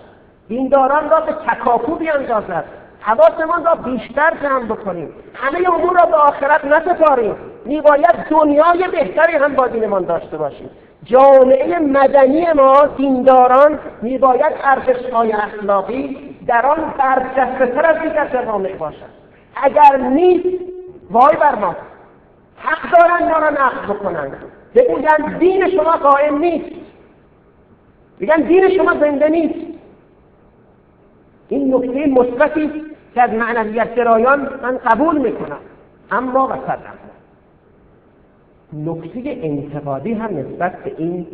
دینداران 0.48 1.10
را 1.10 1.20
به 1.20 1.32
تکاپو 1.32 1.94
بیاندازد. 1.94 2.64
حواسمان 3.00 3.64
را 3.64 3.74
بیشتر 3.74 4.32
جمع 4.42 4.64
بکنیم. 4.64 5.12
همه 5.34 5.58
امور 5.74 6.00
را 6.00 6.06
به 6.06 6.16
آخرت 6.16 6.64
نسپاریم. 6.64 7.34
میباید 7.68 8.14
دنیای 8.30 8.88
بهتری 8.92 9.32
هم 9.32 9.54
با 9.54 9.68
دینمان 9.68 10.04
داشته 10.04 10.36
باشیم. 10.36 10.70
جامعه 11.04 11.78
مدنی 11.78 12.52
ما 12.52 12.86
دینداران 12.96 13.78
میباید 14.02 14.52
ارزشهای 14.64 15.32
اخلاقی 15.32 16.34
در 16.46 16.66
آن 16.66 16.94
برجسته 16.98 17.88
از 17.88 18.02
دیگر 18.02 18.28
جوامع 18.32 18.76
باشد 18.76 19.18
اگر 19.62 19.96
نیست 19.96 20.64
وای 21.10 21.36
بر 21.36 21.54
ما. 21.54 21.76
حق 22.56 22.98
دارن 22.98 23.28
ما 23.28 23.38
را 23.38 23.50
نقد 23.50 23.84
بکنند 23.88 24.32
بگویند 24.74 25.38
دین 25.38 25.70
شما 25.70 25.92
قائم 25.92 26.38
نیست. 26.38 26.76
میگن 28.18 28.40
دین 28.40 28.76
شما 28.76 28.94
زنده 29.00 29.28
نیست. 29.28 29.78
این 31.48 31.74
نکته 31.74 32.06
مثبتی 32.06 32.82
که 33.14 33.22
از 33.22 33.30
معنویت 33.30 33.94
درایان 33.94 34.40
من 34.62 34.78
قبول 34.78 35.18
می‌کنم. 35.18 35.58
اما 36.10 36.48
و 36.48 36.52
نکته 38.72 39.22
انتقادی 39.26 40.12
هم 40.12 40.36
نسبت 40.36 40.84
به 40.84 40.94
این 40.98 41.26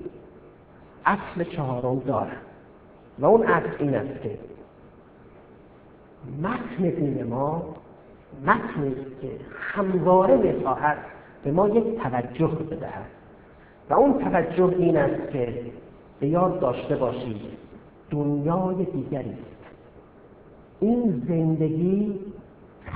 اصل 1.07 1.45
چهارم 1.45 1.99
دارم. 1.99 2.37
و 3.19 3.27
اون 3.27 3.47
اصل 3.47 3.69
این 3.79 3.95
است 3.95 4.23
که 4.23 4.39
متن 6.43 6.91
دین 6.91 7.25
ما 7.25 7.75
متنی 8.47 8.89
است 8.89 9.21
که 9.23 9.29
همواره 9.59 10.37
می‌خواهد 10.37 10.99
به 11.45 11.51
ما 11.51 11.69
یک 11.69 11.99
توجه 11.99 12.47
بدهد. 12.47 13.07
و 13.91 13.95
اون 13.95 14.19
توجه 14.19 14.75
این 14.79 14.97
است 14.97 15.33
که 15.33 15.55
به 16.21 16.27
یاد 16.27 16.61
داشته 16.61 16.97
باشید 16.97 17.41
دنیای 18.11 18.85
دیگری 18.85 19.31
است. 19.31 19.75
این 20.81 21.23
زندگی 21.29 22.21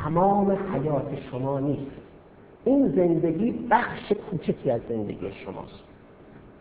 تمام 0.05 0.51
حیات 0.51 1.21
شما 1.31 1.61
نیست. 1.61 2.08
این 2.65 2.89
زندگی 2.89 3.51
بخش 3.71 4.13
کوچکی 4.31 4.71
از 4.71 4.81
زندگی 4.89 5.33
شماست. 5.33 5.85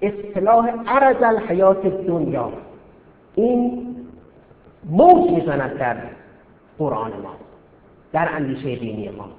اصطلاح 0.01 0.69
عرض 0.87 1.23
الحیات 1.23 1.87
دنیا 1.87 2.51
این 3.35 3.87
موج 4.89 5.31
می‌زند 5.31 5.77
در 5.77 5.97
قرآن 6.79 7.11
ما 7.23 7.33
در 8.13 8.29
اندیشه 8.35 8.75
دینی 8.75 9.09
ما. 9.09 9.29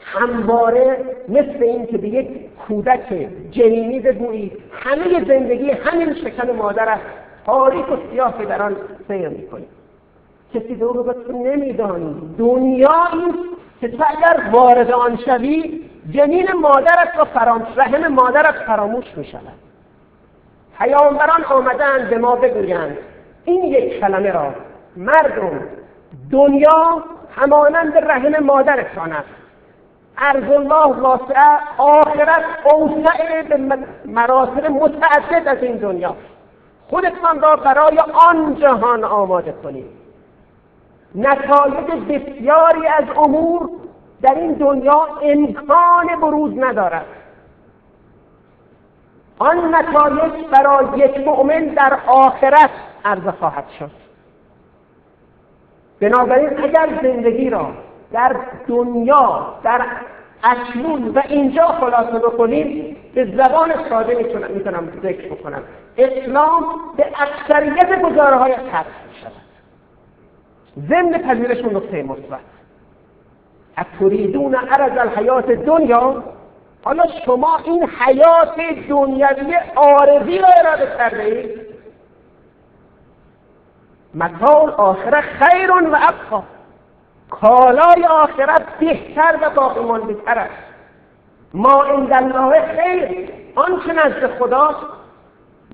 همواره 0.00 0.96
مثل 1.28 1.62
این 1.62 1.86
که 1.86 1.98
به 1.98 2.08
یک 2.08 2.28
کودک 2.68 3.28
جنینی 3.50 4.00
بگویید 4.00 4.52
همه 4.72 5.24
زندگی 5.24 5.70
همین 5.70 6.14
شکن 6.14 6.50
مادر 6.50 6.88
است. 6.88 7.04
تاریک 7.46 7.92
و 7.92 7.96
سیاه 8.10 8.44
در 8.44 8.62
آن 8.62 8.76
سیر 9.08 9.28
می‌کنید 9.28 9.68
کسی 10.54 10.74
دو 10.74 10.92
رو 10.92 11.12
تو 11.12 11.32
نمیدانی. 11.32 12.34
دنیا 12.38 13.04
این 13.12 13.34
که 13.82 13.88
تو 13.88 14.04
اگر 14.08 14.50
وارد 14.52 14.90
آن 14.90 15.18
شوی 15.24 15.80
جنین 16.10 16.52
مادرت 16.52 17.16
را 17.18 17.24
فرام 17.24 17.66
رحم 17.76 18.08
مادرت 18.08 18.54
فراموش 18.54 19.04
می 19.16 19.24
شود 19.24 19.58
پیامبران 20.78 21.44
آمدند 21.44 22.10
به 22.10 22.18
ما 22.18 22.36
بگویند 22.36 22.98
این 23.44 23.64
یک 23.64 24.00
کلمه 24.00 24.30
را 24.30 24.54
مردم 24.96 25.60
دنیا 26.30 27.02
همانند 27.36 27.96
رحم 27.96 28.44
مادرتان 28.44 29.12
است. 29.12 29.28
ارز 30.18 30.50
الله 30.50 31.00
واسعه 31.00 31.58
آخرت 31.78 32.44
اوسع 32.72 33.42
به 33.42 33.78
مراتب 34.04 34.70
متعدد 34.70 35.48
از 35.48 35.62
این 35.62 35.76
دنیا. 35.76 36.16
خودتان 36.90 37.40
را 37.40 37.56
برای 37.56 37.98
آن 38.28 38.54
جهان 38.54 39.04
آماده 39.04 39.54
کنید. 39.62 40.01
نتایج 41.14 41.90
بسیاری 42.08 42.86
از 42.86 43.04
امور 43.16 43.70
در 44.22 44.34
این 44.34 44.52
دنیا 44.52 45.08
امکان 45.22 46.20
بروز 46.22 46.52
ندارد. 46.58 47.06
آن 49.38 49.74
نتایج 49.74 50.32
برای 50.52 50.98
یک 50.98 51.26
مؤمن 51.26 51.64
در 51.64 51.98
آخرت 52.06 52.70
عرضه 53.04 53.30
خواهد 53.30 53.64
شد. 53.78 53.90
بنابراین 56.00 56.64
اگر 56.64 56.88
زندگی 57.02 57.50
را 57.50 57.68
در 58.12 58.36
دنیا 58.68 59.54
در 59.64 59.86
اکنون 60.44 61.08
و 61.08 61.22
اینجا 61.28 61.66
خلاصه 61.66 62.18
بکنیم 62.18 62.96
به 63.14 63.24
زبان 63.24 63.88
ساده 63.88 64.14
می‌تونم, 64.54 64.92
ذکر 65.02 65.34
بکنم. 65.34 65.62
اسلام 65.98 66.64
به 66.96 67.06
اکثریت 67.06 68.02
گزاره 68.02 68.36
های 68.36 68.52
می 68.52 69.20
شود 69.22 69.41
ضمن 70.78 71.12
پذیرشون 71.18 71.76
نقطه 71.76 72.02
مثبت. 72.02 72.40
اتریدون 73.78 74.54
عرض 74.54 74.98
الحیات 74.98 75.50
دنیا 75.50 76.22
حالا 76.84 77.04
شما 77.26 77.58
این 77.64 77.88
حیات 77.88 78.56
دنیوی 78.88 79.56
آرزی 79.76 80.38
را 80.38 80.48
اراده 80.48 80.96
کرده 80.98 81.22
اید 81.22 81.50
متاع 84.14 84.70
آخره 84.70 85.20
خیر 85.20 85.72
و 85.72 85.96
ابقا. 85.96 86.42
کالای 87.30 88.04
آخرت 88.10 88.78
بهتر 88.80 89.38
و 89.42 89.50
باقی 89.50 89.80
ماندهتر 89.80 90.38
است. 90.38 90.62
ما 91.54 91.82
عند 91.82 92.12
الله 92.12 92.76
خیر 92.76 93.30
آنچه 93.54 93.92
نزد 93.92 94.38
خدا 94.38 94.74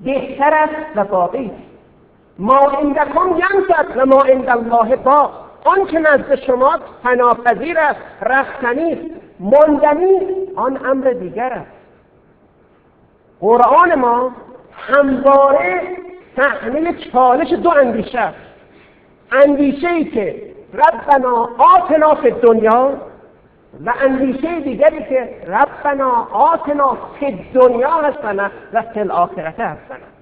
بهتر 0.03 0.53
است 0.53 0.85
و 0.95 1.03
باقی 1.03 1.45
است. 1.45 1.68
ما 2.39 2.59
عندکم 2.59 3.29
ینفد 3.29 3.97
و 3.97 4.05
ما 4.05 4.21
عند 4.21 4.49
الله 4.49 4.95
با 4.95 5.31
آن 5.65 5.85
که 5.85 5.99
نزد 5.99 6.35
شما 6.35 6.79
پناپذیر 7.03 7.79
است 7.79 7.99
رفتنی 8.21 8.93
است 8.93 9.01
ماندنی 9.39 10.19
آن 10.55 10.85
امر 10.85 11.11
دیگر 11.11 11.53
است. 11.53 11.71
قرآن 13.41 13.95
ما 13.95 14.31
همواره 14.77 15.81
صحنه 16.35 16.93
چالش 16.93 17.53
دو 17.53 17.69
اندیشه 17.69 18.19
است. 18.19 18.37
اندیشه 19.31 19.89
ای 19.89 20.05
که 20.05 20.49
ربنا 20.73 21.49
آتنا 21.57 22.15
فی 22.15 22.31
دنیا 22.31 22.93
و 23.85 23.93
اندیشه 24.01 24.59
دیگری 24.59 25.03
که 25.03 25.29
ربنا 25.47 26.27
آتنا 26.31 26.97
فی 27.19 27.31
دنیا 27.53 27.91
هستند 27.91 28.51
و 28.73 28.81
فی 28.81 28.99
الاخرته 28.99 29.63
هستند 29.63 30.18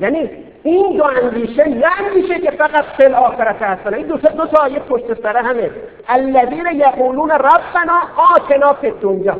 یعنی 0.00 0.30
این 0.62 0.96
دو 0.96 1.04
اندیشه 1.04 1.68
نه 1.68 1.86
اندیشه 2.06 2.38
که 2.38 2.50
فقط 2.50 2.84
فل 2.84 3.14
آخرت 3.14 3.62
هستن 3.62 3.94
این 3.94 4.06
دو 4.06 4.16
تا 4.16 4.28
دو 4.28 4.46
تا 4.46 4.62
آیه 4.62 4.78
پشت 4.78 5.22
سر 5.22 5.36
همه. 5.36 5.70
الذین 6.08 6.66
یقولون 6.74 7.30
ربنا 7.30 8.00
آتنا 8.34 8.72
فی 8.72 8.86
الدنیا. 8.86 9.36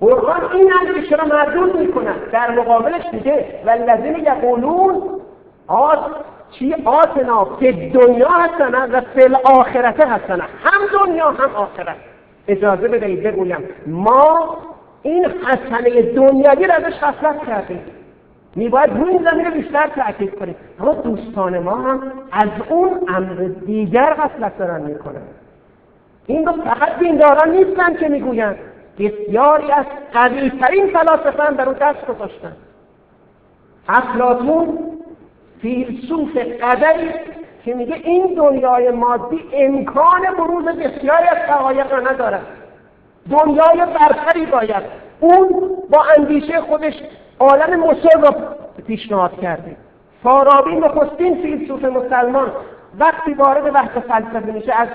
قرآن 0.00 0.52
این 0.52 0.72
اندیشه 0.80 1.16
را 1.16 1.24
مردود 1.24 1.76
می‌کنن. 1.76 2.14
در 2.32 2.50
مقابلش 2.50 3.02
میگه 3.12 3.44
والذین 3.66 4.16
یقولون 4.16 5.02
چی؟ 6.50 6.74
آتنا 6.84 7.44
به 7.44 7.72
دنیا 7.72 8.28
هستن 8.28 8.90
و 8.92 9.00
فل 9.00 9.36
آخرته 9.44 10.06
هستن. 10.06 10.40
هم 10.40 11.06
دنیا 11.06 11.30
هم 11.30 11.54
آخرت. 11.54 11.96
اجازه 12.48 12.88
بدهید 12.88 13.22
بگویم. 13.22 13.68
ما 13.86 14.56
این 15.02 15.24
حسنه 15.24 16.02
دنیایی 16.02 16.66
رو 16.66 16.72
ازش 16.74 17.00
غفلت 17.00 17.46
کردیم 17.46 17.82
میباید 18.56 18.90
روی 18.90 19.10
این 19.10 19.30
زمینه 19.30 19.50
بیشتر 19.50 19.86
تاکید 19.86 20.38
کنیم. 20.38 20.54
اما 20.80 20.92
دوستان 20.92 21.58
ما 21.58 21.76
هم 21.76 22.12
از 22.32 22.48
اون 22.68 23.00
امر 23.08 23.50
دیگر 23.66 24.14
غفلت 24.14 24.58
دارن 24.58 24.80
می‌کنن. 24.80 25.22
این 26.26 26.46
رو 26.46 26.52
فقط 26.52 26.98
دینداران 26.98 27.50
نیستن 27.50 27.94
که 27.94 28.08
می‌گویند. 28.08 28.56
بسیاری 28.98 29.72
از 29.72 29.86
قویترین 30.12 30.86
فلاسفه 30.86 31.42
هم 31.42 31.54
در 31.54 31.68
اون 31.68 31.76
دست 31.80 32.06
گذاشتن. 32.06 32.52
افلاطون 33.88 34.78
فیلسوف 35.62 36.36
قدری 36.36 37.10
که 37.64 37.74
میگه 37.74 37.94
این 37.94 38.34
دنیای 38.34 38.90
مادی 38.90 39.40
امکان 39.52 40.20
بروز 40.38 40.64
بسیاری 40.64 41.28
از 41.28 41.36
حقایق 41.36 41.92
را 41.92 42.00
ندارد. 42.00 42.46
دنیای 43.30 43.86
برتری 43.94 44.46
باید. 44.46 44.82
اون 45.20 45.48
با 45.90 46.04
اندیشه 46.18 46.60
خودش 46.60 46.94
عالم 47.38 47.80
مصر 47.80 48.20
را 48.20 48.34
پیشنهاد 48.86 49.40
کرده. 49.40 49.76
فارابی 50.22 50.76
نخستین 50.76 51.42
فیلسوف 51.42 51.84
مسلمان 51.84 52.52
وقتی 52.98 53.34
وارد 53.34 53.72
بحث 53.72 53.90
فلسفه 53.90 54.52
میشه 54.52 54.72
از 54.74 54.88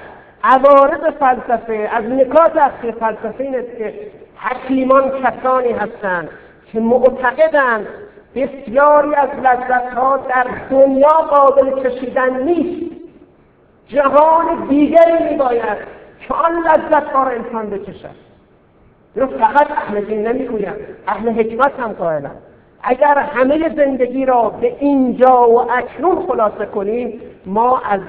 عوارض 0.44 1.14
فلسفه 1.20 1.90
از 1.94 2.04
نکات 2.04 2.58
اصلی 2.58 2.92
فلسفه 2.92 3.44
این 3.44 3.56
است 3.56 3.78
که 3.78 3.94
حکیمان 4.38 5.12
کسانی 5.24 5.72
هستند 5.72 6.30
که 6.72 6.80
معتقدند 6.80 7.88
بسیاری 8.36 9.16
از 9.16 9.30
لذت 9.44 9.94
ها 9.94 10.18
در 10.18 10.48
دنیا 10.70 11.08
قابل 11.08 11.84
کشیدن 11.84 12.44
نیست. 12.44 12.96
جهان 13.88 14.68
دیگری 14.68 15.30
میباید 15.32 15.78
که 16.28 16.34
آن 16.34 16.64
لذت 16.68 17.08
ها 17.08 17.24
را 17.24 17.32
انسان 17.32 17.70
بکشد. 17.70 18.25
اینو 19.16 19.28
فقط 19.28 19.72
اهل 19.72 20.02
دین 20.02 20.28
نمی‌گویم 20.28 20.74
اهل 21.08 21.30
حکمت 21.30 21.80
هم 21.80 21.94
قائلند 21.94 22.38
اگر 22.84 23.18
همه 23.18 23.76
زندگی 23.76 24.26
را 24.26 24.50
به 24.50 24.76
اینجا 24.80 25.50
و 25.50 25.72
اکنون 25.72 26.26
خلاصه 26.28 26.66
کنیم 26.66 27.22
ما 27.46 27.82
از 27.90 28.00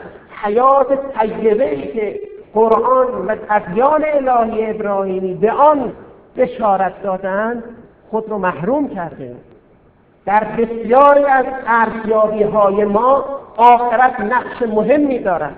حیات 0.43 0.99
طیبه 1.19 1.77
که 1.77 2.21
قرآن 2.55 3.27
و 3.27 3.37
ادیان 3.51 4.05
الهی 4.05 4.71
ابراهیمی 4.71 5.35
به 5.35 5.53
آن 5.53 5.93
بشارت 6.37 7.03
دادند 7.03 7.65
خود 8.11 8.29
رو 8.29 8.39
محروم 8.39 8.89
کردیم. 8.89 9.37
در 10.27 10.45
بسیاری 10.45 11.25
از 11.25 11.45
ارزیابی 11.67 12.43
های 12.43 12.85
ما 12.85 13.25
آخرت 13.57 14.21
نقش 14.21 14.63
مهمی 14.63 15.19
دارد. 15.19 15.57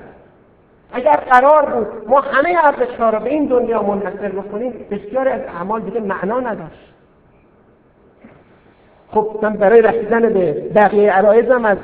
اگر 0.93 1.17
قرار 1.31 1.67
بود 1.67 2.09
ما 2.09 2.21
همه 2.21 2.57
ارزش 2.65 3.01
را 3.01 3.19
به 3.19 3.31
این 3.31 3.47
دنیا 3.47 3.83
منحصر 3.83 4.29
بکنیم 4.29 4.87
بسیاری 4.91 5.31
از 5.31 5.41
اعمال 5.41 5.81
دیگه 5.81 6.01
معنا 6.01 6.41
نداشت. 6.41 6.89
خب 9.11 9.39
من 9.43 9.53
برای 9.53 9.83
رسیدن 9.83 10.33
به 10.33 10.53
بقیه 10.75 11.13
عرایزم 11.13 11.65
از 11.65 11.79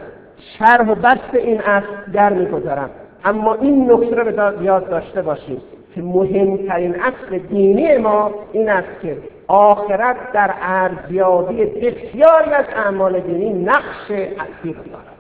شرح 0.59 0.91
و 0.91 0.95
بست 0.95 1.35
این 1.35 1.61
اصل 1.61 2.13
در 2.13 2.33
می‌گذارم. 2.33 2.91
اما 3.25 3.55
این 3.55 3.93
نکته 3.93 4.17
رو 4.17 4.53
به 4.53 4.65
یاد 4.65 4.91
داشته 4.91 5.23
باشیم 5.23 5.63
که 5.95 6.03
مهمترین 6.03 6.97
اصل 7.01 7.39
دینی 7.39 7.97
ما 7.97 8.31
این 8.53 8.69
است 8.71 9.01
که 9.03 9.17
آخرت 9.49 10.33
در 10.33 10.55
ارزیابی 10.63 11.65
بسیاری 11.65 12.51
از 12.51 12.65
اعمال 12.77 13.21
دینی 13.21 13.65
نقش 13.65 14.11
اصلی 14.11 14.73
دارد. 14.73 15.14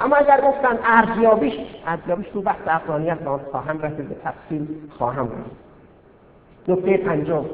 اما 0.00 0.16
اگر 0.16 0.40
گفتن 0.40 0.78
ارزیابیش 0.84 1.54
ارزیابیش 1.86 2.28
تو 2.28 2.42
بحث 2.42 2.60
افغانیت 2.66 3.18
به 3.18 3.30
خواهم 3.50 3.78
رسید 3.82 4.08
به 4.08 4.14
تفصیل 4.24 4.66
خواهم 4.98 5.26
رسید 5.26 5.62
نکته 6.68 6.96
پنجم. 6.96 7.44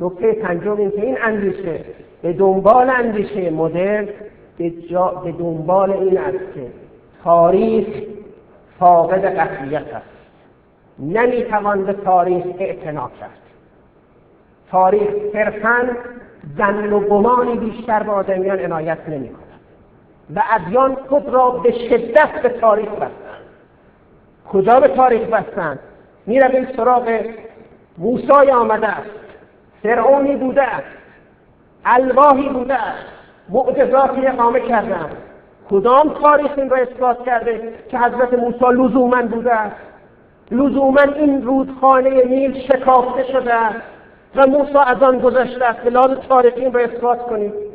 نکته 0.00 0.32
پنجم 0.32 0.76
این 0.76 0.90
که 0.90 1.02
این 1.02 1.18
اندیشه 1.22 1.84
به 2.22 2.32
دنبال 2.32 2.90
اندیشه 2.90 3.50
مدرن 3.50 4.08
به, 4.58 4.72
به 5.24 5.32
دنبال 5.32 5.92
این 5.92 6.18
است 6.18 6.54
که 6.54 6.66
تاریخ 7.24 7.86
فاقد 8.78 9.24
قطعیت 9.24 9.94
است. 9.94 10.06
نمی‌توان 10.98 11.84
به 11.84 11.92
تاریخ 11.92 12.44
اعتنا 12.58 13.10
کرد. 13.20 13.38
تاریخ 14.70 15.08
صرفا 15.32 15.88
زن 16.58 16.92
و 16.92 17.00
گمانی 17.00 17.56
بیشتر 17.56 18.02
به 18.02 18.12
آدمیان 18.12 18.58
عنایت 18.58 19.08
نمی 19.08 19.28
کند 19.28 19.51
و 20.36 20.42
ادیان 20.50 20.96
خود 21.08 21.28
را 21.28 21.50
به 21.50 21.72
شدت 21.72 22.42
به 22.42 22.48
تاریخ 22.48 22.88
بستند. 22.88 23.10
کجا 24.52 24.80
به 24.80 24.88
تاریخ 24.88 25.22
بستند؟ 25.22 25.78
می‌رویم 26.26 26.68
سراغ 26.76 27.20
موسای 27.98 28.50
آمده 28.50 28.88
است. 28.88 29.10
فرعونی 29.82 30.36
بوده 30.36 30.62
است. 30.62 30.96
الواهی 31.84 32.48
بوده 32.48 32.74
است. 32.74 33.06
معجزاتی 33.48 34.26
اقامه 34.26 34.60
کردند 34.60 35.16
کدام 35.70 36.08
تاریخ 36.08 36.50
این 36.56 36.70
را 36.70 36.76
اثبات 36.76 37.24
کرده 37.24 37.72
که 37.90 37.98
حضرت 37.98 38.34
موسی 38.34 38.64
لزوما 38.64 39.22
بوده 39.22 39.54
است؟ 39.54 39.76
لزوما 40.50 41.00
این 41.00 41.42
رودخانه 41.42 42.24
نیل 42.24 42.60
شکافته 42.60 43.24
شده 43.32 43.54
است 43.54 43.80
و 44.36 44.46
موسی 44.46 44.78
از 44.86 45.02
آن 45.02 45.18
گذشته 45.18 45.64
است. 45.64 45.80
به 45.80 45.90
لحاظ 45.90 46.10
این 46.56 46.72
را 46.72 46.80
اثبات 46.80 47.22
کنید 47.22 47.71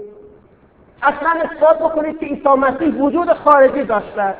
اصلا 1.04 1.30
اثبات 1.30 1.80
بکنید 1.80 2.20
که 2.20 2.26
عیسی 2.26 2.50
مسیح 2.50 3.02
وجود 3.02 3.34
خارجی 3.34 3.84
داشته 3.84 4.34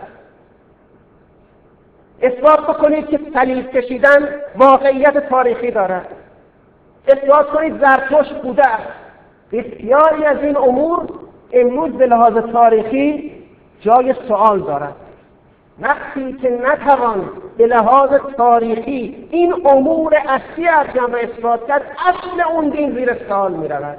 اثبات 2.22 2.60
بکنید 2.60 3.08
که 3.08 3.20
صلیب 3.34 3.72
کشیدن 3.72 4.30
واقعیت 4.56 5.30
تاریخی 5.30 5.72
دارد. 5.72 6.08
اثبات 7.08 7.50
کنید 7.50 7.82
زرتشت 7.82 8.42
بوده 8.42 8.68
است. 8.68 8.94
بسیاری 9.52 10.26
از 10.26 10.38
این 10.38 10.58
امور 10.58 11.10
امروز 11.54 11.92
به 11.92 12.06
لحاظ 12.06 12.34
تاریخی 12.34 13.32
جای 13.82 14.16
سوال 14.28 14.60
دارد. 14.60 14.96
وقتی 15.82 16.34
که 16.34 16.50
نتوان 16.50 17.30
به 17.58 17.68
لحاظ 17.68 18.10
تاریخی 18.38 19.28
این 19.32 19.54
امور 19.66 20.14
اصلی 20.28 20.68
ارکان 20.68 21.14
را 21.14 21.20
اثبات 21.20 21.68
کرد 21.68 21.82
اصل 21.82 22.42
اون 22.52 22.70
دین 22.70 22.96
زیر 22.96 23.28
سوال 23.28 23.54
می 23.54 23.68
رود 23.68 23.98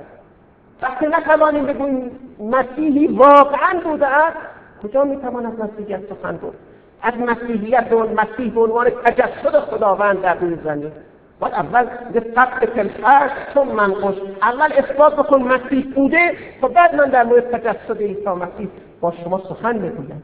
وقتی 0.82 1.06
نتوانیم 1.06 1.66
بگوییم 1.66 2.10
مسیحی 2.40 3.06
واقعا 3.06 3.80
بوده 3.84 4.06
است 4.06 4.36
کجا 4.82 5.04
می‌توان 5.04 5.46
از 5.46 5.52
مسیحیت 5.60 6.00
سخن 6.10 6.36
بود؟ 6.36 6.54
از 7.02 7.14
مسیحیت 7.14 7.92
و 7.92 7.98
مسیح 7.98 8.54
به 8.54 8.60
عنوان 8.60 8.90
تجسد 8.90 9.60
خداوند 9.60 10.20
در 10.20 10.34
روی 10.34 10.56
زمین. 10.64 10.92
باید 11.40 11.54
اول 11.54 11.86
به 12.12 12.20
سبت 12.34 12.74
کلفرش 12.74 13.30
چون 13.54 13.68
منقش 13.68 14.14
اول 14.42 14.72
اثبات 14.72 15.16
بکن 15.16 15.42
مسیح 15.42 15.94
بوده 15.94 16.32
و 16.62 16.68
بعد 16.68 16.94
من 16.94 17.10
در 17.10 17.24
مورد 17.24 17.50
تجسد 17.50 18.02
عیسی 18.02 18.28
مسیح 18.28 18.68
با 19.00 19.12
شما 19.24 19.38
سخن 19.48 19.78
بگویم 19.78 20.22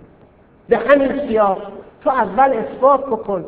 به 0.68 0.78
همین 0.78 1.28
سیاق 1.28 1.62
تو 2.04 2.10
اول 2.10 2.52
اثبات 2.52 3.06
بکن. 3.06 3.44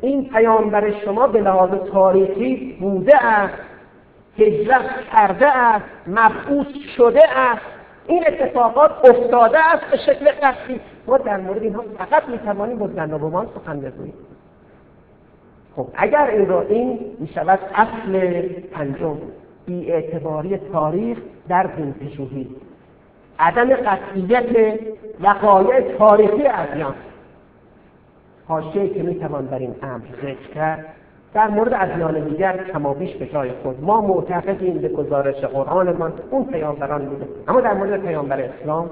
این 0.00 0.28
پیامبر 0.28 0.90
شما 1.04 1.26
به 1.26 1.40
لحاظ 1.40 1.70
تاریخی 1.92 2.76
بوده 2.80 3.24
است. 3.24 3.54
هجرت 4.38 4.90
کرده 5.12 5.56
است 5.56 5.84
مبعوث 6.06 6.66
شده 6.96 7.38
است 7.38 7.62
این 8.06 8.24
اتفاقات 8.26 8.90
افتاده 9.04 9.58
است 9.58 9.84
به 9.90 9.96
شکل 9.96 10.30
قصدی. 10.42 10.80
ما 11.06 11.18
در 11.18 11.36
مورد 11.36 11.62
اینها 11.62 11.84
فقط 11.98 12.28
می‌توانیم 12.28 12.78
با 12.78 12.88
زن 12.88 13.20
سخن 13.54 13.80
بگوییم. 13.80 14.14
خب 15.76 15.86
اگر 15.94 16.26
این 16.26 16.48
را 16.48 16.60
این 16.60 17.16
می 17.18 17.28
شود 17.28 17.58
اصل 17.74 18.42
پنجم 18.72 19.16
اعتباری 19.68 20.56
تاریخ 20.56 21.18
در 21.48 21.62
دین 21.62 21.94
عدم 23.38 23.74
قطعیت 23.74 24.78
وقایع 25.20 25.96
تاریخی 25.98 26.46
ادیان. 26.46 26.94
حاشیه 28.48 28.88
که 28.88 29.02
می‌توان 29.02 29.46
بر 29.46 29.58
این 29.58 29.74
امر 29.82 30.04
ذکر 30.22 30.54
کرد 30.54 30.86
در 31.34 31.48
مورد 31.48 31.74
ادیان 31.74 32.20
دیگر 32.20 32.64
کمابیش 32.72 33.16
به 33.16 33.26
جای 33.26 33.50
خود. 33.62 33.84
ما 33.84 34.00
معتقدیم 34.00 34.78
به 34.78 34.88
گزارش 34.88 35.36
قرآنمان 35.36 36.12
اون 36.30 36.44
پیامبران 36.44 37.04
بوده. 37.04 37.28
اما 37.48 37.60
در 37.60 37.74
مورد 37.74 38.00
پیامبر 38.00 38.40
اسلام 38.40 38.90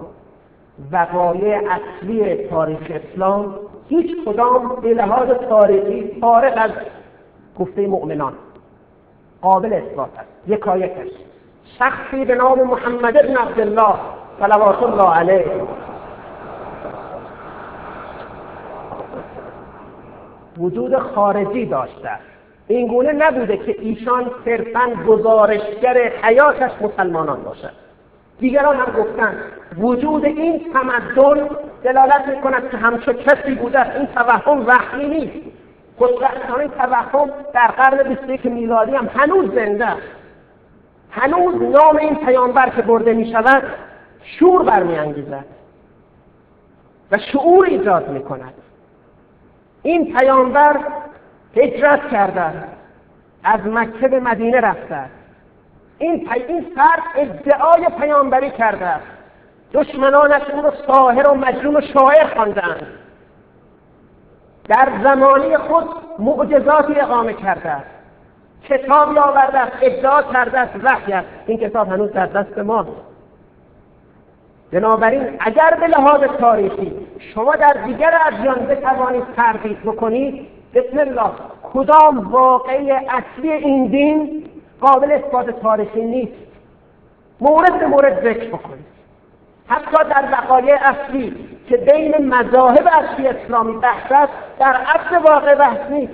وقایع 0.92 1.60
اصلی 1.70 2.34
تاریخ 2.48 2.90
اسلام 2.90 3.54
هیچ 3.88 4.16
کدام 4.26 4.76
به 4.82 4.94
لحاظ 4.94 5.28
تاریخی 5.28 6.20
فارغ 6.20 6.52
از 6.56 6.70
گفته 7.58 7.86
مؤمنان. 7.86 8.32
قابل 9.42 9.72
اثبات 9.72 10.10
است 10.18 10.48
یکایکش 10.48 11.10
شخصی 11.78 12.24
به 12.24 12.34
نام 12.34 12.62
محمد 12.62 13.12
بن 13.12 13.36
عبدالله 13.36 13.94
صلوات 14.40 14.82
الله 14.82 15.14
علیه. 15.14 15.46
وجود 20.58 20.98
خارجی 20.98 21.66
داشته 21.66 22.31
این 22.68 22.86
گونه 22.86 23.12
نبوده 23.12 23.56
که 23.56 23.76
ایشان 23.78 24.30
صرفا 24.44 24.90
گزارشگر 25.08 26.12
حیاتش 26.22 26.70
مسلمانان 26.80 27.42
باشد 27.42 27.72
دیگران 28.40 28.76
هم 28.76 29.02
گفتن 29.02 29.36
وجود 29.78 30.24
این 30.24 30.72
تمدن 30.72 31.48
دلالت 31.84 32.28
می‌کند 32.28 32.70
که 32.70 32.76
همچون 32.76 33.14
کسی 33.14 33.54
بوده 33.54 33.96
این 33.96 34.06
توهم 34.06 34.66
وحی 34.66 35.08
نیست. 35.08 35.52
خوشبختانه 35.98 36.68
توهم 36.68 37.30
در 37.54 37.66
قرن 37.66 38.08
21 38.08 38.46
میلادی 38.46 38.94
هم 38.94 39.10
هنوز 39.16 39.54
زنده 39.54 39.88
هنوز 41.10 41.62
نام 41.62 41.96
این 41.96 42.14
پیامبر 42.14 42.68
که 42.68 42.82
برده 42.82 43.12
می 43.12 43.32
شود 43.32 43.62
شور 44.22 44.62
برمیانگیزد 44.62 45.44
و 47.12 47.18
شعور 47.18 47.66
ایجاد 47.66 48.08
می 48.08 48.22
کند 48.22 48.54
این 49.82 50.14
پیامبر 50.14 50.80
هجرت 51.56 52.10
کرده 52.10 52.42
از 53.44 53.60
مکه 53.66 54.08
به 54.08 54.20
مدینه 54.20 54.60
رفته 54.60 55.04
این 55.98 56.28
این 56.48 56.66
فرد 56.76 57.02
ادعای 57.16 57.86
پیامبری 58.00 58.50
کرده. 58.50 58.94
دشمنانش 59.72 60.42
او 60.50 60.62
را 60.62 60.72
ساهر 60.86 61.28
و 61.28 61.34
مجنون 61.34 61.76
و 61.76 61.80
شاعر 61.80 62.26
خواندند 62.34 62.86
در 64.68 64.88
زمانی 65.04 65.56
خود 65.56 65.84
معجزاتی 66.18 67.00
اقامه 67.00 67.32
کرده. 67.32 67.76
کتابی 68.68 69.18
آورده 69.18 69.58
است 69.58 69.76
ادعا 69.82 70.22
کرده 70.22 70.58
است 70.58 70.84
وحی 70.84 71.12
است. 71.12 71.28
این 71.46 71.58
کتاب 71.58 71.88
هنوز 71.88 72.12
در 72.12 72.26
دست 72.26 72.58
ما. 72.58 72.86
بنابراین 74.72 75.36
اگر 75.40 75.76
به 75.80 75.86
لحاظ 75.86 76.20
تاریخی 76.20 76.92
شما 77.34 77.54
در 77.54 77.76
دیگر 77.86 78.14
ادیان 78.26 78.66
بتوانید 78.66 79.24
ترغیب 79.36 79.82
بکنید 79.82 80.48
بسم 80.74 80.98
الله. 80.98 81.30
کدام 81.74 82.18
واقعی 82.18 82.92
اصلی 82.92 83.52
این 83.52 83.86
دین 83.86 84.44
قابل 84.80 85.12
اثبات 85.12 85.50
تاریخی 85.50 86.04
نیست؟ 86.04 86.32
مورد 87.40 87.80
به 87.80 87.86
مورد 87.86 88.24
ذکر 88.24 88.48
بکنید 88.48 88.92
حتی 89.66 90.04
در 90.10 90.24
وقایع 90.32 90.78
اصلی 90.82 91.34
که 91.68 91.76
بین 91.76 92.34
مذاهب 92.34 92.88
اصلی 92.92 93.28
اسلامی 93.28 93.72
بحث 93.72 94.12
است 94.12 94.32
در 94.58 94.76
اصل 94.94 95.16
واقع 95.16 95.54
بحث 95.54 95.90
نیست. 95.90 96.12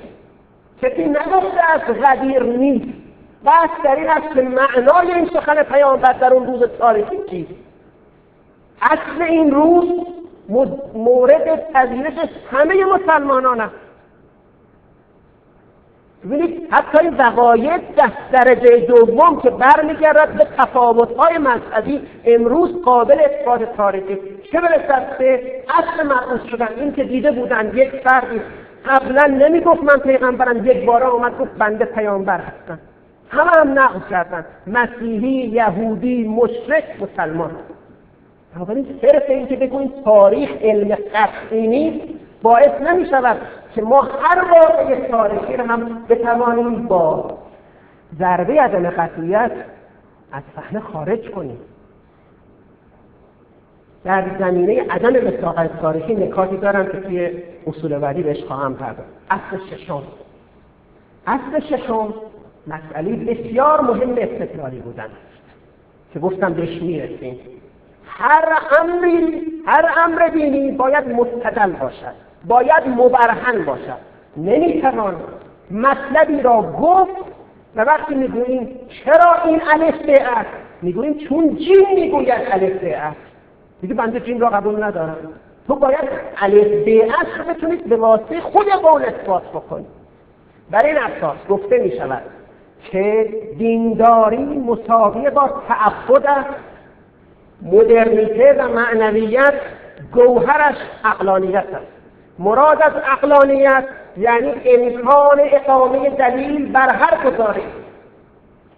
کسی 0.82 1.04
نگفته 1.04 1.72
از 1.72 1.80
غدیر 1.80 2.42
نیست. 2.42 2.98
بحث 3.44 3.70
در 3.84 3.96
این 3.96 4.11
است 4.11 4.34
که 4.34 4.42
معنای 4.42 5.12
این 5.12 5.26
سخن 5.26 5.62
پیامبر 5.62 6.12
در 6.12 6.34
اون 6.34 6.46
روز 6.46 6.62
تاریخی 6.78 7.16
چیست؟ 7.30 7.54
اصل 8.82 9.22
این 9.22 9.50
روز 9.50 9.84
مورد 10.94 11.72
پذیرش 11.72 12.14
همه 12.52 12.84
مسلمانان 12.84 13.61
است. 13.61 13.88
ببینید 16.24 16.68
حتی 16.70 16.98
این 16.98 17.16
وقایع 17.16 17.78
در 17.96 18.10
درجه 18.32 18.76
دوم 18.76 19.40
که 19.40 19.50
برمیگردد 19.50 20.32
به 20.38 20.46
تفاوت‌های 20.58 21.38
مذهبی 21.38 22.00
امروز 22.24 22.82
قابل 22.82 23.16
اثبات 23.20 23.76
تاریخی. 23.76 24.18
چه 24.52 24.60
برسد 24.60 25.18
به 25.18 25.42
اصل 25.68 26.06
مرعوض 26.06 26.44
شدن؟ 26.50 26.68
این 26.76 26.92
که 26.92 27.04
دیده 27.04 27.30
بودن 27.30 27.72
یک 27.74 27.90
فردی 27.90 28.40
قبلا 28.86 29.24
نمی‌گفت 29.24 29.82
من 29.82 29.98
پیغمبرم 29.98 30.66
یک 30.66 30.84
بار 30.84 31.04
آمد 31.04 31.38
گفت 31.38 31.50
بنده 31.58 31.84
پیامبر 31.84 32.38
هستم. 32.38 32.78
همه 33.30 33.50
هم 33.56 33.78
نقل 33.78 34.00
کردن. 34.10 34.44
مسیحی 34.66 35.28
یهودی 35.28 36.28
مشرک 36.28 36.84
مسلمان. 37.00 37.50
بنابراین 38.54 38.86
صرف 39.02 39.22
اینکه 39.28 39.56
بگوییم 39.56 39.92
تاریخ 40.04 40.50
علم 40.62 40.96
قطعی 41.14 41.66
نیست 41.66 42.06
باعث 42.43 42.80
نمی 42.80 43.07
شود 43.07 43.36
که 43.74 43.82
ما 43.82 44.03
هر 44.03 44.45
واقع 44.53 45.09
تاریخی 45.09 45.57
رو 45.57 45.64
هم 45.64 46.05
بتوانیم 46.09 46.86
با 46.86 47.39
ضربه 48.18 48.62
عدم 48.62 48.91
قطعیت 48.91 49.53
از 50.32 50.43
صحنه 50.57 50.80
خارج 50.80 51.30
کنیم. 51.30 51.59
در 54.05 54.24
زمینه 54.39 54.86
عدم 54.91 55.28
مصداقیت 55.28 55.80
تاریخی 55.80 56.14
نکاتی 56.14 56.57
دارم 56.57 56.86
که 56.86 57.01
توی 57.01 57.43
اصول 57.66 57.99
بعدی 57.99 58.22
بهش 58.22 58.45
خواهم 58.45 58.74
پرداخت. 58.74 59.09
اصل 59.30 59.59
ششم. 59.70 60.03
اصل 61.26 61.61
ششم 61.61 62.14
مسئله 62.66 63.16
بسیار 63.16 63.80
مهم 63.80 64.11
استدلالی 64.18 64.80
بودن 64.80 65.09
که 66.12 66.18
گفتم 66.18 66.53
بهش 66.53 66.82
می‌رسیم. 66.82 67.39
هر 68.05 68.59
امری 68.80 69.43
هر 69.66 69.91
امر 70.05 70.28
دینی 70.28 70.70
باید 70.70 71.09
مستدل 71.09 71.72
باشد. 71.72 72.27
باید 72.45 72.89
مبرهن 72.97 73.64
باشد. 73.64 73.99
نمی‌توان 74.36 75.16
مطلبی 75.70 76.43
را 76.43 76.62
گفت 76.62 77.28
و 77.76 77.84
وقتی 77.84 78.14
می‌گوییم 78.14 78.80
چرا 79.05 79.34
این 79.45 79.61
الف 79.72 79.95
است؟ 80.36 80.51
می‌گوییم 80.82 81.14
چون 81.14 81.57
جین 81.57 81.86
می‌گوید 81.95 82.43
الف 82.51 82.80
است. 82.82 83.16
دیگه 83.80 83.95
بنده 83.95 84.20
جین 84.20 84.41
را 84.41 84.49
قبول 84.49 84.82
ندارم. 84.82 85.16
تو 85.66 85.74
باید 85.74 86.09
الف 86.36 87.12
است 87.20 87.39
رو 87.39 87.55
بتونید 87.55 87.84
به 87.89 87.97
واسطه 87.97 88.41
خود 88.41 88.66
قول 88.68 89.03
اثبات 89.03 89.43
بکنید 89.43 89.86
بر 90.70 90.86
این 90.86 90.99
اساس 90.99 91.36
گفته 91.49 91.78
می 91.78 91.97
شود 91.97 92.22
که 92.93 93.28
دینداری 93.59 94.45
مساوی 94.45 95.30
با 95.30 95.51
تعبد 95.68 96.26
است. 96.26 96.55
مدرنیته 97.62 98.57
و 98.59 98.68
معنویت 98.68 99.55
گوهرش 100.12 100.76
اقلانیت 101.05 101.57
است. 101.57 101.97
مراد 102.39 102.82
از 102.82 102.93
اقلانیت 103.12 103.84
یعنی 104.16 104.53
امکان 104.64 105.41
اقامه 105.41 106.11
دلیل 106.11 106.72
بر 106.72 106.95
هر 106.95 107.30
گزاره 107.30 107.62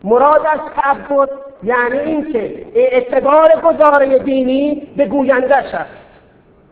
مراد 0.04 0.46
از 0.46 0.60
تعبد 0.76 1.28
یعنی 1.62 1.98
اینکه 1.98 2.66
اعتبار 2.74 3.48
گزاره 3.64 4.18
دینی 4.18 4.88
به 4.96 5.06
گویندهش 5.06 5.74
است 5.74 6.00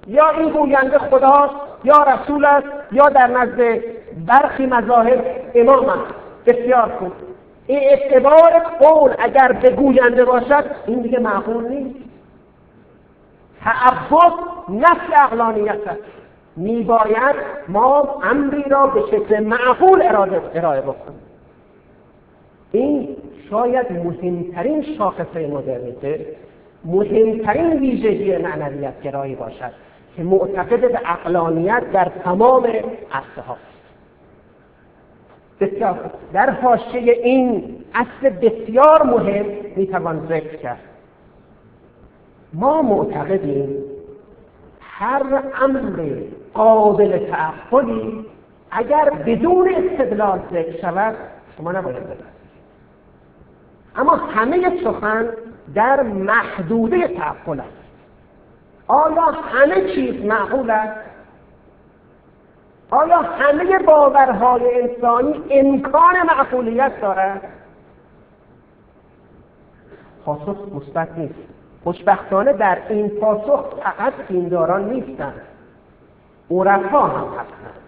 یا 0.06 0.30
این 0.30 0.50
گوینده 0.50 0.98
خداست 0.98 1.54
یا 1.84 2.02
رسول 2.02 2.44
است 2.44 2.66
یا 2.92 3.04
در 3.04 3.26
نزد 3.26 3.80
برخی 4.26 4.66
مذاهب 4.66 5.24
امام 5.54 5.88
است. 5.88 6.14
بسیار 6.46 6.96
خوب. 6.98 7.12
این 7.66 7.78
اعتبار 7.78 8.58
قول 8.80 9.14
اگر 9.18 9.52
به 9.52 9.70
گوینده 9.70 10.24
باشد 10.24 10.64
این 10.86 11.02
دیگه 11.02 11.18
معقول 11.18 11.68
نیست. 11.68 11.98
تعبد 13.64 14.32
نفس 14.68 15.20
اقلانیت 15.24 15.88
است. 15.88 16.18
میباید 16.58 17.36
ما 17.68 18.20
امری 18.22 18.62
را 18.62 18.86
به 18.86 19.00
شکل 19.10 19.40
معقول 19.40 20.02
ارائه 20.54 20.80
بکنیم. 20.80 21.20
این 22.72 23.16
شاید 23.50 23.92
مهمترین 23.92 24.82
شاخصه 24.98 25.46
مدرنیته 25.46 26.26
مهمترین 26.84 27.78
ویژگی 27.78 28.36
معنویت 28.36 29.02
گرایی 29.02 29.34
باشد 29.34 29.72
که 30.16 30.22
معتقد 30.22 30.92
به 30.92 31.00
اقلانیت 31.04 31.82
در 31.92 32.12
تمام 32.24 32.64
عرصه 33.12 33.42
ها. 33.46 33.56
در 36.32 36.50
حاشیه 36.50 37.12
این 37.12 37.76
اصل 37.94 38.28
بسیار 38.28 39.02
مهم 39.02 39.46
می‌توان 39.76 40.26
ذکر 40.28 40.56
کرد. 40.56 40.80
ما 42.52 42.82
معتقدیم 42.82 43.68
هر 44.98 45.42
امر 45.62 46.20
قابل 46.54 47.18
تعقلی 47.30 48.26
اگر 48.70 49.10
بدون 49.10 49.74
استدلال 49.74 50.40
ذکر 50.52 50.80
شود 50.80 51.16
شما 51.56 51.72
نباید 51.72 51.96
اما 53.96 54.16
همه 54.16 54.82
سخن 54.84 55.28
در 55.74 56.02
محدوده 56.02 57.08
تعقل 57.08 57.60
است. 57.60 57.68
آیا 58.86 59.24
همه 59.24 59.94
چیز 59.94 60.24
معقول 60.24 60.70
است؟ 60.70 61.00
آیا 62.90 63.18
همه 63.18 63.78
باورهای 63.78 64.82
انسانی 64.82 65.42
امکان 65.50 66.14
معقولیت 66.26 67.00
دارد 67.00 67.42
پاسخ 70.24 70.56
مثبت 70.74 71.18
نیست. 71.18 71.57
خوشبختانه 71.84 72.52
در 72.52 72.78
این 72.88 73.08
پاسخ 73.08 73.64
فقط 73.82 74.12
دینداران 74.28 74.92
نیستند. 74.92 75.40
عرفا 76.50 77.00
هم 77.00 77.28
هستند. 77.28 77.78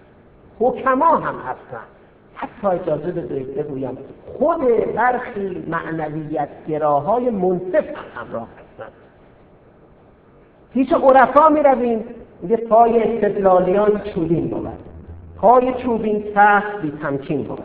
حکما 0.58 1.16
هم 1.16 1.34
هستند. 1.34 1.86
حتی 2.34 2.66
اجازه 2.66 3.12
بدهید 3.12 3.54
بگویم 3.54 3.98
خود 4.38 4.58
برخی 4.94 5.64
معنویت 5.68 6.48
گراهای 6.68 7.30
منصف 7.30 7.74
هم 7.74 8.04
همراه 8.14 8.48
هستند. 8.48 8.92
پیش 10.72 10.92
عرفا 10.92 11.48
می 11.48 11.62
رویم 11.62 12.04
میگه 12.42 12.56
پای 12.56 13.02
استدلالیان 13.02 14.00
چوبین 14.14 14.48
بود. 14.48 14.68
پای 15.36 15.74
چوبین 15.74 16.24
سخت 16.34 16.80
بی 16.82 16.92
تمکین 17.02 17.42
بود. 17.42 17.62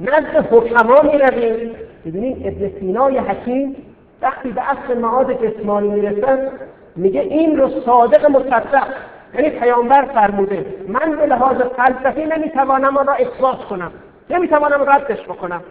نزد 0.00 0.46
حکما 0.50 1.02
می 1.02 1.18
رویم 1.18 1.70
ببینید 2.06 2.46
ابن 2.46 2.80
سینای 2.80 3.18
حکیم 3.18 3.76
وقتی 4.22 4.52
به 4.52 4.62
اصل 4.70 4.98
معاد 4.98 5.46
جسمانی 5.46 5.88
می‌رسن 5.88 6.48
میگه 6.96 7.20
این 7.20 7.56
رو 7.56 7.70
صادق 7.86 8.30
مصدق 8.30 8.86
یعنی 9.34 9.50
پیامبر 9.50 10.04
فرموده 10.04 10.66
من 10.88 11.16
به 11.16 11.26
لحاظ 11.26 11.56
فلسفی 11.56 12.24
نمی‌توانم 12.24 12.96
آن 12.96 13.06
را 13.06 13.12
اثبات 13.12 13.64
کنم 13.64 13.90
نمی‌توانم 14.30 14.90
ردش 14.90 15.22
بکنم. 15.24 15.62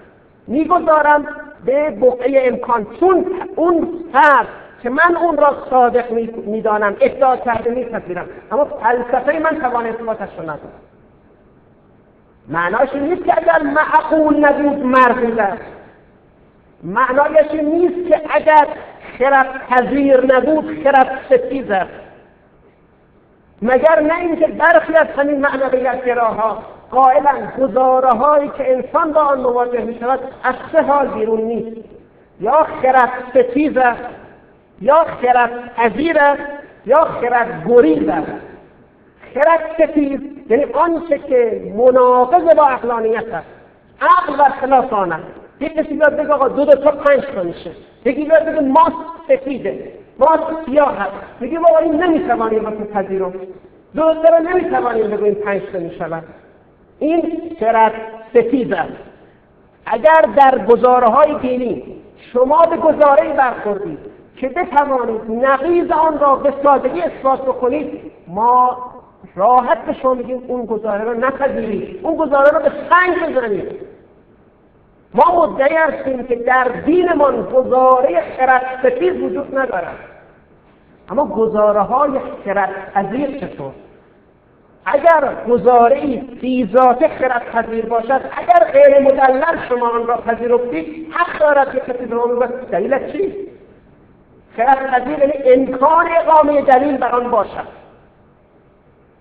می‌گذارم 0.47 1.25
به 1.65 1.89
بقعه 1.89 2.47
امکان 2.47 2.87
چون 2.99 3.25
اون 3.55 3.87
فرد 4.13 4.47
که 4.83 4.89
من 4.89 5.15
اون 5.21 5.37
را 5.37 5.55
صادق 5.69 6.11
می‌دانم 6.45 6.95
ادعا 6.99 7.37
کرده 7.37 7.71
میپذیرم. 7.71 8.25
اما 8.51 8.65
فلسفه 8.65 9.39
من 9.39 9.59
توان 9.59 9.85
اثباتش 9.85 10.29
رو 10.37 10.43
ندارم. 10.43 10.81
معناش 12.47 12.95
نیست 12.95 13.23
که 13.23 13.33
اگر 13.37 13.63
معقول 13.63 14.45
نبود 14.45 14.85
مرغوب 14.85 15.39
است 15.39 15.72
معنایش 16.83 17.51
نیست 17.51 18.09
که 18.09 18.21
اگر 18.29 18.67
خرد 19.19 19.67
پذیر 19.69 20.35
نبود 20.35 20.83
خرد 20.83 21.19
ستیز 21.29 21.71
است. 21.71 21.91
مگر 23.61 23.99
نه 23.99 24.19
اینکه 24.19 24.47
برخی 24.47 24.95
از 24.95 25.07
همین 25.17 25.39
معنویت 25.39 26.05
گراها 26.05 26.63
قائلا 26.91 27.31
گزاره 27.59 28.09
هایی 28.09 28.51
که 28.57 28.71
انسان 28.71 29.13
با 29.13 29.21
آن 29.21 29.39
مواجه 29.39 29.81
می 29.81 29.99
شود 29.99 30.19
از 30.43 30.55
سه 30.71 30.81
حال 30.81 31.07
بیرون 31.07 31.41
نیست. 31.41 31.89
یا 32.41 32.67
خرد 32.81 33.11
ستیز 33.29 33.77
است 33.77 34.03
یا 34.81 35.05
خرد 35.21 35.75
پذیر 35.75 36.19
است 36.19 36.43
یا 36.85 37.05
خرد 37.05 37.63
گریز 37.67 38.09
است. 38.09 38.31
خرد 39.33 39.89
ستیز 39.89 40.19
یعنی 40.49 40.63
آنچه 40.63 41.17
که 41.17 41.73
مناقض 41.77 42.55
با 42.55 42.67
اقلانیت 42.67 43.33
است. 43.33 43.47
عقل 44.01 44.39
و 44.39 44.43
خلاف 44.43 44.93
آن 44.93 45.11
است 45.11 45.42
یک 45.59 45.73
کسی 45.73 45.93
بیاد 45.93 46.15
بگه 46.15 46.33
آقا 46.33 46.47
دو 46.47 46.65
دو 46.65 46.75
تا 46.75 46.91
پنج 46.91 47.23
تا 47.35 47.43
میشه؟ 47.43 47.71
یکی 48.05 48.25
بیاد 48.25 48.45
بگه 48.45 48.61
ماست 48.61 48.95
سفیده. 49.27 49.93
ماست 50.19 50.65
سیاه 50.65 50.97
هست. 50.97 51.11
میگه 51.39 51.59
بابا 51.59 51.77
این 51.77 52.03
نمی‌توانیم 52.03 52.63
واسه 52.65 52.83
پذیرم 52.83 53.33
دو 53.95 54.13
دو 54.13 54.21
رو 54.21 54.49
نمی‌توانیم 54.49 55.07
بگویم 55.07 55.33
پنج 55.33 55.61
تا 55.73 55.79
می‌شود. 55.79 56.23
این 56.99 57.41
خرد 57.59 57.93
ستیز 58.29 58.71
است. 58.71 58.93
اگر 59.85 60.21
در 60.35 60.65
گزاره 60.65 61.07
های 61.07 61.35
دینی 61.41 62.01
شما 62.33 62.61
به 62.61 62.77
گزاره 62.77 63.33
برخوردید 63.33 63.99
که 64.35 64.49
بتوانید 64.49 65.45
نقیز 65.45 65.91
آن 65.91 66.19
را 66.19 66.35
به 66.35 66.53
سادگی 66.63 67.01
اثبات 67.01 67.41
بکنید 67.41 68.11
ما 68.27 68.77
راحت 69.35 69.85
به 69.85 69.93
شما 69.93 70.13
میگیم 70.13 70.43
اون 70.47 70.65
گزاره 70.65 71.03
رو 71.03 71.13
نپذیرید. 71.13 71.99
اون 72.03 72.17
گزاره 72.17 72.49
رو 72.49 72.59
به 72.59 72.71
سنگ 72.89 73.35
بزنید. 73.35 73.92
ما 75.13 75.45
مدعی 75.45 75.75
هستیم 75.75 76.23
که 76.23 76.35
در 76.35 76.63
دینمان 76.63 77.41
گزاره 77.41 78.23
خردستیز 78.37 79.21
وجود 79.21 79.57
ندارد 79.57 79.95
اما 81.09 81.25
گزاره 81.25 81.81
های 81.81 82.11
خردپذیر 82.45 83.39
چطور؟ 83.39 83.71
اگر 84.85 85.35
گزاره 85.49 85.95
ای 85.95 86.21
فی 86.41 86.69
ذات 86.73 87.07
خردپذیر 87.07 87.85
باشد 87.85 88.21
اگر 88.37 88.71
غیر 88.71 88.99
مدلل 88.99 89.67
شما 89.69 89.89
آن 89.89 90.07
را 90.07 90.17
پذیرفتید 90.17 91.13
حق 91.13 91.39
دارد 91.39 91.71
که 91.71 91.93
کسی 91.93 92.05
به 92.05 92.15
ما 92.15 92.45
دلیل 92.71 93.11
چیست 93.11 93.37
خردپذیر 94.57 95.19
یعنی 95.19 95.33
امکان 95.45 96.07
اقامه 96.21 96.61
دلیل 96.61 96.97
بر 96.97 97.11
آن 97.11 97.31
باشد. 97.31 97.67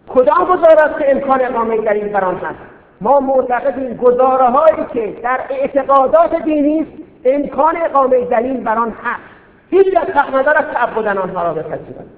کدام 0.08 0.44
گزاره 0.44 0.82
است 0.82 0.98
که 0.98 1.10
امکان 1.10 1.40
اقامه 1.44 1.76
دلیل 1.76 2.08
بر 2.08 2.24
آن 2.24 2.36
هست؟ 2.36 2.71
ما 3.02 3.20
معتقدیم 3.20 3.96
گزاره 3.96 4.44
هایی 4.44 4.86
که 4.92 5.20
در 5.22 5.40
اعتقادات 5.50 6.42
دینی 6.42 6.80
است 6.80 6.90
امکان 7.24 7.76
اقامه 7.76 8.24
دلیل 8.24 8.56
بر 8.56 8.78
آن 8.78 8.90
هست. 9.04 9.22
هیچ 9.70 9.96
از 9.96 10.08
حق 10.08 10.36
ندارد 10.36 10.72
تعبدن 10.72 11.18
آنها 11.18 11.42
را 11.42 11.54
بپذیرند. 11.54 12.10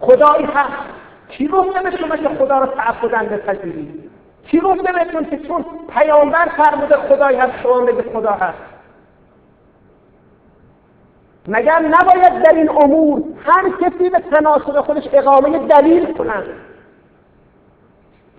خدایی 0.00 0.44
هست 0.44 0.82
کی 1.28 1.48
گفته 1.48 1.82
به 1.82 1.96
شما 1.96 2.16
که 2.16 2.28
خدا 2.28 2.58
را 2.58 2.66
تعبدن 2.66 3.26
بپذیرید؟ 3.26 4.10
کی 4.46 4.60
گفته 4.60 4.92
بهتون 4.92 5.24
که 5.24 5.38
چون 5.38 5.64
پیامبر 5.98 6.48
فرموده 6.56 6.96
خدایی 6.96 7.38
هست 7.38 7.52
شما 7.62 7.80
به 7.80 8.04
خدا 8.12 8.30
هست 8.30 8.58
مگر 11.48 11.78
نباید 11.78 12.42
در 12.42 12.54
این 12.54 12.70
امور 12.70 13.22
هر 13.44 13.70
کسی 13.80 14.10
به 14.10 14.18
تناسب 14.30 14.80
خودش 14.80 15.08
اقامه 15.12 15.58
دلیل 15.58 16.12
کنند 16.12 16.44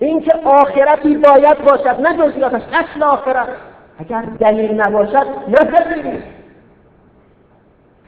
اینکه 0.01 0.31
آخرتی 0.45 1.17
باید 1.17 1.57
باشد 1.57 2.01
نه 2.01 2.17
جزئیاتش 2.17 2.61
اصل 2.73 3.03
آخرت. 3.03 3.47
اگر 3.99 4.21
دلیل 4.21 4.81
نباشد 4.81 5.27
نپذیرید 5.47 6.23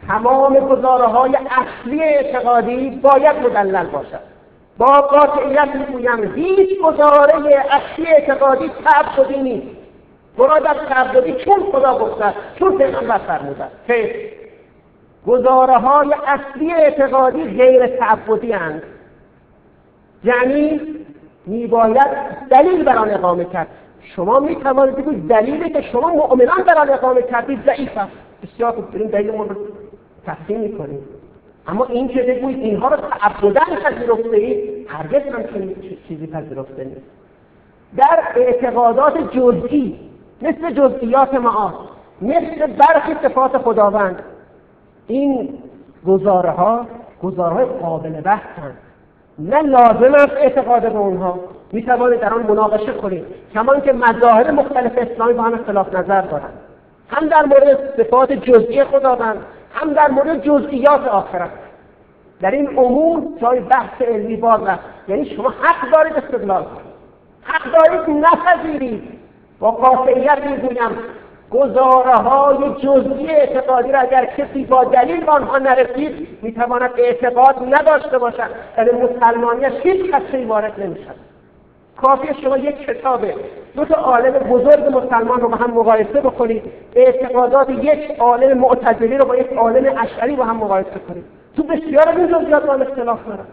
تمام 0.07 0.53
گزاره 0.59 1.05
های 1.05 1.37
اصلی 1.37 2.03
اعتقادی 2.03 2.89
باید 2.89 3.35
مدلل 3.35 3.85
باشد. 3.85 4.19
با 4.77 4.85
قاطعیت 4.85 5.69
می‌گویم 5.75 6.33
هیچ 6.35 6.79
گزاره 6.83 7.65
اصلی 7.71 8.07
اعتقادی 8.07 8.71
تعبدی 8.85 9.37
نیست. 9.37 9.67
مراد 10.37 10.67
از 10.67 10.77
تعبدی 10.89 11.33
چون 11.33 11.71
خدا 11.71 11.99
گفته 11.99 12.33
چون 12.59 12.77
پیغمبر 12.77 13.17
فرموده. 13.17 13.65
که 13.87 14.29
گزاره 15.27 15.77
های 15.77 16.15
اصلی 16.27 16.73
اعتقادی 16.73 17.43
غیر 17.43 17.87
تعبدی 17.87 18.53
اند 18.53 18.83
یعنی 20.23 20.81
میباید 21.45 22.07
دلیل 22.49 22.83
بر 22.83 22.97
آن 22.97 23.09
اقامه 23.09 23.45
کرد. 23.45 23.67
شما 24.15 24.39
می 24.39 24.55
توانید 24.55 24.95
بگوید 24.95 25.27
دلیلی 25.27 25.69
که 25.69 25.81
شما 25.81 26.09
مؤمنان 26.09 26.63
بر 26.67 26.77
آن 26.77 26.89
اقامه 26.89 27.21
کردید 27.21 27.65
ضعیف 27.65 27.97
است. 27.97 28.11
بسیار 28.43 28.71
خوب 28.71 28.91
بریم 28.91 29.07
دلیلمون 29.07 29.49
رو 29.49 29.55
تقسیم 30.25 30.59
می‌کنیم. 30.59 30.99
اما 31.67 31.85
این 31.85 32.07
که 32.07 32.21
بگویید 32.23 32.59
اینها 32.59 32.87
رو 32.87 32.97
تعبدن 32.97 33.75
پذیرفته 33.83 34.37
اید 34.37 34.87
هرگز 34.89 35.33
هم 35.33 35.43
چیزی 36.07 36.27
پذیرفته 36.27 36.83
نیست. 36.83 37.01
در 37.97 38.23
اعتقادات 38.35 39.17
جزئی 39.31 39.99
مثل 40.41 40.71
جزئیات 40.71 41.33
معاد 41.33 41.73
مثل 42.21 42.67
برخی 42.67 43.15
صفات 43.23 43.57
خداوند 43.57 44.23
این 45.07 45.49
گزاره 46.07 46.49
ها 46.49 46.85
گزاره 47.23 47.53
های 47.55 47.65
قابل 47.65 48.21
بحثند 48.21 48.77
نه 49.39 49.61
لازم 49.61 50.13
است 50.13 50.31
اعتقاد 50.38 50.81
به 50.81 50.97
اونها. 50.97 51.39
می 51.71 51.84
توانید 51.84 52.19
در 52.19 52.34
آن 52.34 52.43
مناقشه 52.43 52.91
کنید. 52.91 53.25
کمان 53.53 53.81
که 53.81 53.93
مظاهر 53.93 54.51
مختلف 54.51 54.91
اسلامی 54.97 55.34
با 55.34 55.43
هم 55.43 55.53
اختلاف 55.53 55.95
نظر 55.95 56.21
دارند. 56.21 56.53
هم 57.09 57.27
در 57.27 57.45
مورد 57.45 57.93
صفات 57.97 58.31
جزئی 58.31 58.84
خداوند 58.84 59.38
هم 59.73 59.93
در 59.93 60.11
مورد 60.11 60.41
جزئیات 60.41 61.07
آخرت. 61.07 61.49
در 62.41 62.51
این 62.51 62.67
امور 62.79 63.23
جای 63.41 63.59
بحث 63.59 64.01
علمی 64.01 64.36
باز 64.36 64.61
است. 64.63 64.84
یعنی 65.07 65.25
شما 65.25 65.49
حق 65.49 65.91
دارید 65.93 66.13
استدلال 66.13 66.63
کنید. 66.63 66.93
حق 67.43 67.71
دارید 67.71 68.25
نپذیرید. 68.25 69.03
با 69.59 69.71
قاطعیت 69.71 70.38
می‌گویم. 70.45 70.91
گزاره 71.53 72.15
های 72.15 72.69
جزئی 72.69 73.29
اعتقادی 73.29 73.91
را 73.91 73.99
اگر 73.99 74.25
کسی 74.25 74.65
با 74.65 74.83
دلیل 74.83 75.29
آنها 75.29 75.57
نرسید 75.57 76.27
می‌تواند 76.41 76.91
اعتقاد 76.97 77.55
نداشته 77.69 78.17
باشد. 78.17 78.49
یعنی 78.77 78.89
مسلمانیش 78.91 79.73
هیچ 79.83 80.15
خدشه 80.15 80.45
وارد 80.45 80.83
نمی‌شد 80.83 81.15
کافی 82.01 82.27
شما 82.41 82.57
یک 82.57 82.85
کتاب 82.85 83.25
دو 83.75 83.85
تا 83.85 83.95
عالم 83.95 84.31
بزرگ 84.31 84.97
مسلمان 84.97 85.41
رو 85.41 85.49
با 85.49 85.55
هم 85.55 85.71
مقایسه 85.71 86.21
بکنید. 86.21 86.63
اعتقادات 86.95 87.69
یک 87.69 88.19
عالم 88.19 88.57
معتزلی 88.57 89.17
رو 89.17 89.25
با 89.25 89.35
یک 89.35 89.53
عالم 89.53 89.97
اشعری 89.97 90.35
با 90.35 90.43
هم 90.43 90.55
مقایسه 90.55 90.99
کنید. 91.07 91.23
تو 91.57 91.63
بسیار 91.63 92.09
از 92.09 92.17
این 92.17 92.27
جزئیات 92.27 92.65
با 92.65 92.73
اختلاف 92.73 93.27
دارن. 93.27 93.45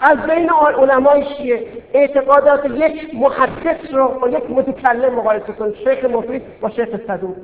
از 0.00 0.18
بین 0.18 0.50
علمای 0.78 1.24
شیعه 1.36 1.66
اعتقادات 1.94 2.64
یک 2.64 3.14
محدث 3.14 3.94
رو 3.94 4.08
با 4.08 4.28
یک 4.28 4.50
متکلم 4.50 5.14
مقایسه 5.14 5.52
کنید 5.52 5.74
شیخ 5.74 6.04
مفید 6.04 6.42
با 6.60 6.70
شیخ 6.70 6.88
صدوق. 7.06 7.36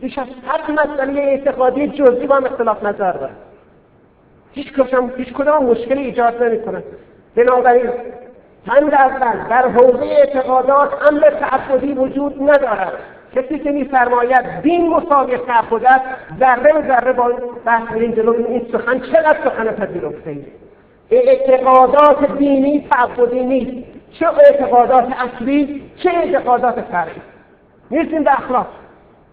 بیش 0.00 0.18
از 0.18 0.26
هر 0.46 0.70
مسئله 0.72 1.20
اعتقادی 1.20 1.88
جزئی 1.88 2.26
با 2.26 2.36
هم 2.36 2.44
اختلاف 2.44 2.84
نظر 2.84 3.12
داره 3.12 3.32
هیچ 4.52 4.72
کدام 4.72 5.12
هیچ 5.16 5.32
کدام 5.32 5.64
مشکلی 5.64 6.00
ایجاد 6.00 6.42
نمی‌کنه 6.42 6.82
بنابراین 7.36 7.90
چند 8.66 8.94
اول 8.94 9.48
در 9.50 9.68
حوزه 9.68 10.04
اعتقادات 10.04 10.90
امر 11.10 11.30
تعبدی 11.30 11.92
وجود 11.92 12.42
ندارد. 12.42 12.92
کسی 13.34 13.58
که 13.58 13.70
میفرماید 13.70 14.60
دین 14.62 14.88
مساوی 14.88 15.38
تعبد 15.38 15.84
است 15.84 16.04
ذره 16.40 16.72
به 16.72 16.88
ذره 16.88 17.12
با 17.12 17.32
بحث 17.64 17.92
میریم 17.92 18.12
جلو 18.12 18.32
این 18.48 18.66
سخن 18.72 19.00
چقدر 19.00 19.38
سخن 19.44 19.64
پذیرفته 19.64 20.36
اعتقادات 21.10 22.38
دینی 22.38 22.88
تعبدی 22.90 23.44
نیست. 23.44 23.88
چه 24.12 24.26
اعتقادات 24.26 25.08
اصلی 25.12 25.82
چه 25.96 26.10
اعتقادات 26.10 26.80
فرعی. 26.80 27.20
می‌رسیم 27.90 28.24
به 28.24 28.32
اخلاق. 28.32 28.66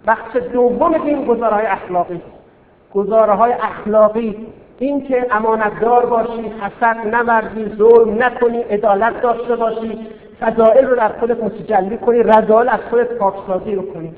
بخش 0.07 0.35
دوم 0.35 0.97
دین 0.97 1.25
گزاره 1.25 1.55
های 1.55 1.65
اخلاقی. 1.65 2.21
گزاره 2.93 3.33
های 3.33 3.53
اخلاقی. 3.53 4.47
این 4.79 5.07
که 5.07 5.27
امانتدار 5.31 6.05
باشی 6.05 6.53
حسد 6.61 7.15
نورزی 7.15 7.75
ظلم 7.77 8.23
نکنی 8.23 8.61
عدالت 8.61 9.21
داشته 9.21 9.55
باشی 9.55 10.07
فضائل 10.41 10.85
رو 10.85 10.95
در 10.95 11.09
خودت 11.09 11.43
متجلی 11.43 11.97
کنی 11.97 12.23
رضال 12.23 12.69
از 12.69 12.79
خودت 12.89 13.13
پاکسازی 13.13 13.75
رو 13.75 13.81
کنی. 13.93 14.13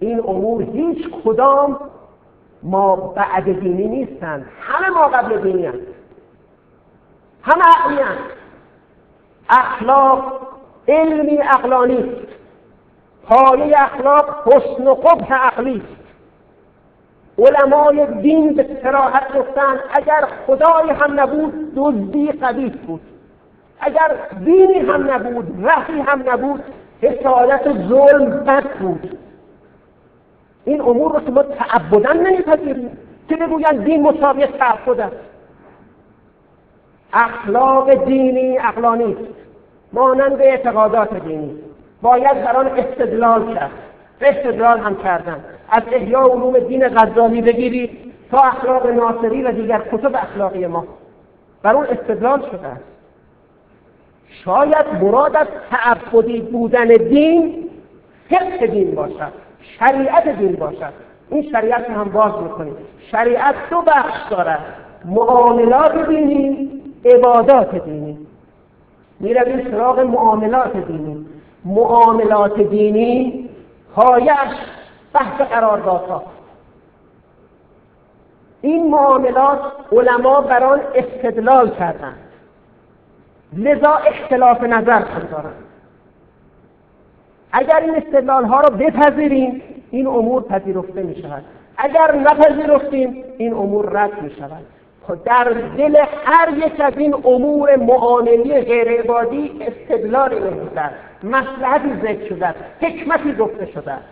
این 0.00 0.20
امور 0.20 0.62
هیچ 0.62 1.08
کدام 1.24 1.80
ما 2.62 2.96
بعد 2.96 3.44
دینی 3.44 3.88
نیستند 3.88 4.46
همه 4.60 4.88
ما 4.88 5.08
قبل 5.08 5.40
دینی 5.40 5.66
هست 5.66 5.78
همه 7.42 7.64
عقلی 7.64 8.00
اخلاق 9.48 10.40
علمی 10.88 11.38
اقلانی. 11.38 12.12
پایه 13.26 13.82
اخلاق 13.82 14.42
حسن 14.46 14.86
و 14.86 14.94
قبح 14.94 15.34
عقلی. 15.34 15.82
علمای 17.38 18.06
دین 18.06 18.54
به 18.54 18.66
سراحت 18.82 19.38
گفتن 19.38 19.80
اگر 19.94 20.28
خدای 20.46 20.90
هم 20.90 21.20
نبود 21.20 21.74
دزدی 21.76 22.32
قبیح 22.32 22.72
بود. 22.86 23.00
اگر 23.80 24.16
دینی 24.44 24.78
هم 24.78 25.10
نبود 25.10 25.66
رحی 25.66 26.00
هم 26.00 26.22
نبود 26.26 26.62
حسادت 27.02 27.88
ظلم 27.88 28.30
بد 28.30 28.78
بود. 28.78 29.18
این 30.64 30.80
امور 30.80 31.12
رو 31.12 31.20
که 31.20 31.30
ما 31.30 31.42
تعبدن 31.42 32.26
نمیپذیریم 32.26 32.98
که 33.28 33.36
بگویند؟ 33.36 33.84
دین 33.84 34.02
مساوی 34.02 34.46
تعبد 34.46 35.00
است. 35.00 35.29
اخلاق 37.12 38.04
دینی 38.04 38.58
اقلانی 38.58 39.16
مانند 39.92 40.40
اعتقادات 40.40 41.24
دینی. 41.24 41.54
باید 42.02 42.44
بر 42.44 42.56
آن 42.56 42.66
استدلال 42.66 43.54
کرد. 43.54 43.70
استدلال 44.20 44.78
هم 44.78 44.96
کردن. 44.96 45.44
از 45.70 45.82
احیا 45.92 46.20
علوم 46.20 46.58
دین 46.58 46.88
غزالی 46.88 47.42
بگیرید 47.42 47.90
تا 48.30 48.38
اخلاق 48.38 48.86
ناصری 48.86 49.42
و 49.42 49.52
دیگر 49.52 49.82
کتب 49.92 50.16
اخلاقی 50.16 50.66
ما. 50.66 50.84
بر 51.62 51.74
اون 51.74 51.86
استدلال 51.86 52.40
شده 52.40 52.66
است. 52.66 52.84
شاید 54.44 54.86
مراد 55.02 55.36
از 55.36 55.46
تعبدی 55.70 56.40
بودن 56.40 56.86
دین 56.86 57.70
فقه 58.30 58.66
دین 58.66 58.94
باشد 58.94 59.32
شریعت 59.78 60.28
دین 60.28 60.52
باشد. 60.52 60.92
این 61.30 61.50
شریعت 61.52 61.90
هم 61.90 62.04
باز 62.04 62.32
می‌کنیم. 62.42 62.76
شریعت 63.10 63.54
دو 63.70 63.82
بخش 63.82 64.28
دارد. 64.30 64.60
معاملات 65.04 66.08
دینی 66.08 66.70
عبادات 67.04 67.84
دینی. 67.84 68.26
می‌رویم 69.20 69.70
سراغ 69.70 70.00
معاملات 70.00 70.76
دینی. 70.76 71.26
معاملات 71.64 72.60
دینی 72.60 73.48
پایش 73.94 74.50
بحث 75.12 75.40
قراردادها. 75.40 76.22
این 78.60 78.90
معاملات 78.90 79.60
علما 79.92 80.40
بر 80.40 80.64
آن 80.64 80.80
استدلال 80.94 81.70
کردند 81.70 82.18
لذا 83.52 83.92
اختلاف 83.92 84.62
نظر 84.62 85.02
هم 85.02 85.22
دارند 85.30 85.64
اگر 87.52 87.80
این 87.80 87.96
استدلال 87.96 88.44
ها 88.44 88.60
را 88.60 88.70
بپذیریم 88.70 89.62
این 89.90 90.06
امور 90.06 90.42
پذیرفته 90.42 91.02
می 91.02 91.22
شود 91.22 91.44
اگر 91.76 92.14
نپذیرفتیم 92.16 93.24
این 93.38 93.52
امور 93.52 93.88
رد 93.90 94.22
می 94.22 94.30
شود 94.30 94.66
در 95.14 95.44
دل 95.78 95.96
هر 96.24 96.58
یک 96.58 96.80
از 96.80 96.98
این 96.98 97.14
امور 97.14 97.76
معاملی 97.76 98.60
غیر 98.60 98.88
عبادی 99.00 99.60
استدلالی 99.60 100.40
نموده 100.40 100.80
است 100.80 101.24
مصلحتی 101.24 101.94
ذکر 102.02 102.28
شده 102.28 102.46
است 102.46 102.58
حکمتی 102.80 103.32
گفته 103.32 103.66
شده 103.66 103.92
است. 103.92 104.08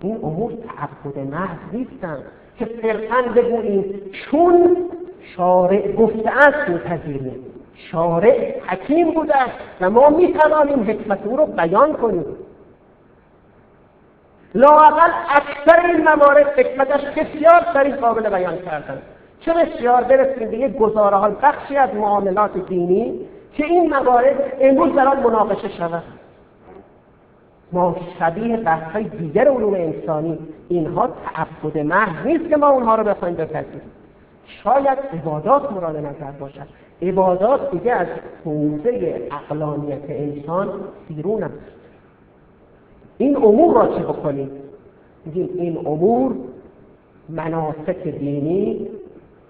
این 0.00 0.16
امور 0.16 0.52
تعبد 0.52 1.18
محض 1.18 1.58
نیستند 1.72 2.22
که 2.58 2.70
صرفا 2.82 3.22
بگوییم 3.36 4.02
چون 4.30 4.76
شارع 5.36 5.92
گفته 5.92 6.30
است 6.30 6.68
میپذیریم 6.68 7.44
شارع 7.92 8.60
حکیم 8.66 9.10
بوده 9.10 9.36
است 9.36 9.58
و 9.80 9.90
ما 9.90 10.08
می‌توانیم 10.08 10.90
حکمت 10.90 11.26
او 11.26 11.36
رو 11.36 11.46
بیان 11.46 11.92
کنیم. 11.92 12.24
لاقل 14.54 15.10
اکثر 15.30 15.86
این 15.86 16.04
موارد 16.04 16.58
حکمتش 16.58 17.04
بسیار 17.04 17.66
سریع 17.74 17.96
قابل 17.96 18.28
بیان 18.28 18.58
کردن. 18.58 19.02
چه 19.40 19.52
بسیار 19.54 20.04
برسیم 20.04 20.50
به 20.50 20.58
یک 20.58 20.76
گزاره 20.76 21.16
حال 21.16 21.36
بخشی 21.42 21.76
از 21.76 21.94
معاملات 21.94 22.68
دینی 22.68 23.20
که 23.52 23.64
این 23.64 23.90
موارد 23.90 24.52
امروز 24.60 24.94
در 24.94 25.08
آن 25.08 25.22
مناقشه 25.22 25.68
شود. 25.68 26.02
ما 27.72 27.96
شبیه 28.18 28.56
بحث 28.56 28.96
دیگر 28.96 29.48
علوم 29.48 29.74
انسانی 29.74 30.38
اینها 30.68 31.08
تعبد 31.08 31.78
محض 31.78 32.26
نیست 32.26 32.48
که 32.48 32.56
ما 32.56 32.68
اونها 32.68 32.94
رو 32.94 33.04
بخوایم 33.04 33.34
بپذیریم. 33.34 33.90
شاید 34.46 34.98
عبادات 35.12 35.72
مورد 35.72 35.96
نظر 35.96 36.30
باشد. 36.40 36.66
عبادات 37.02 37.70
دیگه 37.70 37.92
از 37.92 38.06
حوزه 38.44 39.22
اقلانیت 39.30 40.04
انسان 40.08 40.70
بیرون 41.08 41.42
است. 41.42 41.54
این 43.18 43.36
امور 43.36 43.74
را 43.74 43.98
چه 43.98 44.02
بکنیم؟ 44.02 44.50
این 45.34 45.78
امور 45.78 46.34
مناسک 47.28 48.02
دینی 48.02 48.88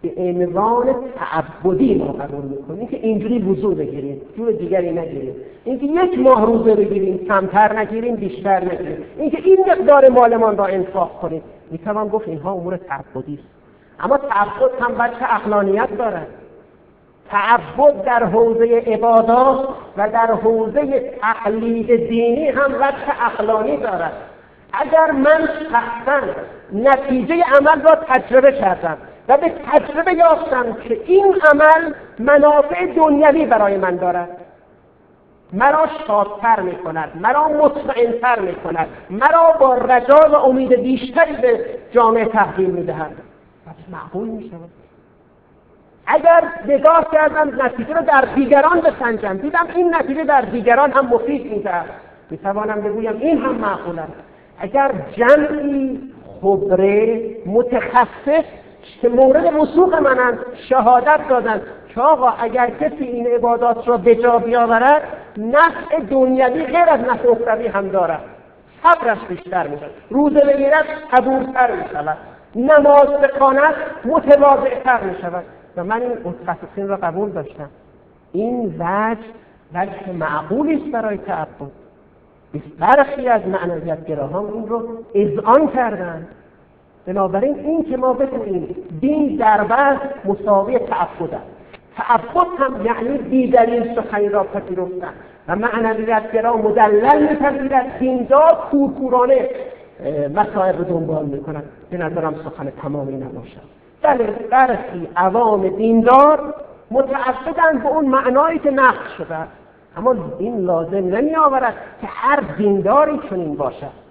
به 0.08 0.22
عنوان 0.22 0.94
تعبدی 1.16 1.94
ما 1.94 2.12
قبول 2.12 2.44
می‌کنیم 2.44 2.88
که 2.88 2.96
اینجوری 2.96 3.38
وضوع 3.38 3.74
بگیریم 3.74 4.20
جور 4.36 4.52
دیگری 4.52 4.92
نگیریم. 4.92 5.34
اینکه 5.64 5.86
یک 5.86 6.18
ماه 6.18 6.46
روزه 6.46 6.74
بگیریم 6.74 7.26
کمتر 7.28 7.78
نگیریم 7.78 8.16
بیشتر 8.16 8.64
نگیریم. 8.64 9.04
اینکه 9.18 9.38
این 9.44 9.64
مقدار 9.68 10.08
مالمان 10.08 10.56
را 10.56 10.66
انفاق 10.66 11.20
کنیم. 11.20 11.42
می‌توان 11.70 12.08
گفت 12.08 12.28
اینها 12.28 12.52
امور 12.52 12.76
تعبدی 12.76 13.34
است. 13.34 13.48
اما 14.00 14.18
تعبد 14.18 14.70
هم 14.80 14.94
بچه 14.94 15.34
اقلانیت 15.34 15.96
دارد. 15.98 16.26
تعبد 17.30 18.04
در 18.04 18.24
حوزه 18.24 18.82
عبادات 18.86 19.68
و 19.96 20.10
در 20.10 20.32
حوزه 20.32 21.12
تقلید 21.20 22.08
دینی 22.08 22.48
هم 22.48 22.74
وجه 22.74 23.26
اقلانی 23.26 23.76
دارد. 23.76 24.12
اگر 24.72 25.10
من 25.10 25.48
شخصا 25.72 26.20
نتیجه 26.72 27.34
عمل 27.34 27.82
را 27.82 27.98
تجربه 28.08 28.52
کردم 28.52 28.96
و 29.28 29.36
به 29.36 29.52
تجربه 29.72 30.12
یافتم 30.12 30.72
که 30.72 31.00
این 31.06 31.36
عمل 31.52 31.92
منافع 32.18 32.86
دنیوی 32.86 33.46
برای 33.46 33.76
من 33.76 33.96
دارد. 33.96 34.28
مرا 35.52 35.86
شادتر 36.06 36.60
می 36.60 36.76
کند 36.76 37.10
مرا 37.20 37.48
مطمئنتر 37.48 38.40
می 38.40 38.54
کند 38.54 38.88
مرا 39.10 39.52
با 39.60 39.74
رجا 39.74 40.30
و 40.32 40.34
امید 40.34 40.80
بیشتری 40.80 41.36
به 41.36 41.64
جامعه 41.92 42.24
تحویل 42.24 42.70
می 42.70 42.82
دهد 42.82 43.12
پس 43.66 43.92
معقول 43.92 44.28
می 44.28 44.50
شود 44.50 44.70
اگر 46.06 46.44
نگاه 46.68 47.10
کردم 47.12 47.62
نتیجه 47.62 47.94
رو 47.94 48.02
در 48.02 48.20
دیگران 48.34 48.80
بسنجم. 48.80 49.36
دیدم 49.36 49.66
این 49.76 49.94
نتیجه 49.94 50.24
در 50.24 50.40
دیگران 50.40 50.92
هم 50.92 51.06
مفید 51.06 51.52
می‌دهد 51.52 51.90
می‌توانم 52.30 52.80
بگویم 52.80 53.16
این 53.20 53.38
هم 53.38 53.54
معقول 53.54 53.98
است. 53.98 54.12
اگر 54.58 54.90
جمعی 55.16 56.12
خبره 56.40 57.30
متخصص 57.46 58.44
که 59.02 59.08
مورد 59.08 59.54
وسوق 59.54 59.94
منند 59.94 60.38
شهادت 60.68 61.20
دادند 61.28 61.62
که 61.88 62.00
آقا 62.00 62.28
اگر 62.28 62.70
کسی 62.70 63.04
این 63.04 63.26
عبادات 63.26 63.88
را 63.88 63.96
به 63.96 64.14
جا 64.14 64.38
بیاورد 64.38 65.02
نفع 65.36 66.00
دنیوی 66.10 66.64
غیر 66.64 66.88
از 66.88 67.00
نفع 67.00 67.28
اخروی 67.30 67.66
هم 67.66 67.88
دارد. 67.88 68.20
صبرش 68.82 69.18
بیشتر 69.28 69.66
می‌شود. 69.66 69.90
روزه 70.10 70.40
بگیرد 70.40 70.84
صبورتر 71.10 71.76
می‌شود. 71.76 72.16
نماز 72.56 73.20
بخواند 73.22 73.74
متواضعتر 74.04 75.00
می‌شود. 75.00 75.44
و 75.76 75.84
من 75.84 76.02
این 76.02 76.12
متخصصین 76.24 76.88
را 76.88 76.96
قبول 76.96 77.30
داشتم. 77.30 77.70
این 78.32 78.74
وجه 78.78 79.20
وجه 79.74 80.12
معقولی 80.12 80.74
است 80.74 80.92
برای 80.92 81.18
تعبد. 81.18 81.70
برخی 82.80 83.28
از 83.28 83.40
معنویتگراهان 83.48 84.52
این 84.52 84.68
رو 84.68 84.88
اذعان 85.14 85.68
کردن 85.68 86.26
بنابراین 87.06 87.58
این 87.58 87.84
که 87.84 87.96
ما 87.96 88.12
بگوییم 88.12 88.76
دین 89.00 89.36
در 89.36 89.64
بحث 89.64 90.00
مساوی 90.24 90.78
تعبد 90.78 91.34
است. 91.34 91.46
تعبد 91.96 92.46
هم 92.58 92.86
یعنی 92.86 93.18
دیگرین 93.18 93.94
سخنی 93.94 94.28
را 94.28 94.44
پذیرفتن. 94.44 95.12
و 95.48 95.56
معنویتگرا 95.56 96.56
مدلل 96.56 97.28
میپذیرد. 97.28 97.98
دیندار 97.98 98.58
کورکورانه 98.70 99.48
مسائل 100.34 100.78
رو 100.78 100.84
دنبال 100.84 101.24
می‌کنن. 101.24 101.62
به 101.90 101.96
نظرم 101.96 102.34
سخن 102.44 102.72
تمامی 102.82 103.16
نباشد 103.16 103.76
بله 104.02 104.24
برخی 104.50 105.08
عوام 105.16 105.68
دیندار 105.68 106.54
متعبدن 106.90 107.78
به 107.82 107.88
اون 107.88 108.04
معنایی 108.04 108.58
که 108.58 108.70
نقل 108.70 109.08
شده. 109.18 109.36
اما 109.96 110.14
این 110.38 110.58
لازم 110.58 110.96
نمی 110.96 111.36
آورد 111.36 111.74
که 112.00 112.06
هر 112.06 112.40
دینداری 112.58 113.20
چنین 113.30 113.54
باشد. 113.54 114.05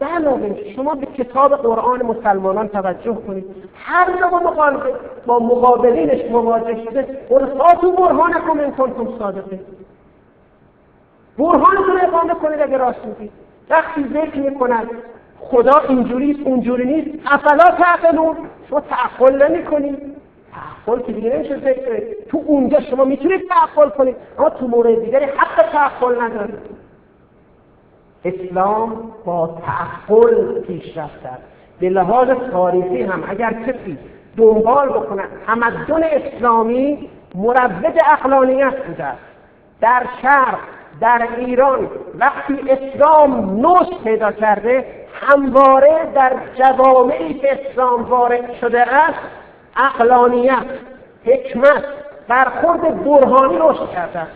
علاوه 0.00 0.72
شما 0.76 0.94
به 0.94 1.06
کتاب 1.06 1.54
قرآن 1.54 2.02
مسلمانان 2.02 2.68
توجه 2.68 3.14
کنید. 3.14 3.44
هر 3.74 4.18
جا 4.20 4.28
با, 4.28 4.72
با 5.26 5.38
مقابلینش 5.38 6.30
مواجه 6.30 6.84
شده 6.84 7.18
ارساتو 7.30 7.92
برهانکم 7.92 8.60
ان 8.60 8.70
کنتم 8.70 9.18
صادقین. 9.18 9.60
برهانتون 11.38 12.00
اقامه 12.02 12.34
کنید 12.34 12.60
اگه 12.60 12.76
راست 12.76 13.06
میگید. 13.06 13.30
وقتی 13.70 14.04
ذکر 14.12 14.38
می‌کنند 14.38 14.90
خدا 15.40 15.80
اینجوریست 15.88 16.40
اونجوری 16.44 16.84
نیست. 16.84 17.26
افلا 17.26 17.64
تعقلون. 17.64 18.36
شما 18.68 18.80
تعقل 18.80 19.48
نمی 19.48 19.64
کنید 19.64 19.98
تعقل 20.86 21.00
که 21.00 21.12
دیگه 21.12 21.36
نمیشه 21.36 21.56
ذکر. 21.56 22.02
تو 22.28 22.42
اونجا 22.46 22.80
شما 22.80 23.04
می‌تونید 23.04 23.48
تعقل 23.48 23.88
کنید. 23.88 24.16
اما 24.38 24.50
تو 24.50 24.68
مورد 24.68 25.00
دیگری 25.00 25.24
حق 25.24 25.72
تعقل 25.72 26.20
ندارید. 26.20 26.83
اسلام 28.24 29.12
با 29.24 29.58
تعقل 29.66 30.60
پیش 30.60 30.98
رفته 30.98 31.30
به 31.80 31.88
لحاظ 31.88 32.28
تاریخی 32.52 33.02
هم 33.02 33.24
اگر 33.28 33.52
کسی 33.52 33.98
دنبال 34.36 34.88
بکنه 34.88 35.22
تمدن 35.46 36.04
اسلامی 36.04 37.10
مروج 37.34 37.98
اقلانیت 38.12 38.86
بوده 38.86 39.12
در 39.80 40.06
شرق 40.22 40.58
در 41.00 41.28
ایران 41.38 41.88
وقتی 42.18 42.58
اسلام 42.70 43.60
نوش 43.60 43.86
پیدا 44.04 44.32
کرده 44.32 44.84
همواره 45.20 46.12
در 46.14 46.32
جوامعی 46.54 47.34
که 47.34 47.48
اسلام 47.52 48.02
وارد 48.02 48.54
شده 48.60 48.80
است 48.80 49.18
اقلانیت 49.76 50.66
حکمت 51.24 51.84
برخورد 52.28 53.04
برهانی 53.04 53.58
رشد 53.60 53.90
کرده 53.90 54.18
است. 54.18 54.30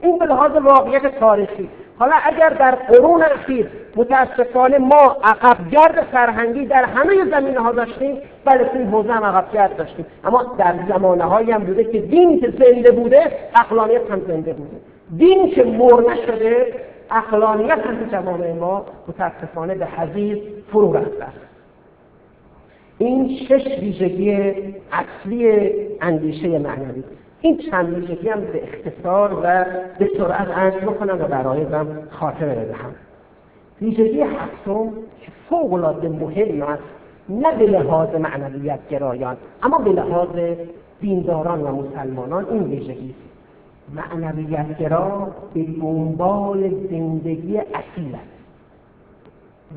این 0.00 0.18
به 0.18 0.26
لحاظ 0.26 0.50
واقعیت 0.52 1.20
تاریخی. 1.20 1.68
حالا 1.98 2.14
اگر 2.24 2.48
در 2.48 2.74
قرون 2.74 3.22
اخیر 3.22 3.66
متاسفانه 3.96 4.78
ما 4.78 5.16
عقبگرد 5.24 6.06
فرهنگی 6.12 6.66
در 6.66 6.84
همه 6.84 7.30
زمینه 7.30 7.60
ها 7.60 7.72
داشتیم 7.72 8.18
بله 8.44 8.64
تو 8.64 8.78
این 8.78 8.86
حوزه 8.86 9.12
هم 9.12 9.24
عقبگرد 9.24 9.76
داشتیم. 9.76 10.06
اما 10.24 10.54
در 10.58 10.74
زمانه 10.88 11.24
هایی 11.24 11.50
هم 11.50 11.64
بوده 11.64 11.84
که 11.84 12.00
دین 12.00 12.40
که 12.40 12.50
زنده 12.50 12.90
بوده 12.90 13.32
اقلانیت 13.54 14.10
هم 14.10 14.20
زنده 14.26 14.52
بوده. 14.52 14.76
دین 15.16 15.50
که 15.50 15.64
مر 15.64 16.10
نشده 16.12 16.66
اقلانیت 17.10 17.78
هم 17.78 17.96
تو 17.96 18.10
جوامع 18.12 18.52
ما 18.52 18.86
متاسفانه 19.08 19.74
به 19.74 19.86
حزیز 19.86 20.38
فرو 20.72 20.92
رفته 20.92 21.26
این 22.98 23.38
شش 23.48 23.78
ویژگی 23.80 24.54
اصلی 24.92 25.72
اندیشه 26.00 26.58
معنوی. 26.58 27.02
این 27.40 27.58
چند 27.58 27.94
ویژگی 27.94 28.28
هم 28.28 28.40
به 28.40 28.62
اختصار 28.62 29.34
و 29.42 29.64
به 29.98 30.10
سرعت 30.18 30.48
عرض 30.48 30.74
بکنم 30.74 31.20
و 31.20 31.24
برایزم 31.28 31.86
خاطره 32.10 32.54
بدهم. 32.54 32.94
ویژگی 33.82 34.20
هفتم 34.20 34.90
که 35.20 35.32
فوق 35.50 35.72
العاده 35.72 36.08
مهم 36.08 36.62
است 36.62 36.82
نه 37.28 37.56
به 37.56 37.66
لحاظ 37.66 38.14
معنویت 38.14 38.88
گرایان 38.90 39.36
اما 39.62 39.78
به 39.78 39.90
لحاظ 39.90 40.28
دینداران 41.00 41.60
و 41.60 41.82
مسلمانان 41.82 42.46
این 42.50 42.62
ویژگی 42.62 43.10
است. 43.10 43.28
معنویت 43.94 44.78
گرا 44.78 45.28
به 45.54 45.62
دنبال 45.62 46.68
زندگی 46.90 47.58
اصیل 47.58 48.14
است 48.14 48.38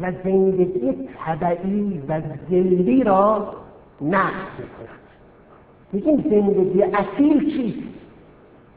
و 0.01 0.11
زندگی 0.23 1.09
طبعی 1.25 2.03
و 2.09 2.21
زندی 2.49 3.03
را 3.03 3.53
نقص 4.01 4.51
می‌کند. 4.59 5.01
میگیم 5.91 6.26
زندگی 6.30 6.84
اصیل 6.84 7.57
چیست؟ 7.57 7.88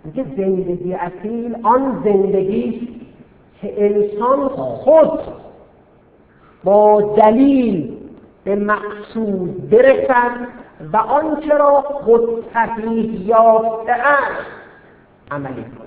میگه 0.05 0.25
زندگی 0.37 0.95
اصیل 0.95 1.57
آن 1.63 2.03
زندگی 2.05 2.89
که 3.61 3.85
انسان 3.85 4.49
خود 4.49 5.21
با 6.65 7.15
دلیل 7.17 7.97
به 8.45 8.57
مقصود 8.57 9.71
برسد 9.71 10.49
و 10.93 10.97
آنچه 10.97 11.59
را 11.59 11.81
خود 11.81 12.45
تحلیل 12.53 13.29
یافته 13.29 13.93
است 13.93 14.47
عملی 15.31 15.55
کند. 15.55 15.85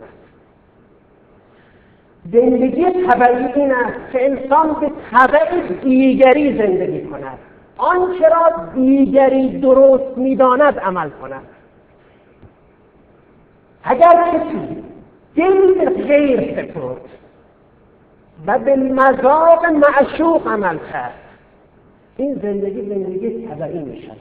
زندگی 2.32 2.86
طبعی 3.08 3.46
این 3.62 3.72
است 3.72 4.12
که 4.12 4.26
انسان 4.26 4.76
به 4.82 4.92
طبع 5.12 5.68
دیگری 5.84 6.58
زندگی 6.58 7.02
کند. 7.02 7.40
آنچه 7.78 8.30
را 8.30 8.74
دیگری 8.74 9.60
درست 9.60 10.18
می‌داند 10.18 10.80
عمل 10.80 11.10
کند. 11.10 11.48
اگر 13.84 14.32
کسی 14.34 14.84
دل 15.36 15.90
غیر 15.90 16.40
سپرد 16.56 17.02
و 18.48 18.60
به 18.60 18.76
مذاق 18.76 19.66
معشوق 19.66 20.48
عمل 20.48 20.78
کرد 20.94 21.14
این 22.18 22.40
زندگی 22.42 22.90
زندگی 22.90 23.48
طبعی 23.48 23.80
می 23.80 24.02
شود 24.02 24.18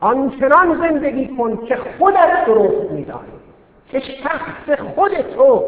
آنچنان 0.00 0.78
زندگی 0.78 1.36
کن 1.36 1.66
که 1.66 1.78
خودت 1.98 2.46
درست 2.46 2.90
میدانی 2.90 3.28
که 3.90 4.00
شخص 4.00 4.80
خود 4.94 5.12
تو 5.12 5.64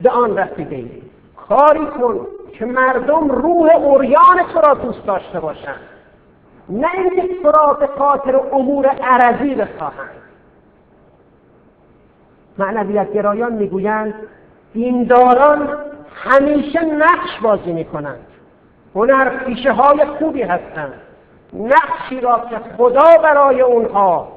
به 0.00 0.10
آن 0.10 0.38
رسیده 0.38 0.76
ای 0.76 1.02
کاری 1.48 1.86
کن 1.86 2.26
که 2.52 2.64
مردم 2.64 3.28
روح 3.28 3.74
اوریان 3.76 4.42
تو 4.52 4.60
را 4.60 4.74
دوست 4.74 5.06
داشته 5.06 5.40
باشند 5.40 5.80
نه 6.68 6.88
اینکه 6.94 7.42
تو 7.42 7.50
را 7.50 7.72
به 7.72 7.86
خاطر 7.98 8.36
امور 8.52 8.86
عرضی 8.86 9.54
بخواهند. 9.54 10.10
معنویت 12.58 13.12
گرایان 13.12 13.52
می‌گویند 13.52 14.14
دینداران 14.72 15.68
همیشه 16.14 16.80
نقش 16.84 17.40
بازی 17.42 17.72
می‌کنند. 17.72 18.26
هنر 18.94 19.28
پیشه 19.28 19.72
های 19.72 20.04
خوبی 20.04 20.42
هستند. 20.42 20.92
نقشی 21.52 22.20
را 22.20 22.40
که 22.50 22.60
خدا 22.76 23.18
برای 23.22 23.60
اونها 23.60 24.28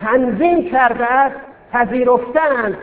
تنظیم 0.00 0.70
کرده 0.70 1.12
است 1.12 1.36
پذیرفتند 1.72 2.78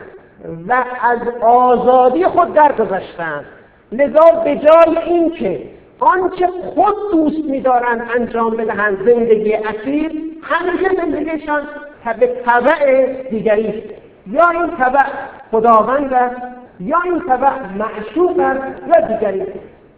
و 0.68 0.84
از 1.02 1.18
آزادی 1.42 2.26
خود 2.26 2.54
درگذشتند. 2.54 3.44
لذا 3.92 4.40
به 4.44 4.56
جای 4.56 4.98
اینکه 4.98 5.62
آنچه 6.00 6.46
خود 6.46 6.94
دوست 7.12 7.44
میدارند 7.44 8.10
انجام 8.16 8.50
بدهند 8.50 8.98
زندگی 9.06 9.54
اصیل 9.54 10.40
همیشه 10.42 10.96
زندگیشان 10.96 11.62
به 12.20 12.26
طبع 12.26 13.06
دیگری 13.30 13.68
است. 13.68 14.02
یا 14.26 14.48
این 14.50 14.76
طبع 14.76 15.04
خداوند 15.50 16.12
است 16.12 16.36
یا 16.80 16.98
این 17.04 17.20
طبع 17.20 17.50
معشوق 17.78 18.38
است 18.38 18.82
یا 18.88 19.06
دیگری 19.06 19.42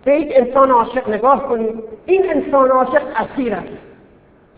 به 0.05 0.21
یک 0.21 0.33
انسان 0.35 0.71
عاشق 0.71 1.09
نگاه 1.09 1.49
کنید 1.49 1.83
این 2.07 2.31
انسان 2.31 2.71
عاشق 2.71 3.03
اسیر 3.17 3.55
است. 3.55 3.69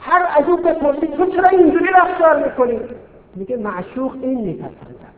هر 0.01 0.27
از 0.39 0.49
او 0.49 0.57
بپرسید 0.57 1.17
تو 1.17 1.27
چرا 1.27 1.49
اینجوری 1.49 1.89
رفتار 1.95 2.45
می‌کنی؟ 2.45 2.81
میگه 3.35 3.57
معشوق 3.57 4.13
این 4.23 4.41
میپسندد. 4.41 5.17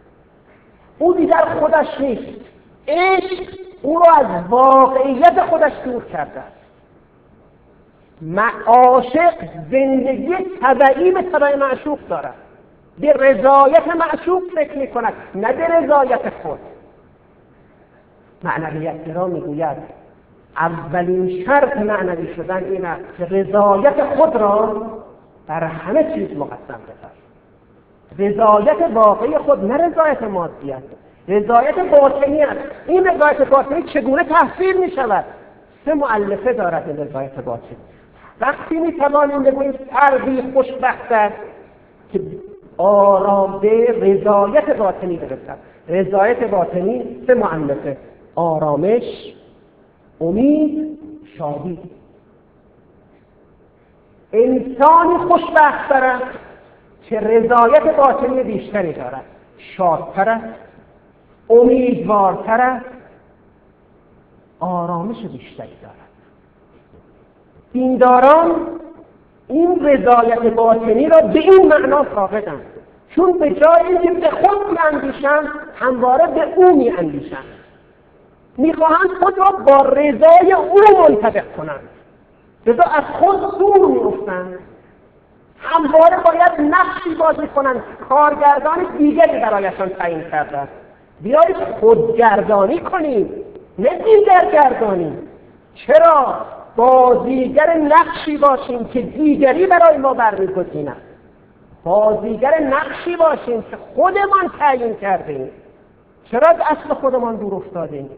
او 0.98 1.14
دیگر 1.14 1.44
خودش 1.60 2.00
نیست. 2.00 2.40
عشق 2.88 3.67
او 3.82 3.98
را 3.98 4.12
از 4.12 4.44
واقعیت 4.48 5.42
خودش 5.50 5.72
دور 5.84 6.04
کرده 6.04 6.40
است. 6.40 6.58
عاشق 8.66 9.34
زندگی 9.70 10.36
طبعی 10.60 11.10
به 11.10 11.22
طبع 11.22 11.56
معشوق 11.56 11.98
دارد. 12.08 12.34
به 12.98 13.12
رضایت 13.12 13.88
معشوق 13.96 14.42
فکر 14.54 14.78
می 14.78 14.88
کند 14.88 15.12
نه 15.34 15.52
به 15.52 15.66
رضایت 15.66 16.30
خود. 16.42 16.58
معنویت 18.42 19.08
را 19.14 19.26
می‌گوید 19.26 19.76
اولین 20.56 21.44
شرط 21.44 21.76
معنوی 21.76 22.34
شدن 22.34 22.64
این 22.64 22.84
است 22.84 23.04
که 23.18 23.24
رضایت 23.24 24.04
خود 24.04 24.36
را 24.36 24.86
بر 25.46 25.64
همه 25.64 26.14
چیز 26.14 26.36
مقدم 26.36 26.80
بذار. 26.88 27.10
رضایت 28.18 28.90
واقعی 28.94 29.38
خود 29.38 29.64
نه 29.64 29.76
رضایت 29.76 30.22
مادی 30.22 30.74
رضایت 31.28 31.78
باطنی 31.78 32.42
است. 32.42 32.60
این 32.86 33.06
رضایت 33.06 33.42
باطنی 33.42 33.82
چگونه 33.82 34.24
تحصیل 34.24 34.80
می 34.80 34.90
شود 34.90 35.24
سه 35.84 35.94
معلفه 35.94 36.52
دارد 36.52 36.88
این 36.88 36.96
رضایت 36.96 37.34
باطنی. 37.40 37.76
وقتی 38.40 38.78
می 38.78 38.92
توانیم 38.92 39.42
بگوییم 39.42 39.72
فردی 39.72 40.42
خوشبخت 40.54 41.12
است 41.12 41.36
که 42.12 42.20
آرام 42.76 43.60
به 43.60 43.86
رضایت 44.00 44.76
باطنی 44.76 45.16
برسد 45.16 45.58
رضایت 45.88 46.44
باطنی 46.44 47.24
سه 47.26 47.34
معلفه 47.34 47.96
آرامش 48.34 49.34
امید 50.20 50.98
شادی. 51.38 51.78
انسانی 54.32 55.18
خوشبخت 55.28 55.92
است 55.92 56.38
که 57.02 57.20
رضایت 57.20 57.96
باطنی 57.96 58.42
بیشتری 58.42 58.92
دارد. 58.92 59.24
شادتر 59.58 60.28
است 60.28 60.67
امیدوارتر 61.50 62.60
است 62.60 62.84
آرامش 64.60 65.16
بیشتری 65.16 65.76
دارد. 65.82 65.94
دینداران 67.72 68.66
این 69.48 69.86
رضایت 69.86 70.54
باطنی 70.54 71.08
را 71.08 71.20
به 71.20 71.38
این 71.38 71.68
معنا 71.68 72.02
فاقدند 72.02 72.62
چون 73.08 73.38
به 73.38 73.50
جای 73.50 73.86
اینکه 73.86 74.10
به 74.20 74.30
خود 74.30 74.58
میاندیشند 74.70 75.48
همواره 75.74 76.26
به 76.26 76.54
او 76.56 76.76
میاندیشند. 76.76 77.44
می‌خواهند 78.56 79.08
خود 79.22 79.38
را 79.38 79.50
با 79.50 79.76
رضای 79.76 80.52
او 80.52 80.80
منطبق 80.98 81.56
کنند. 81.56 81.88
رضا 82.66 82.82
از 82.82 83.04
خود 83.04 83.58
دور 83.58 83.88
میافتند. 83.88 84.58
همواره 85.58 86.16
باید 86.16 86.74
نقشی 86.74 87.14
بازی 87.14 87.48
کنند. 87.48 87.82
کارگردان 88.08 88.96
دیگری 88.98 89.40
برایشان 89.40 89.88
تعیین 89.88 90.30
کرده 90.30 90.58
است 90.58 90.87
بیایید 91.22 91.56
خودگردانی 91.80 92.78
کنیم 92.78 93.30
نه 93.78 93.90
دیگرگردانی. 94.04 95.12
چرا؟ 95.74 96.34
بازیگر 96.76 97.76
نقشی 97.76 98.36
باشیم 98.36 98.84
که 98.84 99.02
دیگری 99.02 99.66
برای 99.66 99.96
ما 99.96 100.14
برمیگزیند 100.14 100.96
بازیگر 101.84 102.60
نقشی 102.60 103.16
باشیم 103.16 103.62
که 103.62 103.76
خودمان 103.94 104.50
تعیین 104.58 104.96
کردیم. 104.96 105.50
چرا 106.30 106.50
از 106.50 106.56
اصل 106.60 106.94
خودمان 106.94 107.36
دور 107.36 107.54
افتادیم؟ 107.54 108.10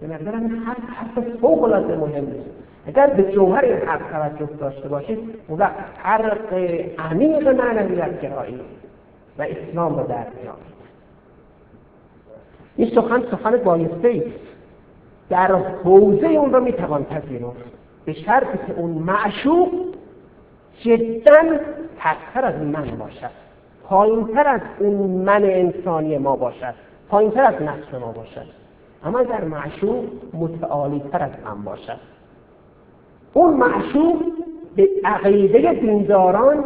به 0.00 0.06
نظرم 0.06 0.40
این 0.40 0.56
حرف 0.56 0.76
حرف 0.96 1.28
فوق 1.40 1.62
العاده 1.62 1.96
مهم 1.96 2.26
است 2.26 2.50
اگر 2.86 3.06
به 3.06 3.32
جوهر 3.32 3.64
این 3.64 3.88
حرف 3.88 4.10
توجه 4.12 4.52
داشته 4.60 4.88
باشید 4.88 5.18
اون 5.48 5.58
وقت 5.58 5.74
فرق 6.02 6.54
عمیق 6.98 7.48
معنویت 7.48 8.20
گرایی 8.20 8.60
و 9.38 9.42
اسلام 9.42 9.98
رو 9.98 10.06
در 10.06 10.26
میابید 10.42 10.79
این 12.80 12.90
سخن 12.94 13.22
سخن 13.30 13.56
بایسته 13.56 14.08
است 14.26 14.46
در 15.30 15.54
حوزه 15.84 16.26
اون 16.26 16.52
رو 16.52 16.60
می‌توان 16.60 17.04
پذیرفت. 17.04 17.64
به 18.04 18.12
شرطی 18.12 18.58
که 18.66 18.72
اون 18.76 18.90
معشوق 18.90 19.68
جدا 20.80 21.42
پستر 21.98 22.44
از 22.44 22.62
من 22.62 22.96
باشد. 22.98 23.30
پایینتر 23.84 24.48
از 24.48 24.60
اون 24.78 25.10
من 25.10 25.44
انسانی 25.44 26.18
ما 26.18 26.36
باشد. 26.36 26.74
پایینتر 27.08 27.44
از 27.44 27.62
نفس 27.62 27.94
ما 28.00 28.12
باشد. 28.12 28.46
اما 29.04 29.22
در 29.22 29.44
معشوق 29.44 30.04
متعالی 30.34 31.02
تر 31.12 31.22
از 31.22 31.32
من 31.44 31.64
باشد. 31.64 32.00
اون 33.32 33.56
معشوق 33.56 34.22
به 34.76 34.88
عقیده 35.04 35.72
دینداران 35.72 36.64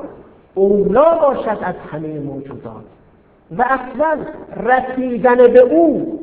اولا 0.55 1.19
باشد 1.19 1.59
از 1.63 1.75
همه 1.93 2.21
موجودات. 2.21 2.85
و 3.51 3.63
اصلا 3.63 4.19
رسیدن 4.57 5.37
به 5.37 5.61
او 5.61 6.21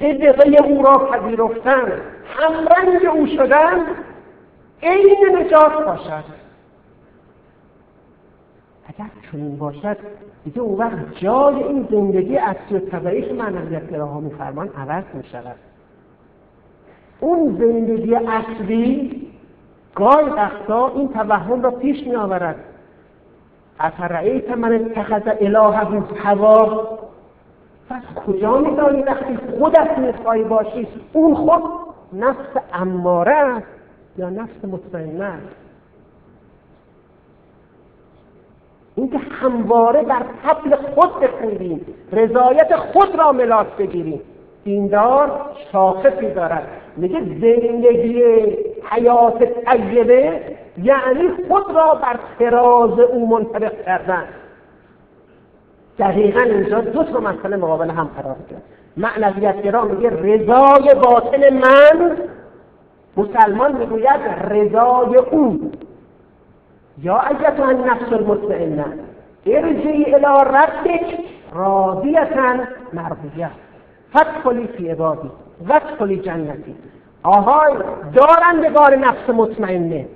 صدقه 0.00 0.64
او 0.64 0.82
را 0.82 0.98
پذیرفتن 0.98 1.92
همرنگ 2.24 3.06
او 3.06 3.26
شدن 3.26 3.86
عین 4.82 5.36
نجات 5.36 5.84
باشد. 5.84 6.24
اگر 8.86 9.10
چنین 9.32 9.56
باشد 9.56 9.96
دیگه 10.44 10.60
اون 10.60 10.78
وقت 10.78 11.18
جای 11.20 11.62
این 11.62 11.88
زندگی 11.90 12.36
اصلی 12.36 12.76
و 12.76 12.80
طبعی 12.80 13.22
که 13.22 13.34
معنویت 13.34 13.90
گراها 13.90 14.20
میفرمان 14.20 14.68
عوض 14.68 15.04
می 15.14 15.24
شود 15.24 15.56
اون 17.20 17.56
زندگی 17.58 18.14
اصلی 18.14 19.22
گاهی 19.94 20.30
وقتا 20.30 20.88
این 20.88 21.08
توهم 21.08 21.62
را 21.62 21.70
پیش 21.70 22.06
می 22.06 22.16
آورد 22.16 22.56
افرعیت 23.80 24.50
من 24.50 24.72
اتخذ 24.72 25.22
الهه 25.40 26.02
هوا؟ 26.16 26.98
پس 27.90 28.02
کجا 28.26 28.58
میدانی 28.58 29.02
وقتی 29.02 29.38
خودت 29.58 29.98
می‌خوای 29.98 30.44
باشی؟ 30.44 30.88
اون 31.12 31.34
خود 31.34 31.62
نفس 32.12 32.62
اماره 32.72 33.34
است 33.34 33.66
یا 34.16 34.30
نفس 34.30 34.64
مطمئنه 34.64 35.24
است؟ 35.24 35.56
اینکه 38.94 39.18
همواره 39.18 40.02
بر 40.02 40.22
طبل 40.42 40.76
خود 40.76 41.20
بخوندیم 41.20 41.86
رضایت 42.12 42.76
خود 42.76 43.18
را 43.18 43.32
ملاک 43.32 43.76
بگیریم. 43.76 44.20
دیندار 44.64 45.40
شاخصی 45.72 46.30
دارد. 46.30 46.68
میگه 46.96 47.20
زندگی 47.20 48.22
حیات 48.90 49.44
طیبه 49.44 50.42
یعنی 50.82 51.28
خود 51.48 51.76
را 51.76 51.94
بر 51.94 52.18
فراز 52.38 53.00
او 53.00 53.28
منطبق 53.28 53.84
کردن. 53.84 54.24
دقیقا 55.98 56.40
اینجا 56.40 56.80
دو 56.80 57.04
تا 57.04 57.20
مسئله 57.20 57.56
مقابل 57.56 57.90
هم 57.90 58.10
قرار 58.16 58.36
کرد 58.50 58.62
معنویت 58.96 59.62
گرا 59.62 59.84
میگه 59.84 60.10
رضای 60.10 60.94
باطن 60.94 61.54
من 61.54 62.16
مسلمان 63.16 63.76
می‌گوید 63.76 64.20
رضای 64.50 65.16
او. 65.16 65.72
یا 67.02 67.20
ایتها 67.20 67.68
النفس 67.68 68.12
المطمئنه 68.12 68.84
ارجعی 69.46 70.14
الى 70.14 70.44
ربک 70.44 71.18
راضیتا 71.54 72.54
مرضیه 72.92 73.50
فدخلی 74.12 74.66
فی 74.66 74.88
عبادی 74.88 75.30
وادخلی 75.68 76.18
جنتی. 76.18 76.76
آهای 77.22 77.72
دارندگار 78.14 78.96
نفس 78.96 79.30
مطمئنه. 79.30 80.06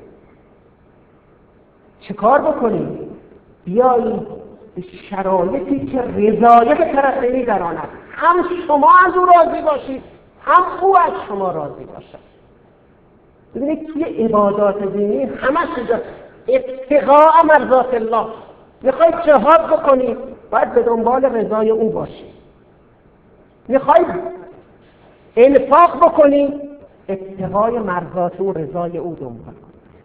چه 2.08 2.14
کار 2.14 2.40
بکنیم؟ 2.40 2.98
بیایید 3.64 4.26
به 4.74 4.82
شرایطی 5.10 5.86
که 5.86 6.00
رضایت 6.00 6.92
طرفینی 6.94 7.44
در 7.44 7.62
آن 7.62 7.76
است. 7.76 7.92
هم 8.12 8.36
شما 8.66 8.90
از 9.06 9.16
او 9.16 9.26
راضی 9.26 9.62
باشید 9.62 10.02
هم 10.44 10.64
او 10.82 10.98
از 10.98 11.12
شما 11.28 11.52
راضی 11.52 11.84
باشد. 11.84 12.32
ببینید 13.54 13.86
توی 13.86 14.04
عبادات 14.04 14.92
دینی 14.92 15.22
همش 15.22 15.68
اینجاست 15.76 16.02
اتقاء 16.48 17.42
مرضات 17.44 17.94
الله. 17.94 18.26
می‌خواید 18.82 19.14
جهاد 19.26 19.66
بکنید 19.66 20.18
باید 20.50 20.74
به 20.74 20.82
دنبال 20.82 21.24
رضای 21.24 21.70
او 21.70 21.90
باشید. 21.90 22.32
می‌خواید 23.68 24.06
انفاق 25.36 25.96
بکنید 25.96 26.54
اتقای 27.08 27.78
مرضات 27.78 28.40
او 28.40 28.52
رضای 28.52 28.98
او 28.98 29.16
دنبال 29.20 29.51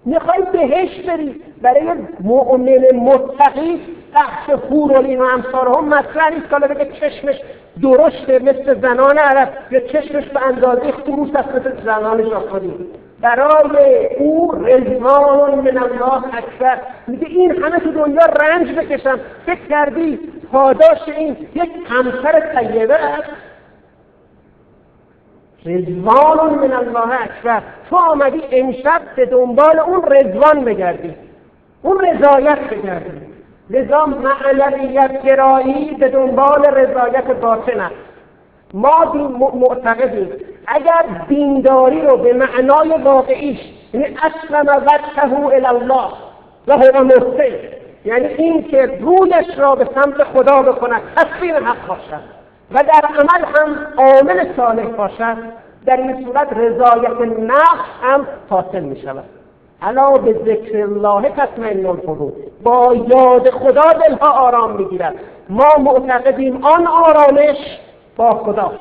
می‌خواید 0.08 0.52
بهش 0.52 1.00
برید 1.08 1.42
برای 1.62 1.92
مؤمن 2.20 2.96
متقی 2.96 3.82
بخش 4.16 4.50
فورولین 4.70 5.22
و 5.22 5.24
امثار 5.24 5.68
هم 5.78 5.90
مطرح 5.90 6.30
نیست. 6.30 6.50
که 6.50 6.56
بگه 6.56 6.92
چشمش 7.00 7.36
درشته 7.84 8.40
مثل 8.40 8.82
زنان 8.82 9.18
عرب. 9.18 9.50
یا 9.72 9.80
چشمش 9.80 10.24
به 10.24 10.48
اندازه 10.48 10.92
خروس 10.92 11.36
است 11.36 11.50
مثل 11.50 11.84
زنان 11.86 12.24
ژاپنی. 12.24 12.74
برای 13.22 14.08
او 14.20 14.52
رضوان 14.52 15.60
من 15.60 15.78
الله 15.78 16.38
اکبر. 16.38 16.80
میگه 17.08 17.28
این 17.28 17.64
همه 17.64 17.80
تو 17.80 17.92
دنیا 17.92 18.26
رنج 18.42 18.72
بکشم. 18.72 19.20
فکر 19.46 19.68
کردی 19.70 20.20
پاداش 20.52 21.10
این 21.18 21.38
یک 21.56 21.70
همسر 21.90 22.40
طیبه 22.40 22.96
است. 22.96 23.30
رضوان 25.66 26.54
من 26.54 26.74
الله 26.74 27.22
اکبر 27.22 27.62
تو 27.90 27.96
آمدی 27.96 28.42
امشب 28.52 29.02
به 29.16 29.26
دنبال 29.26 29.80
اون 29.80 30.04
رضوان 30.04 30.66
بگردی. 30.66 31.16
اون 31.82 32.00
رضایت 32.00 32.60
بگردی. 32.60 33.22
لذا 33.70 34.06
معنویت 34.06 35.24
گرایی 35.24 35.96
به 36.00 36.10
دنبال 36.10 36.66
رضایت 36.66 37.26
باطن 37.26 37.80
است. 37.80 37.96
ما 38.74 39.14
معتقدیم. 39.54 40.30
اگر 40.68 41.06
دینداری 41.30 42.02
رو 42.02 42.18
به 42.18 42.34
معنای 42.34 43.04
واقعیش 43.04 43.60
یعنی 43.94 44.06
اسلم 44.06 44.84
وجهه 44.84 45.46
الی 45.46 45.66
الله 45.66 46.12
و 46.68 46.78
هو 46.78 47.04
محسن 47.04 47.56
یعنی 48.06 48.26
این 48.26 48.64
که 48.64 48.86
رویش 48.86 49.58
را 49.58 49.76
به 49.76 49.88
سمت 49.96 50.24
خدا 50.24 50.62
بکند 50.62 51.02
تسلیم 51.16 51.56
حق 51.56 51.88
باشد. 51.88 52.38
و 52.72 52.84
در 52.84 53.08
عمل 53.08 53.46
هم 53.46 53.88
عامل 53.98 54.56
صالح 54.56 54.86
باشد 54.86 55.38
در 55.86 55.98
این 55.98 56.26
صورت 56.26 56.54
رضایت 56.54 57.40
نفس 57.40 57.86
هم 58.02 58.28
حاصل 58.50 58.80
می 58.80 59.02
شود 59.02 59.24
علا 59.82 60.12
به 60.12 60.34
ذکر 60.34 60.78
الله 60.78 61.30
تطمئن 61.30 61.86
القلوب 61.86 62.34
با 62.64 62.96
یاد 62.96 63.50
خدا 63.50 63.94
دلها 63.94 64.30
آرام 64.30 64.76
می‌گیرد. 64.76 65.16
ما 65.50 65.70
معتقدیم 65.80 66.66
آن 66.66 66.88
آرامش 66.88 67.58
با 68.18 68.34
خدا 68.34 68.72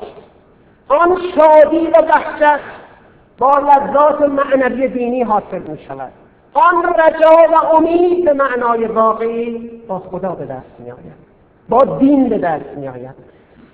آن 0.87 1.17
شادی 1.35 1.87
و 1.87 2.01
وحشت 2.01 2.63
با 3.37 3.51
لذات 3.51 4.21
معنوی 4.21 4.87
دینی 4.87 5.23
حاصل 5.23 5.59
می 5.59 5.79
شود 5.87 6.11
آن 6.53 6.83
رجا 6.83 7.53
و 7.53 7.75
امید 7.75 8.25
به 8.25 8.33
معنای 8.33 8.85
واقعی 8.85 9.81
با 9.87 9.99
خدا 9.99 10.29
به 10.29 10.45
دست 10.45 10.79
می 10.79 10.91
آید 10.91 11.27
با 11.69 11.97
دین 11.97 12.29
به 12.29 12.37
دست 12.37 12.77
می 12.77 12.87
آید 12.87 13.26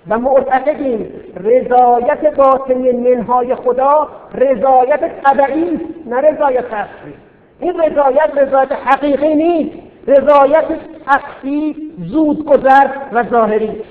و 0.08 0.18
معتقدیم 0.18 1.12
رضایت 1.36 2.36
باطنی 2.36 2.92
منهای 2.92 3.54
خدا 3.54 4.08
رضایت 4.34 5.22
طبعی 5.22 5.80
نه 6.06 6.16
رضایت 6.16 6.64
اصلی. 6.64 7.14
این 7.60 7.80
رضایت 7.80 8.30
رضایت 8.36 8.72
حقیقی 8.72 9.34
نیست 9.34 9.78
رضایت 10.06 10.64
تخفی 11.06 11.92
زود 11.98 12.44
گذر 12.44 12.88
و 13.12 13.22
ظاهری 13.22 13.82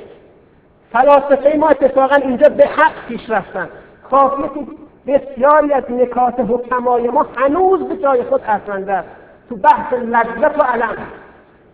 فلاسفه 0.92 1.58
ما 1.58 1.70
اتفاقا 1.70 2.16
اینجا 2.16 2.50
به 2.50 2.66
حق 2.66 3.08
پیش 3.08 3.30
رفتن. 3.30 3.70
کافیه 4.12 4.50
بسیاری 5.08 5.74
از 5.74 5.84
نکات 5.92 6.40
حکمای 6.40 7.10
ما 7.10 7.26
هنوز 7.36 7.84
به 7.84 7.98
جای 7.98 8.24
خود 8.24 8.42
اصلنده 8.48 8.94
است. 8.94 9.10
تو 9.50 9.56
بحث 9.56 9.94
لذت 9.94 10.60
و 10.60 10.64
علم. 10.64 10.98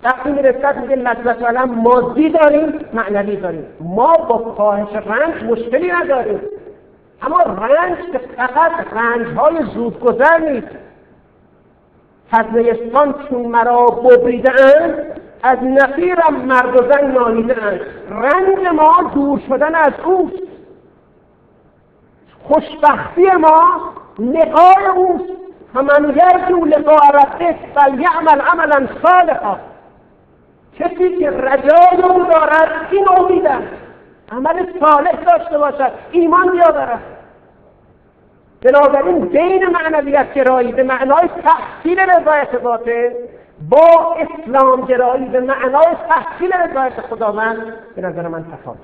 وقتی 0.03 0.31
می‌رسد 0.31 0.77
میگه 0.77 0.95
لذت 0.95 1.43
علم 1.43 1.69
مادی 1.69 2.29
داریم 2.29 2.79
معنوی 2.93 3.35
داریم. 3.35 3.65
ما 3.81 4.13
با 4.13 4.37
کاهش 4.37 4.95
رنج 4.95 5.43
مشکلی 5.43 5.91
نداریم. 5.91 6.39
اما 7.21 7.41
رنج 7.41 7.97
که 8.11 8.17
فقط 8.37 8.71
رنج 8.93 9.37
های 9.37 9.63
زودگذر 9.73 10.37
نیست. 10.37 10.67
فضل 12.31 12.73
چون 13.29 13.41
مرا 13.41 13.85
ببریدن 13.85 14.95
از 15.43 15.57
نفیرم 15.63 16.35
مرد 16.35 16.75
و 16.75 16.93
زن 16.93 17.11
نالیدن 17.11 17.79
رنج 18.09 18.67
ما 18.75 19.11
دور 19.13 19.39
شدن 19.49 19.75
از 19.75 19.93
اوست. 20.05 20.43
خوشبختی 22.43 23.31
ما 23.31 23.63
لقای 24.19 24.85
اوست. 24.95 25.29
فمن 25.73 26.09
یرجو 26.09 26.65
لقاء 26.65 27.09
ربه 27.09 27.55
فلیعمل 27.75 28.41
عملا 28.41 28.87
صالحا. 29.03 29.55
کسی 30.79 31.17
که 31.17 31.31
رجای 31.31 32.01
او 32.03 32.25
دارد 32.25 32.87
این 32.91 33.09
امید 33.09 33.47
عمل 34.31 34.65
صالح 34.79 35.23
داشته 35.23 35.57
باشد 35.57 35.91
ایمان 36.11 36.51
بیاورد. 36.51 36.99
بنابراین 38.61 39.19
بین 39.19 39.65
معنویت 39.69 40.33
گرایی 40.33 40.71
به 40.71 40.83
معنای 40.83 41.29
تحصیل 41.43 41.99
رضایت 41.99 42.55
باطن 42.55 43.09
با 43.69 44.15
اسلام 44.17 44.81
گرایی 44.81 45.25
به 45.25 45.39
معنای 45.39 45.95
تحصیل 46.09 46.53
رضایت 46.53 47.01
خداوند 47.01 47.73
به 47.95 48.01
نظر 48.01 48.27
من 48.27 48.45
تفاوت. 48.51 48.77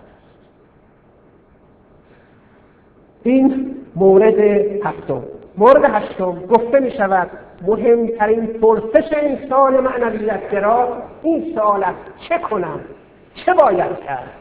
این 3.23 3.75
مورد 3.95 4.39
هفتم. 4.85 5.23
مورد 5.57 5.83
هشتم. 5.83 6.45
گفته 6.45 6.79
می 6.79 6.91
شود 6.91 7.29
مهمترین 7.61 8.45
پرسش 8.47 9.13
انسان 9.13 9.79
معنویت 9.79 10.51
گرا 10.51 10.87
این 11.23 11.55
سوال 11.55 11.83
است 11.83 12.29
چه 12.29 12.37
کنم؟ 12.37 12.79
چه 13.45 13.53
باید 13.53 13.99
کرد؟ 14.07 14.31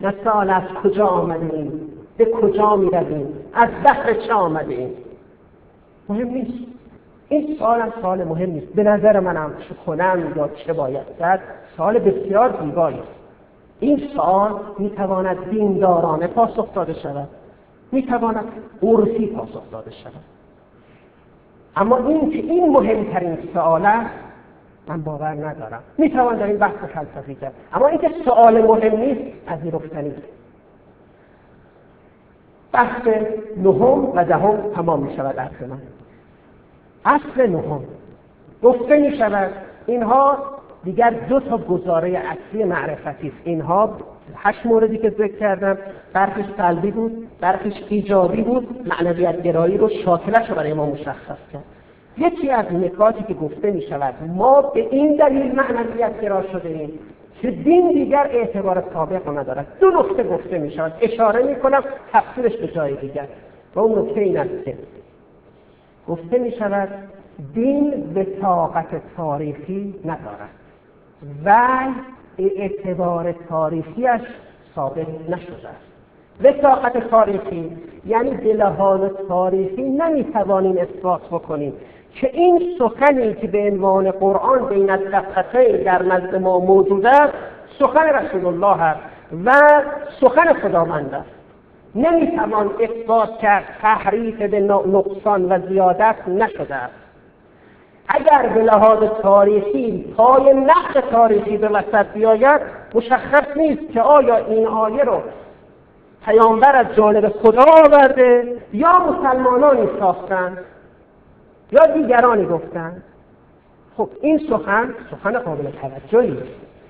نه 0.00 0.14
سوال 0.24 0.50
از 0.50 0.62
کجا 0.82 1.06
آمدیم؟ 1.06 1.80
به 2.16 2.24
کجا 2.24 2.76
می 2.76 2.90
رویم 2.90 3.28
از 3.54 3.68
بحر 3.84 4.14
چه 4.14 4.32
آمدیم؟ 4.32 4.90
مهم 6.08 6.28
نیست. 6.28 6.66
این 7.28 7.56
سوال 7.58 7.80
هم 7.80 7.92
سوال 8.00 8.24
مهم 8.24 8.50
نیست. 8.50 8.66
به 8.66 8.82
نظر 8.82 9.20
منم 9.20 9.52
چه 9.68 9.74
کنم 9.86 10.32
یا 10.36 10.48
چه 10.48 10.72
باید 10.72 11.06
کرد 11.18 11.40
سوال 11.76 11.98
بسیار 11.98 12.54
زیبایی 12.62 13.02
این 13.80 14.08
سوال 14.16 14.60
می‌تواند 14.78 15.50
دیندارانه 15.50 16.26
پاسخ 16.26 16.74
داده 16.74 16.94
شود. 16.94 17.28
می‌تواند 17.92 18.44
عرفی 18.82 19.26
پاسخ 19.26 19.70
داده 19.72 19.90
شود. 19.90 20.35
اما 21.76 21.96
این 21.96 22.30
که 22.30 22.38
این 22.38 22.68
مهمترین 22.72 23.38
سوال 23.54 23.86
است 23.86 24.14
من 24.88 25.02
باور 25.02 25.28
ندارم. 25.28 25.82
می‌توان 25.98 26.36
در 26.36 26.46
این 26.46 26.58
بحث 26.58 26.74
فلسفی 26.74 27.34
کرد. 27.34 27.52
اما 27.72 27.86
اینکه 27.86 28.10
سوال 28.24 28.62
مهم 28.62 29.00
نیست 29.00 29.46
پذیرفتنی. 29.46 30.12
بحث 32.72 33.06
نهم 33.56 34.12
و 34.14 34.24
دهم 34.24 34.70
تمام 34.74 35.02
می 35.02 35.16
شود 35.16 35.38
اصل 35.38 35.66
من. 35.66 35.78
اصل 37.04 37.50
نهم. 37.50 37.84
گفته 38.62 38.98
می 38.98 39.16
شود 39.16 39.50
اینها 39.86 40.38
دیگر 40.86 41.10
دو 41.10 41.40
تا 41.40 41.58
گزاره 41.58 42.08
اصلی 42.18 42.64
معرفتی 42.64 43.28
است. 43.28 43.36
اینها 43.44 43.96
هشت 44.36 44.66
موردی 44.66 44.98
که 44.98 45.10
ذکر 45.10 45.38
کردم. 45.38 45.78
برخش 46.12 46.44
سلبی 46.56 46.90
بود 46.90 47.28
برخش 47.40 47.72
ایجابی 47.88 48.42
بود 48.42 48.88
معنویت 48.88 49.42
گرایی 49.42 49.78
رو 49.78 49.88
شاکلش 49.88 50.50
رو 50.50 50.54
برای 50.54 50.72
ما 50.72 50.86
مشخص 50.86 51.38
کرد. 51.52 51.64
یکی 52.18 52.50
از 52.50 52.72
نکاتی 52.72 53.24
که 53.24 53.34
گفته 53.34 53.70
می 53.70 53.82
شود 53.82 54.14
ما 54.36 54.62
به 54.62 54.80
این 54.90 55.16
دلیل 55.16 55.52
معنویت 55.52 56.20
گرا 56.20 56.42
شده 56.42 56.68
ایم 56.68 56.98
که 57.42 57.50
دین 57.50 57.92
دیگر 57.92 58.28
اعتبار 58.30 58.84
سابق 58.92 59.38
ندارد. 59.38 59.66
دو 59.80 59.90
نکته 59.90 60.22
گفته 60.22 60.58
می 60.58 60.70
شود. 60.70 60.92
اشاره 61.00 61.42
می 61.42 61.56
کنم 61.56 61.82
تفسیرش 62.12 62.56
به 62.56 62.68
جای 62.68 62.96
دیگر. 62.96 63.26
و 63.74 63.80
اون 63.80 63.98
نکته 63.98 64.20
این 64.20 64.38
است 64.38 64.64
که 64.64 64.76
گفته 66.08 66.38
می 66.38 66.52
شود 66.52 66.88
دین 67.54 67.90
به 68.14 68.24
طاقت 68.24 69.02
تاریخی 69.16 69.94
ندارد. 70.04 70.65
و 71.44 71.78
اعتبار 72.38 73.34
تاریخیش 73.48 74.20
ثابت 74.74 75.06
نشده 75.28 75.68
است. 75.68 75.86
وساقت 76.42 77.10
تاریخی 77.10 77.76
یعنی 78.06 78.52
لحاظ 78.52 79.00
تاریخی 79.28 79.82
نمی‌توانیم 79.82 80.78
اثبات 80.78 81.20
بکنیم 81.30 81.72
که 82.14 82.30
این 82.32 82.62
سخنی 82.78 83.34
که 83.34 83.46
به 83.46 83.58
عنوان 83.58 84.10
قرآن 84.10 84.68
بین 84.68 84.90
الدقتین 84.90 85.82
در 85.82 86.02
نزد 86.02 86.34
ما 86.34 86.58
موجود 86.58 87.06
است 87.06 87.32
سخن 87.78 88.08
رسول 88.08 88.46
الله 88.46 88.82
است 88.82 89.00
و 89.44 89.52
سخن 90.20 90.52
خداوند 90.52 91.14
است. 91.14 91.30
نمی‌توان 91.94 92.70
اثبات 92.80 93.38
کرد 93.38 93.64
تحریف 93.82 94.42
به 94.42 94.60
نقصان 94.60 95.52
و 95.52 95.68
زیادت 95.68 96.16
نشده 96.28 96.74
است. 96.74 97.05
اگر 98.08 98.46
به 98.54 98.62
لحاظ 98.62 98.98
تاریخی 99.22 100.14
پای 100.16 100.54
نقد 100.54 101.10
تاریخی 101.10 101.56
به 101.56 101.68
وسط 101.68 102.06
بیاید 102.06 102.60
مشخص 102.94 103.56
نیست 103.56 103.92
که 103.92 104.00
آیا 104.00 104.36
این 104.36 104.66
آیه 104.66 105.04
رو 105.04 105.22
پیامبر 106.24 106.76
از 106.76 106.86
جانب 106.96 107.28
خدا 107.28 107.64
آورده 107.84 108.56
یا 108.72 108.98
مسلمانانی 108.98 109.88
ساختند 110.00 110.58
یا 111.72 111.86
دیگرانی 111.86 112.46
گفتند 112.46 113.02
خب 113.96 114.08
این 114.20 114.40
سخن 114.50 114.94
سخن 115.10 115.38
قابل 115.38 115.70
توجهی 115.70 116.38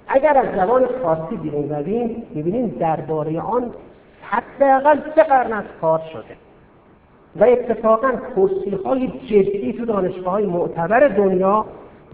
اگر 0.09 0.39
از 0.39 0.47
زبان 0.57 0.87
فارسی 0.87 1.37
بیرون 1.37 1.69
رویم 1.69 2.27
می‌بینیم 2.35 2.77
درباره 2.81 3.41
آن 3.41 3.71
حداقل 4.23 4.99
سه 5.15 5.23
قرن 5.23 5.53
از 5.53 5.65
کار 5.81 6.01
شده. 6.13 6.46
و 7.41 7.45
اتفاقا 7.45 8.13
کرسی 8.37 8.71
های 8.85 9.09
جدی 9.09 9.73
تو 9.73 9.85
دانشگاه 9.85 10.33
های 10.33 10.47
معتبر 10.47 11.09
دنیا 11.09 11.65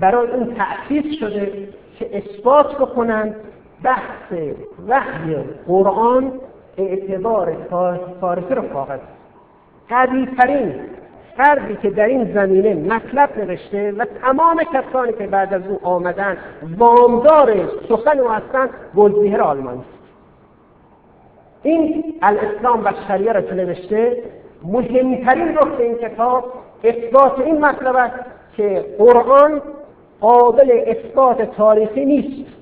برای 0.00 0.30
اون 0.30 0.54
تأسیس 0.54 1.18
شده 1.20 1.68
که 1.98 2.16
اثبات 2.16 2.74
بکنند 2.74 3.36
بحث 3.82 4.32
وحی 4.88 5.36
قرآن 5.66 6.32
اعتبار 6.78 7.56
تاریخی 8.20 8.54
رو 8.54 8.62
فاقد. 8.62 9.00
قویترین 9.88 10.74
فردی 11.36 11.76
که 11.76 11.90
در 11.90 12.06
این 12.06 12.32
زمینه 12.34 12.74
مطلب 12.74 13.38
نوشته 13.38 13.92
و 13.92 14.04
تمام 14.04 14.62
کسانی 14.72 15.12
که 15.12 15.26
بعد 15.26 15.54
از 15.54 15.62
او 15.68 15.78
آمدن 15.82 16.36
وامدار 16.78 17.68
سخن 17.88 18.18
او 18.18 18.28
هستند 18.30 18.70
گلزیهر 18.96 19.40
آلمانی. 19.40 19.82
این 21.62 22.04
الاسلام 22.22 22.84
و 22.84 22.92
شریعه 23.08 23.32
را 23.32 23.42
که 23.42 23.54
نوشته 23.54 24.22
مهمترین 24.64 25.48
نکته 25.48 25.82
این 25.82 25.94
کتاب 25.94 26.52
اثبات 26.84 27.38
این 27.38 27.64
مطلب 27.64 27.96
است 27.96 28.14
که 28.56 28.84
قرآن 28.98 29.62
قابل 30.20 30.80
اثبات 30.86 31.42
تاریخی 31.42 32.04
نیست. 32.04 32.52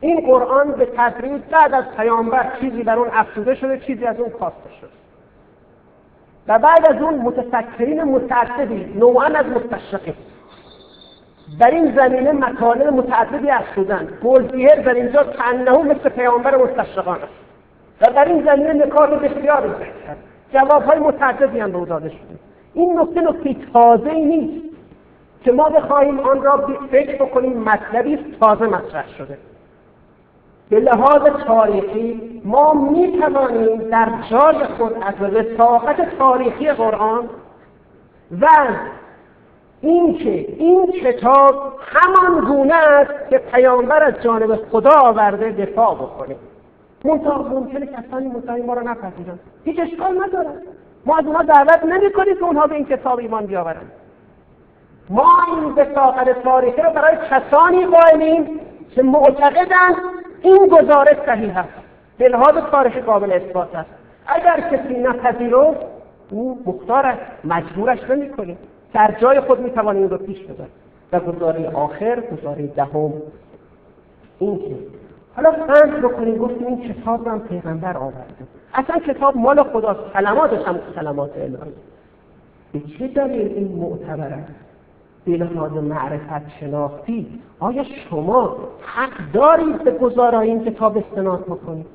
این 0.00 0.20
قرآن 0.20 0.72
به 0.72 0.88
تدریج 0.96 1.42
بعد 1.50 1.74
از 1.74 1.84
پیامبر 1.96 2.52
چیزی 2.60 2.82
بر 2.82 2.98
اون 2.98 3.08
افزوده 3.12 3.54
شده 3.54 3.78
چیزی 3.78 4.06
از 4.06 4.20
اون 4.20 4.30
کاسته 4.30 4.70
شده. 4.80 4.90
و 6.48 6.58
بعد 6.58 6.94
از 6.94 7.02
اون 7.02 7.14
متفکرین 7.14 8.02
متعددی 8.02 8.84
نوعا 8.94 9.24
از 9.24 9.46
مستشرقین. 9.46 10.14
در 11.60 11.70
این 11.70 11.96
زمینه 11.96 12.32
مطالب 12.32 12.92
متعددی 12.92 13.50
افزودن. 13.50 14.08
گلزیهر 14.24 14.76
در 14.76 14.94
اینجا 14.94 15.22
کنه 15.22 15.82
مثل 15.82 16.08
پیامبر 16.08 16.56
مستشرقان 16.56 17.16
است. 17.16 17.32
و 18.00 18.12
در 18.14 18.24
این 18.24 18.44
زمینه 18.44 18.72
نکات 18.72 19.10
بسیاری 19.10 19.68
کرد 19.68 20.31
جواب 20.52 20.82
های 20.82 20.98
متعددی 20.98 21.60
هم 21.60 21.72
به 21.72 21.86
داده 21.86 22.08
شده. 22.08 22.38
این 22.74 23.00
نکته 23.00 23.20
نکته 23.20 23.56
تازه 23.72 24.12
نیست 24.14 24.76
که 25.44 25.52
ما 25.52 25.68
بخواهیم 25.68 26.20
آن 26.20 26.42
را 26.42 26.68
فکر 26.90 27.24
بکنیم 27.24 27.58
مطلبی 27.58 28.18
تازه 28.40 28.66
مطرح 28.66 29.08
شده. 29.08 29.38
به 30.70 30.80
لحاظ 30.80 31.22
تاریخی 31.46 32.40
ما 32.44 32.74
می 32.74 33.18
توانیم 33.20 33.78
در 33.78 34.08
جای 34.30 34.64
خود 34.64 34.92
از 35.02 35.34
رساقت 35.34 36.18
تاریخی 36.18 36.72
قرآن 36.72 37.28
و 38.40 38.46
اینکه 39.80 40.30
این 40.58 40.92
کتاب 40.92 41.80
همان 41.80 42.44
گونه 42.44 42.74
است 42.74 43.30
که 43.30 43.38
پیامبر 43.38 44.02
از 44.02 44.14
جانب 44.22 44.56
خدا 44.56 45.00
آورده 45.00 45.50
دفاع 45.50 45.94
بکنیم 45.94 46.36
منتها 47.04 47.42
ممکنه 47.42 47.86
کسانی 47.86 48.28
مطمئن 48.28 48.66
ما 48.66 48.74
را 48.74 48.82
نپذیرن. 48.82 49.38
هیچ 49.64 49.80
اشکال 49.80 50.22
نداره. 50.22 50.50
ما 51.06 51.18
از 51.18 51.26
اونها 51.26 51.42
دعوت 51.42 51.84
نمی‌کنیم 51.84 52.34
که 52.34 52.44
اونها 52.44 52.66
به 52.66 52.74
این 52.74 52.84
کتاب 52.84 53.18
ایمان 53.18 53.46
بیاورن. 53.46 53.82
ما 55.10 55.28
این 55.46 55.72
وساقت 55.72 56.42
تاریخی 56.42 56.82
رو 56.82 56.90
برای 56.90 57.16
کسانی 57.30 57.86
قائلیم 57.86 58.60
که 58.90 59.02
معتقدند 59.02 59.96
این 60.42 60.66
گزارش 60.66 61.16
صحیح 61.26 61.58
است. 61.58 61.68
به 62.18 62.28
لحاظ 62.28 62.54
تاریخی 62.70 63.00
قابل 63.00 63.32
اثبات 63.32 63.74
است. 63.74 63.90
اگر 64.26 64.60
کسی 64.60 64.94
نپذیرفت 64.94 65.80
او 66.30 66.62
مختار 66.66 67.06
است. 67.06 67.20
مجبورش 67.44 68.10
نمی‌کنیم. 68.10 68.58
در 68.94 69.14
جای 69.20 69.40
خود 69.40 69.60
می‌توانیم 69.60 70.08
رو 70.08 70.18
پیش 70.18 70.38
ببریم. 70.38 70.72
و 71.12 71.20
گزاره 71.20 71.70
آخر 71.74 72.20
گزاره 72.20 72.66
دهم. 72.66 73.12
این 74.38 74.58
که 74.58 74.76
حالا 75.36 75.52
فرض 75.52 75.90
بکنیم 75.90 76.36
گفتیم 76.36 76.66
این 76.66 76.92
کتاب 76.92 77.26
هم 77.26 77.40
پیغمبر 77.40 77.96
آورده. 77.96 78.34
اصلا 78.74 78.98
کتاب 78.98 79.36
مال 79.36 79.62
خداست. 79.62 80.12
کلماتش 80.12 80.66
هم 80.66 80.78
کلمات 80.94 81.30
الهی. 81.36 81.72
به 82.72 82.80
چه 82.80 83.08
دلیل 83.08 83.46
این 83.46 83.68
معتبر 83.68 84.32
است 84.32 84.52
به 85.24 85.32
لحاظ 85.32 85.72
معرفت 85.72 86.58
شناختی 86.60 87.40
آیا 87.60 87.84
شما 87.84 88.56
حق 88.82 89.32
دارید 89.32 89.84
به 89.84 89.90
گزارای 89.90 90.48
این 90.48 90.64
کتاب 90.64 90.96
استناد 90.98 91.44
بکنید 91.44 91.86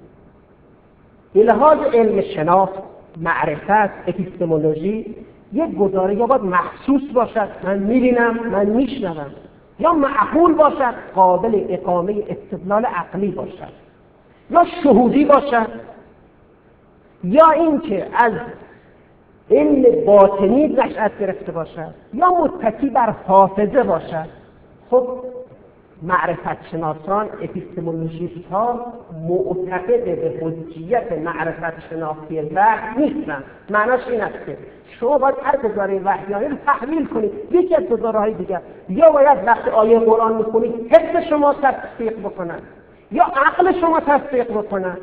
به 1.34 1.44
لحاظ 1.44 1.78
علم 1.94 2.22
شناخت 2.22 2.74
معرفت 3.18 3.92
اپیستمولوژی 4.08 5.16
یک 5.54 5.76
گزاره 5.76 6.16
یا 6.16 6.28
باید 6.28 6.42
محسوس 6.42 7.12
باشد. 7.14 7.50
من 7.64 7.80
می‌بینم 7.80 8.50
من 8.52 8.66
میشنوم. 8.66 9.32
یا 9.80 9.94
معقول 9.94 10.54
باشد 10.54 10.94
قابل 11.16 11.66
اقامه 11.70 12.24
استدلال 12.30 12.86
عقلی 12.86 13.32
باشد 13.32 13.74
یا 14.50 14.66
شهودی 14.84 15.26
باشد 15.26 15.68
یا 17.24 17.52
اینکه 17.52 18.08
از 18.14 18.32
علم 19.52 20.06
باطنی 20.06 20.68
نشأت 20.68 21.20
گرفته 21.20 21.52
باشد 21.52 21.94
یا 22.14 22.30
متکی 22.30 22.90
بر 22.90 23.10
حافظه 23.10 23.84
باشد. 23.84 24.28
خب 24.92 25.08
معرفت 26.02 26.68
شناسان 26.72 27.30
اپیستمولوژیست 27.42 28.52
ها 28.52 28.94
معتقد 29.30 30.04
به 30.04 30.40
حجیت 30.42 31.12
معرفت 31.12 31.80
شناسی 31.90 32.40
وحی 32.40 33.04
نیستن. 33.04 33.44
معناش 33.70 34.08
این 34.08 34.22
است 34.22 34.46
که 34.46 34.58
شما 35.00 35.18
باید 35.18 35.36
هر 35.44 35.58
گزاره 35.58 36.00
وحیانی 36.00 36.48
رو 36.48 36.56
تحلیل 36.66 37.06
کنید. 37.06 37.32
یکی 37.52 37.76
از 37.76 37.84
گزاره 37.84 38.20
های 38.20 38.34
دیگر. 38.34 38.62
یا 38.90 39.10
باید 39.10 39.48
وقت 39.48 39.68
آیه 39.68 40.00
قرآن 40.00 40.34
می‌خونید 40.36 40.94
حس 40.94 41.24
شما 41.30 41.54
تصدیق 41.54 42.20
بکنن. 42.20 42.60
یا 43.12 43.24
عقل 43.24 43.80
شما 43.80 44.00
تصدیق 44.00 44.52
بکنن. 44.52 44.98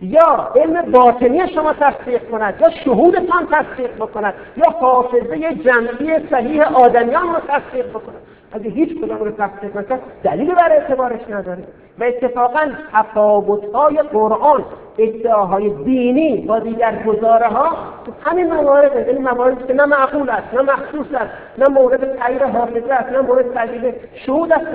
یا 0.00 0.52
علم 0.56 0.90
باطنی 0.92 1.48
شما 1.54 1.72
تصدیق 1.72 2.30
کند 2.30 2.54
یا 2.60 2.70
شهودتان 2.70 3.48
تصدیق 3.52 3.96
بکند 3.96 4.34
یا 4.56 4.70
حافظه 4.80 5.54
جمعی 5.54 6.28
صحیح 6.30 6.62
آدمیان 6.62 7.28
رو 7.28 7.40
تصدیق 7.48 7.90
بکند 7.90 8.20
اگه 8.56 8.70
هیچ 8.70 9.00
کدام 9.00 9.18
رو 9.18 9.30
تصدیق 9.30 9.76
نکرد 9.76 10.00
دلیلی 10.22 10.54
بر 10.54 10.72
اعتبارش 10.72 11.20
نداره. 11.30 11.64
و 11.98 12.04
اتفاقا 12.04 12.70
تفاوت‌های 12.92 13.96
قرآن 13.96 14.64
ادعاهای 14.98 15.70
دینی 15.84 16.36
با 16.36 16.58
دیگر 16.58 17.02
گزاره 17.06 17.46
ها 17.46 17.76
همین 18.24 18.54
موارد 18.54 18.96
این 18.96 19.06
یعنی 19.06 19.18
مواردی 19.18 19.64
که 19.64 19.74
نه 19.74 19.84
معقول 19.84 20.30
است 20.30 20.54
نه 20.54 20.62
مخصوص 20.62 21.06
است 21.14 21.30
نه 21.58 21.68
مورد 21.68 22.16
تغییر 22.18 22.44
حافظه 22.44 22.92
است 22.92 23.12
نه 23.12 23.20
مورد 23.20 23.54
تغییر 23.54 23.94
شهود 24.26 24.52
است 24.52 24.66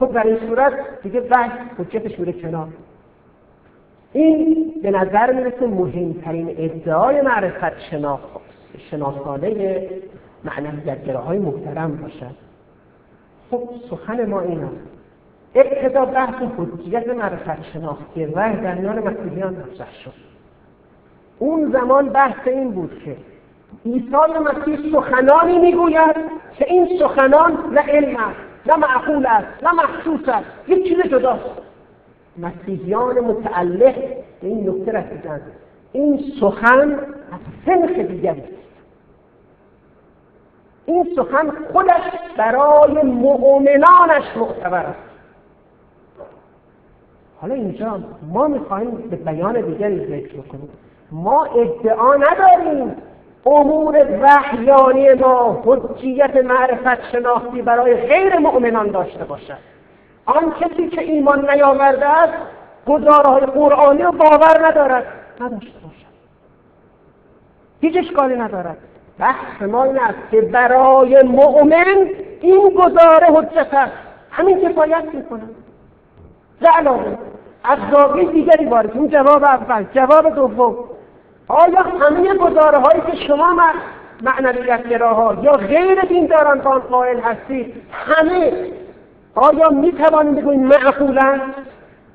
خب 0.00 0.12
در 0.12 0.26
این 0.26 0.38
صورت 0.48 0.72
دیگه 1.02 1.20
وحی 1.30 1.50
حجتش 1.78 2.18
میره 2.18 2.32
کنار. 2.32 2.68
این 4.12 4.72
به 4.82 4.90
نظر 4.90 5.32
می‌رسه 5.32 5.66
مهمترین 5.66 6.54
ادعای 6.58 7.20
معرفت 7.20 7.80
شناخت 7.90 8.26
شناسانه 8.90 9.80
های 11.26 11.38
محترم 11.38 11.96
باشد. 12.02 12.51
خب 13.52 13.68
سخن 13.90 14.26
ما 14.26 14.40
این 14.40 14.64
است. 14.64 14.76
ابتدا 15.54 16.04
بحث 16.04 16.34
حجیت 16.58 17.08
معرفت 17.08 17.72
شناختی 17.72 18.24
و 18.26 18.32
در 18.34 18.74
میان 18.74 18.98
مسیحیان 18.98 19.52
مطرح 19.52 19.92
شد. 20.04 20.12
اون 21.38 21.72
زمان 21.72 22.08
بحث 22.08 22.48
این 22.48 22.70
بود 22.70 23.02
که 23.04 23.16
عیسی 23.86 24.08
مسیح 24.44 24.92
سخنانی 24.92 25.58
می‌گوید 25.58 26.16
که 26.58 26.64
این 26.68 26.98
سخنان 26.98 27.74
نه 27.74 27.80
علم 27.80 28.16
است 28.16 28.40
نه 28.66 28.76
معقول 28.76 29.26
است 29.26 29.64
نه 29.64 29.72
محسوس 29.72 30.28
است 30.28 30.68
یک 30.68 30.88
چیز 30.88 30.98
جداست. 30.98 31.62
مسیحیان 32.38 33.20
متعلق 33.20 33.94
به 34.40 34.48
این 34.48 34.70
نکته 34.70 34.92
رسیدن 34.92 35.40
این 35.92 36.24
سخن 36.40 36.92
از 37.32 37.40
سنخ 37.66 37.98
دیگری 37.98 38.42
این 40.86 41.06
سخن 41.16 41.50
خودش 41.72 42.02
برای 42.36 43.02
مؤمنانش 43.02 44.36
معتبر 44.36 44.86
است. 44.86 44.98
حالا 47.40 47.54
اینجا 47.54 48.00
ما 48.32 48.48
می‌خواهیم 48.48 48.90
به 48.90 49.16
بیان 49.16 49.60
دیگری 49.60 50.06
ذکر 50.06 50.40
کنیم 50.40 50.68
ما 51.12 51.44
ادعا 51.44 52.14
نداریم 52.14 52.96
امور 53.46 54.06
وحیانی 54.22 55.14
ما 55.14 55.62
حجیت 55.64 56.36
معرفت 56.36 57.10
شناختی 57.12 57.62
برای 57.62 57.94
غیر 57.94 58.38
مؤمنان 58.38 58.88
داشته 58.88 59.24
باشد. 59.24 59.58
آن 60.26 60.52
کسی 60.60 60.88
که 60.88 61.00
ایمان 61.00 61.50
نیاورده 61.50 62.06
است 62.06 62.32
گزارهای 62.86 63.46
قرآنی 63.46 64.02
رو 64.02 64.12
باور 64.12 64.66
ندارد. 64.66 65.06
نداشته 65.40 65.78
باشد. 65.84 66.12
هیچ 67.80 67.96
اشکالی 67.96 68.36
ندارد. 68.36 68.76
بحث 69.22 69.62
ما 69.62 69.84
این 69.84 69.98
است 69.98 70.18
که 70.30 70.40
برای 70.40 71.22
مؤمن 71.22 72.08
این 72.40 72.68
گزاره 72.68 73.26
حجت 73.26 73.74
است 73.74 73.92
همین 74.30 74.60
کفایت 74.60 75.04
می‌کنه 75.14 75.42
و 76.62 76.66
علاوه. 76.74 77.18
از 77.64 77.78
زاویه 77.90 78.32
دیگری 78.32 78.64
وارد. 78.64 78.90
این 78.94 79.08
جواب 79.08 79.44
اول. 79.44 79.84
جواب 79.94 80.34
دوم. 80.34 80.76
آیا 81.48 81.80
همه 81.80 82.34
گزاره 82.34 82.78
هایی 82.78 83.00
که 83.00 83.26
شما 83.26 83.56
معنویت 84.22 84.88
گراها 84.88 85.36
یا 85.42 85.52
غیر 85.52 86.00
دینداران 86.00 86.60
آن 86.60 86.78
قائل 86.78 87.20
هستید 87.20 87.74
همه 87.92 88.52
آیا 89.34 89.70
می 89.70 89.92
توانیم 89.92 90.34
بگوییم 90.34 90.66
معقولا 90.66 91.40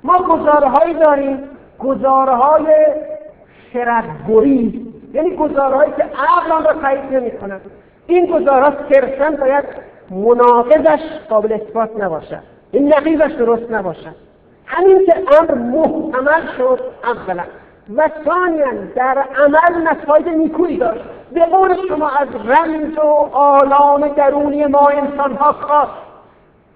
ما 0.03 0.17
گزاره 0.17 0.67
هایی 0.67 0.93
داریم. 0.93 1.39
گزاره 1.79 2.35
های 2.35 2.65
شرفگوری 3.73 4.86
یعنی 5.18 5.35
گزاره 5.35 5.76
هایی 5.76 5.91
که 5.98 6.03
عقل 6.03 6.65
را 6.65 6.81
تایید 6.81 7.14
نمی 7.14 7.31
کند 7.31 7.61
این 8.07 8.26
گزاره 8.26 8.65
ها 8.65 8.73
صرفا 8.91 9.38
باید 9.39 9.65
مناقضش 10.11 10.99
قابل 11.30 11.53
اثبات 11.53 11.89
نباشد. 11.99 12.44
این 12.72 12.94
نقیزش 12.94 13.31
درست 13.39 13.72
نباشد. 13.72 14.15
همین 14.65 15.06
که 15.06 15.15
امر 15.39 15.53
محتمل 15.53 16.41
شد 16.57 16.80
اولا 17.03 17.44
و 17.95 18.10
ثانیا 18.26 18.68
در 18.95 19.26
عمل 19.38 19.88
نتایج 19.88 20.27
نیکویی 20.27 20.77
داشت. 20.77 21.03
به 21.34 21.45
قول 21.45 21.76
شما 21.88 22.10
از 22.10 22.27
رمز 22.45 22.98
و 22.98 23.35
آلام 23.38 24.07
درونی 24.07 24.65
ما 24.65 24.88
انسان 24.88 25.34
ها 25.34 25.52
خواست 25.52 25.91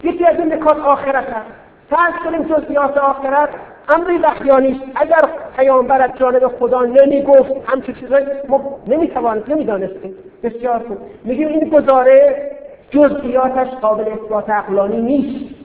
یکی 0.03 0.25
از 0.25 0.39
این 0.39 0.53
نکات 0.53 0.79
آخرت 0.79 1.29
هست 1.29 1.60
فرض 1.91 2.13
کنیم 2.25 2.43
جزئیات 2.43 2.97
آخرت 2.97 3.49
امری 3.95 4.17
وحیانی 4.17 4.81
اگر 4.95 5.21
پیامبر 5.57 6.01
از 6.01 6.09
جانب 6.15 6.47
خدا 6.47 6.81
نمی‌گفت 6.81 7.51
همچون 7.65 7.95
چیزایی 7.95 8.25
ما 8.49 8.79
نمی‌توانست 8.87 9.49
نمی‌دانستیم. 9.49 10.15
بسیار 10.43 10.79
خوب. 10.87 10.97
میگیم 11.23 11.47
این 11.47 11.69
گزاره 11.69 12.51
جزئیاتش 12.89 13.67
قابل 13.67 14.03
اثبات 14.11 14.49
عقلانی 14.49 15.01
نیست. 15.01 15.55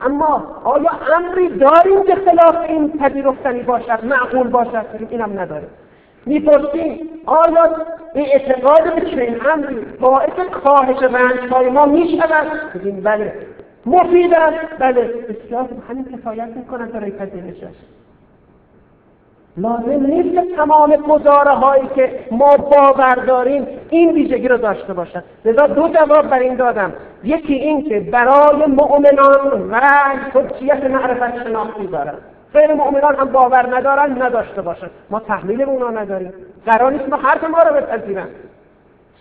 اما 0.00 0.46
آیا 0.64 0.90
امری 1.16 1.48
داریم 1.48 2.02
که 2.02 2.14
خلاف 2.14 2.56
این 2.68 2.98
پذیرفتنی 2.98 3.62
باشد 3.62 4.04
معقول 4.04 4.48
باشد؟ 4.48 4.86
اینم 5.10 5.40
نداره 5.40 5.66
می‌پرسیم 6.26 7.00
آیا 7.26 7.68
این 8.14 8.26
اعتقاد 8.26 8.94
به 8.94 9.00
چنین 9.00 9.36
امری 9.54 9.76
باعث 10.00 10.30
کاهش 10.64 11.02
رنجهای 11.02 11.70
ما 11.70 11.86
می‌شود؟ 11.86 12.46
بگیم 12.74 13.00
بله. 13.00 13.32
مفید 13.86 14.34
است 14.34 14.78
بله. 14.78 15.02
بسیار 15.02 15.68
همین 15.88 16.04
کفایت 16.04 16.48
می‌کنن 16.56 16.86
برای 16.86 17.10
پذیرشش 17.10 17.76
لازم 19.56 20.06
نیست 20.06 20.34
که 20.34 20.56
تمام 20.56 20.96
گزاره 20.96 21.50
هایی 21.50 21.88
که 21.94 22.24
ما 22.30 22.56
باور 22.56 23.14
داریم 23.14 23.66
این 23.90 24.12
ویژگی 24.12 24.48
رو 24.48 24.56
داشته 24.56 24.92
باشد 24.92 25.24
لذا 25.44 25.66
دو 25.66 25.88
جواب 25.88 26.28
بر 26.28 26.38
این 26.38 26.56
دادم. 26.56 26.92
یکی 27.24 27.54
این 27.54 27.88
که 27.88 28.00
برای 28.00 28.66
مؤمنان 28.66 29.70
و 29.70 29.80
حجیت 30.34 30.84
معرفت 30.84 31.44
شناختی 31.44 31.86
دارد 31.86 32.18
غیر 32.54 32.74
مؤمنان 32.74 33.16
هم 33.16 33.24
باور 33.24 33.76
ندارن 33.76 34.22
نداشته 34.22 34.62
باشند 34.62 34.90
ما 35.10 35.20
تحمیل 35.20 35.56
به 35.56 35.70
اونا 35.70 35.90
نداریم. 35.90 36.32
قرار 36.66 36.92
نیست 36.92 37.08
ما 37.08 37.16
حرف 37.16 37.44
ما 37.44 37.62
رو 37.62 37.74
بپذیرن. 37.74 38.26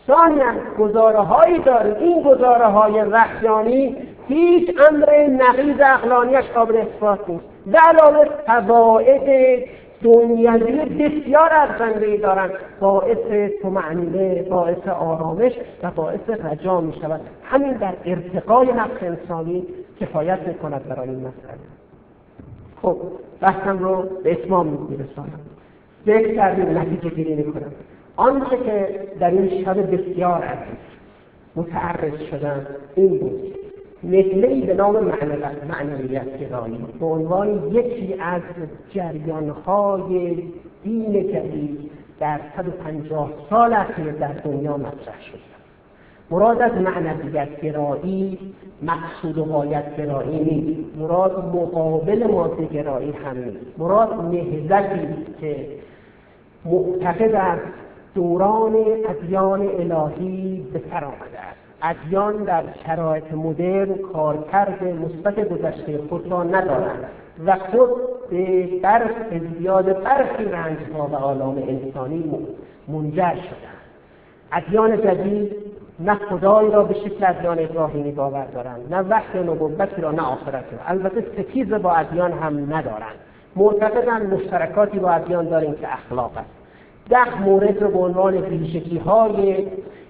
ثانیا 0.08 0.46
گزاره 0.80 1.20
هایی 1.20 1.60
داریم. 1.60 1.96
این 1.96 2.24
گزاره 2.24 2.66
های 2.66 3.02
وحیانی 3.02 3.98
هیچ 4.30 4.70
امر 4.90 5.28
نقیض 5.28 5.82
اقلانیش 5.86 6.46
قابل 6.56 6.78
اثبات 6.78 7.30
نیست. 7.30 7.44
و 7.68 7.78
علاوه 7.78 8.26
فواید 8.46 9.66
دنیوی 10.04 10.86
بسیار 10.86 11.50
ارزنده 11.54 12.18
دارند. 12.18 12.52
باعث 12.80 13.52
تمعنیه 13.62 14.44
باعث 14.50 14.88
آرامش 14.88 15.52
و 15.84 15.92
باعث 15.92 16.30
رجا 16.30 16.82
می 16.82 16.94
شود 17.02 17.22
همین 17.44 17.74
در 17.74 17.94
ارتقای 18.06 18.68
نفس 18.68 19.04
انسانی 19.04 19.66
کفایت 20.02 20.40
می 20.48 20.54
کند 20.54 20.88
برای 20.88 21.10
این 21.10 21.20
مسئله. 21.20 21.60
خب 22.82 22.98
بحثم 23.42 23.80
رو 23.80 24.04
به 24.24 24.32
اتمام 24.32 24.68
می 24.68 24.98
رسانم 24.98 25.40
ذکر 26.06 26.36
کردیم 26.36 26.78
نتیجه 26.78 27.10
گیری 27.10 27.36
می 27.36 27.54
کنم 27.54 27.72
آنچه 28.16 28.58
که 28.58 29.00
در 29.20 29.32
این 29.32 29.66
شب 29.66 29.92
بسیار 29.92 30.44
عزیز 30.44 30.78
متعرض 31.56 32.20
شدن 32.32 32.68
این 32.96 33.18
بود. 33.18 33.56
مثلی 34.04 34.62
به 34.62 34.74
نام 34.74 35.12
معنویت 35.70 36.40
گرایی 36.40 36.86
به 37.00 37.06
عنوان 37.06 37.74
یکی 37.74 38.16
از 38.20 38.42
جریانهای 38.94 40.44
دین 40.84 41.14
جدید 41.14 41.92
در 42.20 42.40
150 42.58 43.32
سال 43.50 43.74
اخیر 43.74 44.12
در 44.12 44.34
دنیا 44.34 44.78
مطرح 44.78 45.22
شد. 45.32 45.40
مراد 46.32 46.62
از 46.62 46.72
معنویت 46.72 47.62
گرایی 47.62 48.40
مقصود 48.82 49.38
و 49.38 49.46
غایت 49.46 49.98
گرایی 49.98 50.40
نیست. 50.40 50.98
مراد 50.98 51.56
مقابل 51.56 52.28
ماده 52.32 52.66
گرایی 52.66 53.12
هم 53.12 53.38
نیست. 53.38 53.80
مراد 53.80 54.14
نهزتی 54.14 55.08
که 55.42 55.68
معتقد 56.66 57.36
است 57.36 57.74
دوران 58.16 58.76
ادیان 59.10 59.62
الهی 59.62 60.66
به 60.74 60.82
سر 60.92 61.04
آمده 61.04 61.40
است. 61.40 61.59
ادیان 61.84 62.44
در 62.44 62.64
شرایط 62.86 63.34
مدرن 63.34 63.94
کارکرد 64.14 64.84
مثبت 64.84 65.50
گذشته 65.50 66.00
خود 66.10 66.32
را 66.32 66.44
ندارند 66.44 67.06
و 67.46 67.56
خود 67.56 67.90
به 68.30 68.68
برخ 68.84 69.12
زیاد 69.60 70.04
برخی 70.04 70.46
رنجها 70.46 71.08
و 71.08 71.16
آلام 71.16 71.58
انسانی 71.58 72.48
منجر 72.88 73.34
شدند. 73.34 73.80
ادیان 74.52 75.02
جدید 75.02 75.52
نه 76.00 76.16
خدای 76.16 76.72
را 76.72 76.84
به 76.84 76.94
شکل 76.94 77.26
ادیان 77.26 77.60
ابراهیمی 77.60 78.12
باور 78.12 78.46
دارند 78.46 78.94
نه 78.94 79.02
وحی 79.02 79.40
نبوتی 79.40 80.02
را 80.02 80.12
نه 80.12 80.22
آخرت 80.22 80.66
را. 80.72 80.80
البته 80.88 81.22
ستیز 81.22 81.74
با 81.74 81.92
ادیان 81.92 82.32
هم 82.32 82.74
ندارند. 82.74 83.16
معتقدن 83.56 84.26
مشترکاتی 84.26 85.00
با 85.00 85.12
ادیان 85.12 85.50
داریم 85.50 85.74
که 85.74 85.94
اخلاق 85.94 86.32
است. 86.38 86.50
ده 87.10 87.42
مورد 87.42 87.84
رو 87.84 87.92
به 87.92 88.00
عنوان 88.00 88.34
ویژگی 88.34 88.98
های 88.98 89.68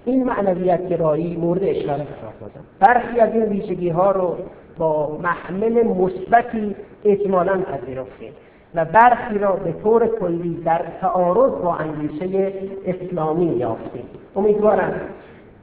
این 0.10 0.24
معنویت 0.24 0.88
گرایی 0.88 1.36
مورد 1.36 1.64
اشاره 1.64 1.86
قرار 1.88 2.34
دادم. 2.42 2.64
برخی 2.80 3.20
از 3.20 3.34
این 3.34 3.44
ویژگی 3.44 3.90
ها 3.90 4.12
رو 4.12 4.36
با 4.78 5.18
محمل 5.24 5.84
مثبتی 5.84 6.76
اجمالا 7.06 7.62
پذیرفتیم 7.62 8.32
و 8.76 8.86
برخی 8.86 9.38
را 9.38 9.52
به 9.52 9.74
طور 9.84 10.08
کلی 10.20 10.62
در 10.66 10.82
تعارض 11.02 11.52
با 11.52 11.76
اندیشه 11.76 12.54
اسلامی 12.86 13.46
یافتیم. 13.46 14.04
امیدوارم 14.36 14.94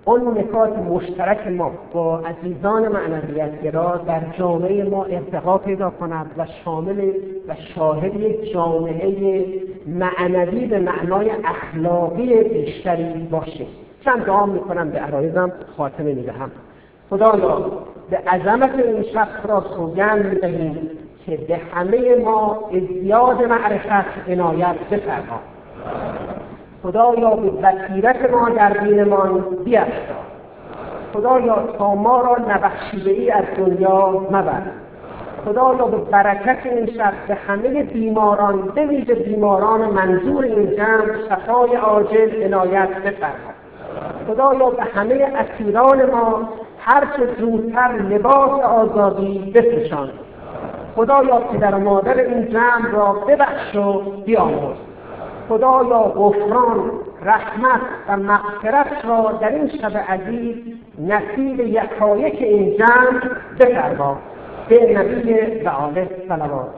اون 0.05 0.39
نکات 0.39 0.79
مشترک 0.79 1.47
ما 1.47 1.73
با 1.93 2.19
عزیزان 2.19 2.89
معنویتگرا 2.89 3.97
در 3.97 4.21
جامعه 4.39 4.85
ما 4.85 5.05
ارتقا 5.05 5.59
پیدا 5.59 5.91
کند 5.91 6.31
و 6.39 6.47
شامل 6.65 7.11
و 7.49 7.55
شاهد 7.75 8.21
یک 8.21 8.53
جامعه 8.53 9.45
معنوی 9.87 10.67
به 10.67 10.79
معنای 10.79 11.31
اخلاقی 11.45 12.45
بیشتری 12.45 13.29
باشه. 13.31 13.67
چند 14.07 14.25
دعا 14.25 14.47
می‌کنم 14.47 14.91
به 14.91 14.99
عرایزم 14.99 15.53
خاتمه 15.77 16.15
می‌دهم. 16.15 16.51
خدایا 17.11 17.71
به 18.11 18.17
عظمت 18.17 18.75
این 18.79 19.03
شخص 19.03 19.47
را 19.49 19.65
سوگند 19.77 20.27
می‌دهیم 20.27 20.91
که 21.27 21.37
به 21.37 21.61
همه 21.75 22.17
ما 22.25 22.71
ازیاد 22.73 23.43
معرفت 23.43 24.29
عنایت 24.29 24.77
بفرما. 24.91 25.41
خدایا 26.83 27.31
به 27.31 27.51
بصیرت 27.51 28.31
ما 28.31 28.49
در 28.49 28.69
دینمان 28.69 29.41
بیفزا. 29.65 30.21
خدایا 31.15 31.59
تا 31.79 31.95
ما 31.95 32.21
را 32.21 32.37
نبخشیده 32.49 33.11
ای 33.11 33.31
از 33.31 33.45
دنیا 33.57 34.27
مبر. 34.31 34.63
خدایا 35.45 35.85
به 35.85 35.97
برکت 35.97 36.59
این 36.65 36.87
شب 36.87 37.13
به 37.29 37.35
همه 37.35 37.83
بیماران 37.83 38.63
به 38.75 38.87
ویژه 38.87 39.15
بیماران 39.15 39.81
منظور 39.81 40.45
این 40.45 40.77
جمع 40.77 41.29
شفای 41.29 41.77
عاجل 41.77 42.43
عنایت 42.43 42.89
بفرما. 42.89 43.56
خدایا 44.29 44.71
به 44.71 44.83
همه 44.83 45.33
اسیران 45.37 46.11
ما 46.11 46.49
هرچه 46.79 47.29
زودتر 47.39 47.93
لباس 47.93 48.61
آزادی 48.61 49.53
بپوشان 49.55 50.11
خدایا 50.97 51.39
پدر 51.39 51.75
و 51.75 51.79
مادر 51.79 52.19
این 52.19 52.49
جمع 52.49 52.91
را 52.93 53.13
ببخش 53.13 53.77
و 53.77 54.01
بیامرز. 54.27 54.77
خدایا 55.49 55.99
غفران 56.03 56.91
رحمت 57.23 57.81
و 58.09 58.17
مغفرت 58.17 59.05
را 59.05 59.33
در 59.41 59.49
این 59.49 59.69
شب 59.69 59.97
عزیز 60.09 60.57
نصیب 60.99 61.61
یکایک 61.61 62.43
این 62.43 62.77
جمع 62.77 63.21
بفرما. 63.61 64.19
به 64.69 64.99
نبی 64.99 65.65
و 65.65 65.69
آله 65.69 66.09
صلوات 66.29 66.69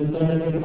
Gracias. 0.00 0.60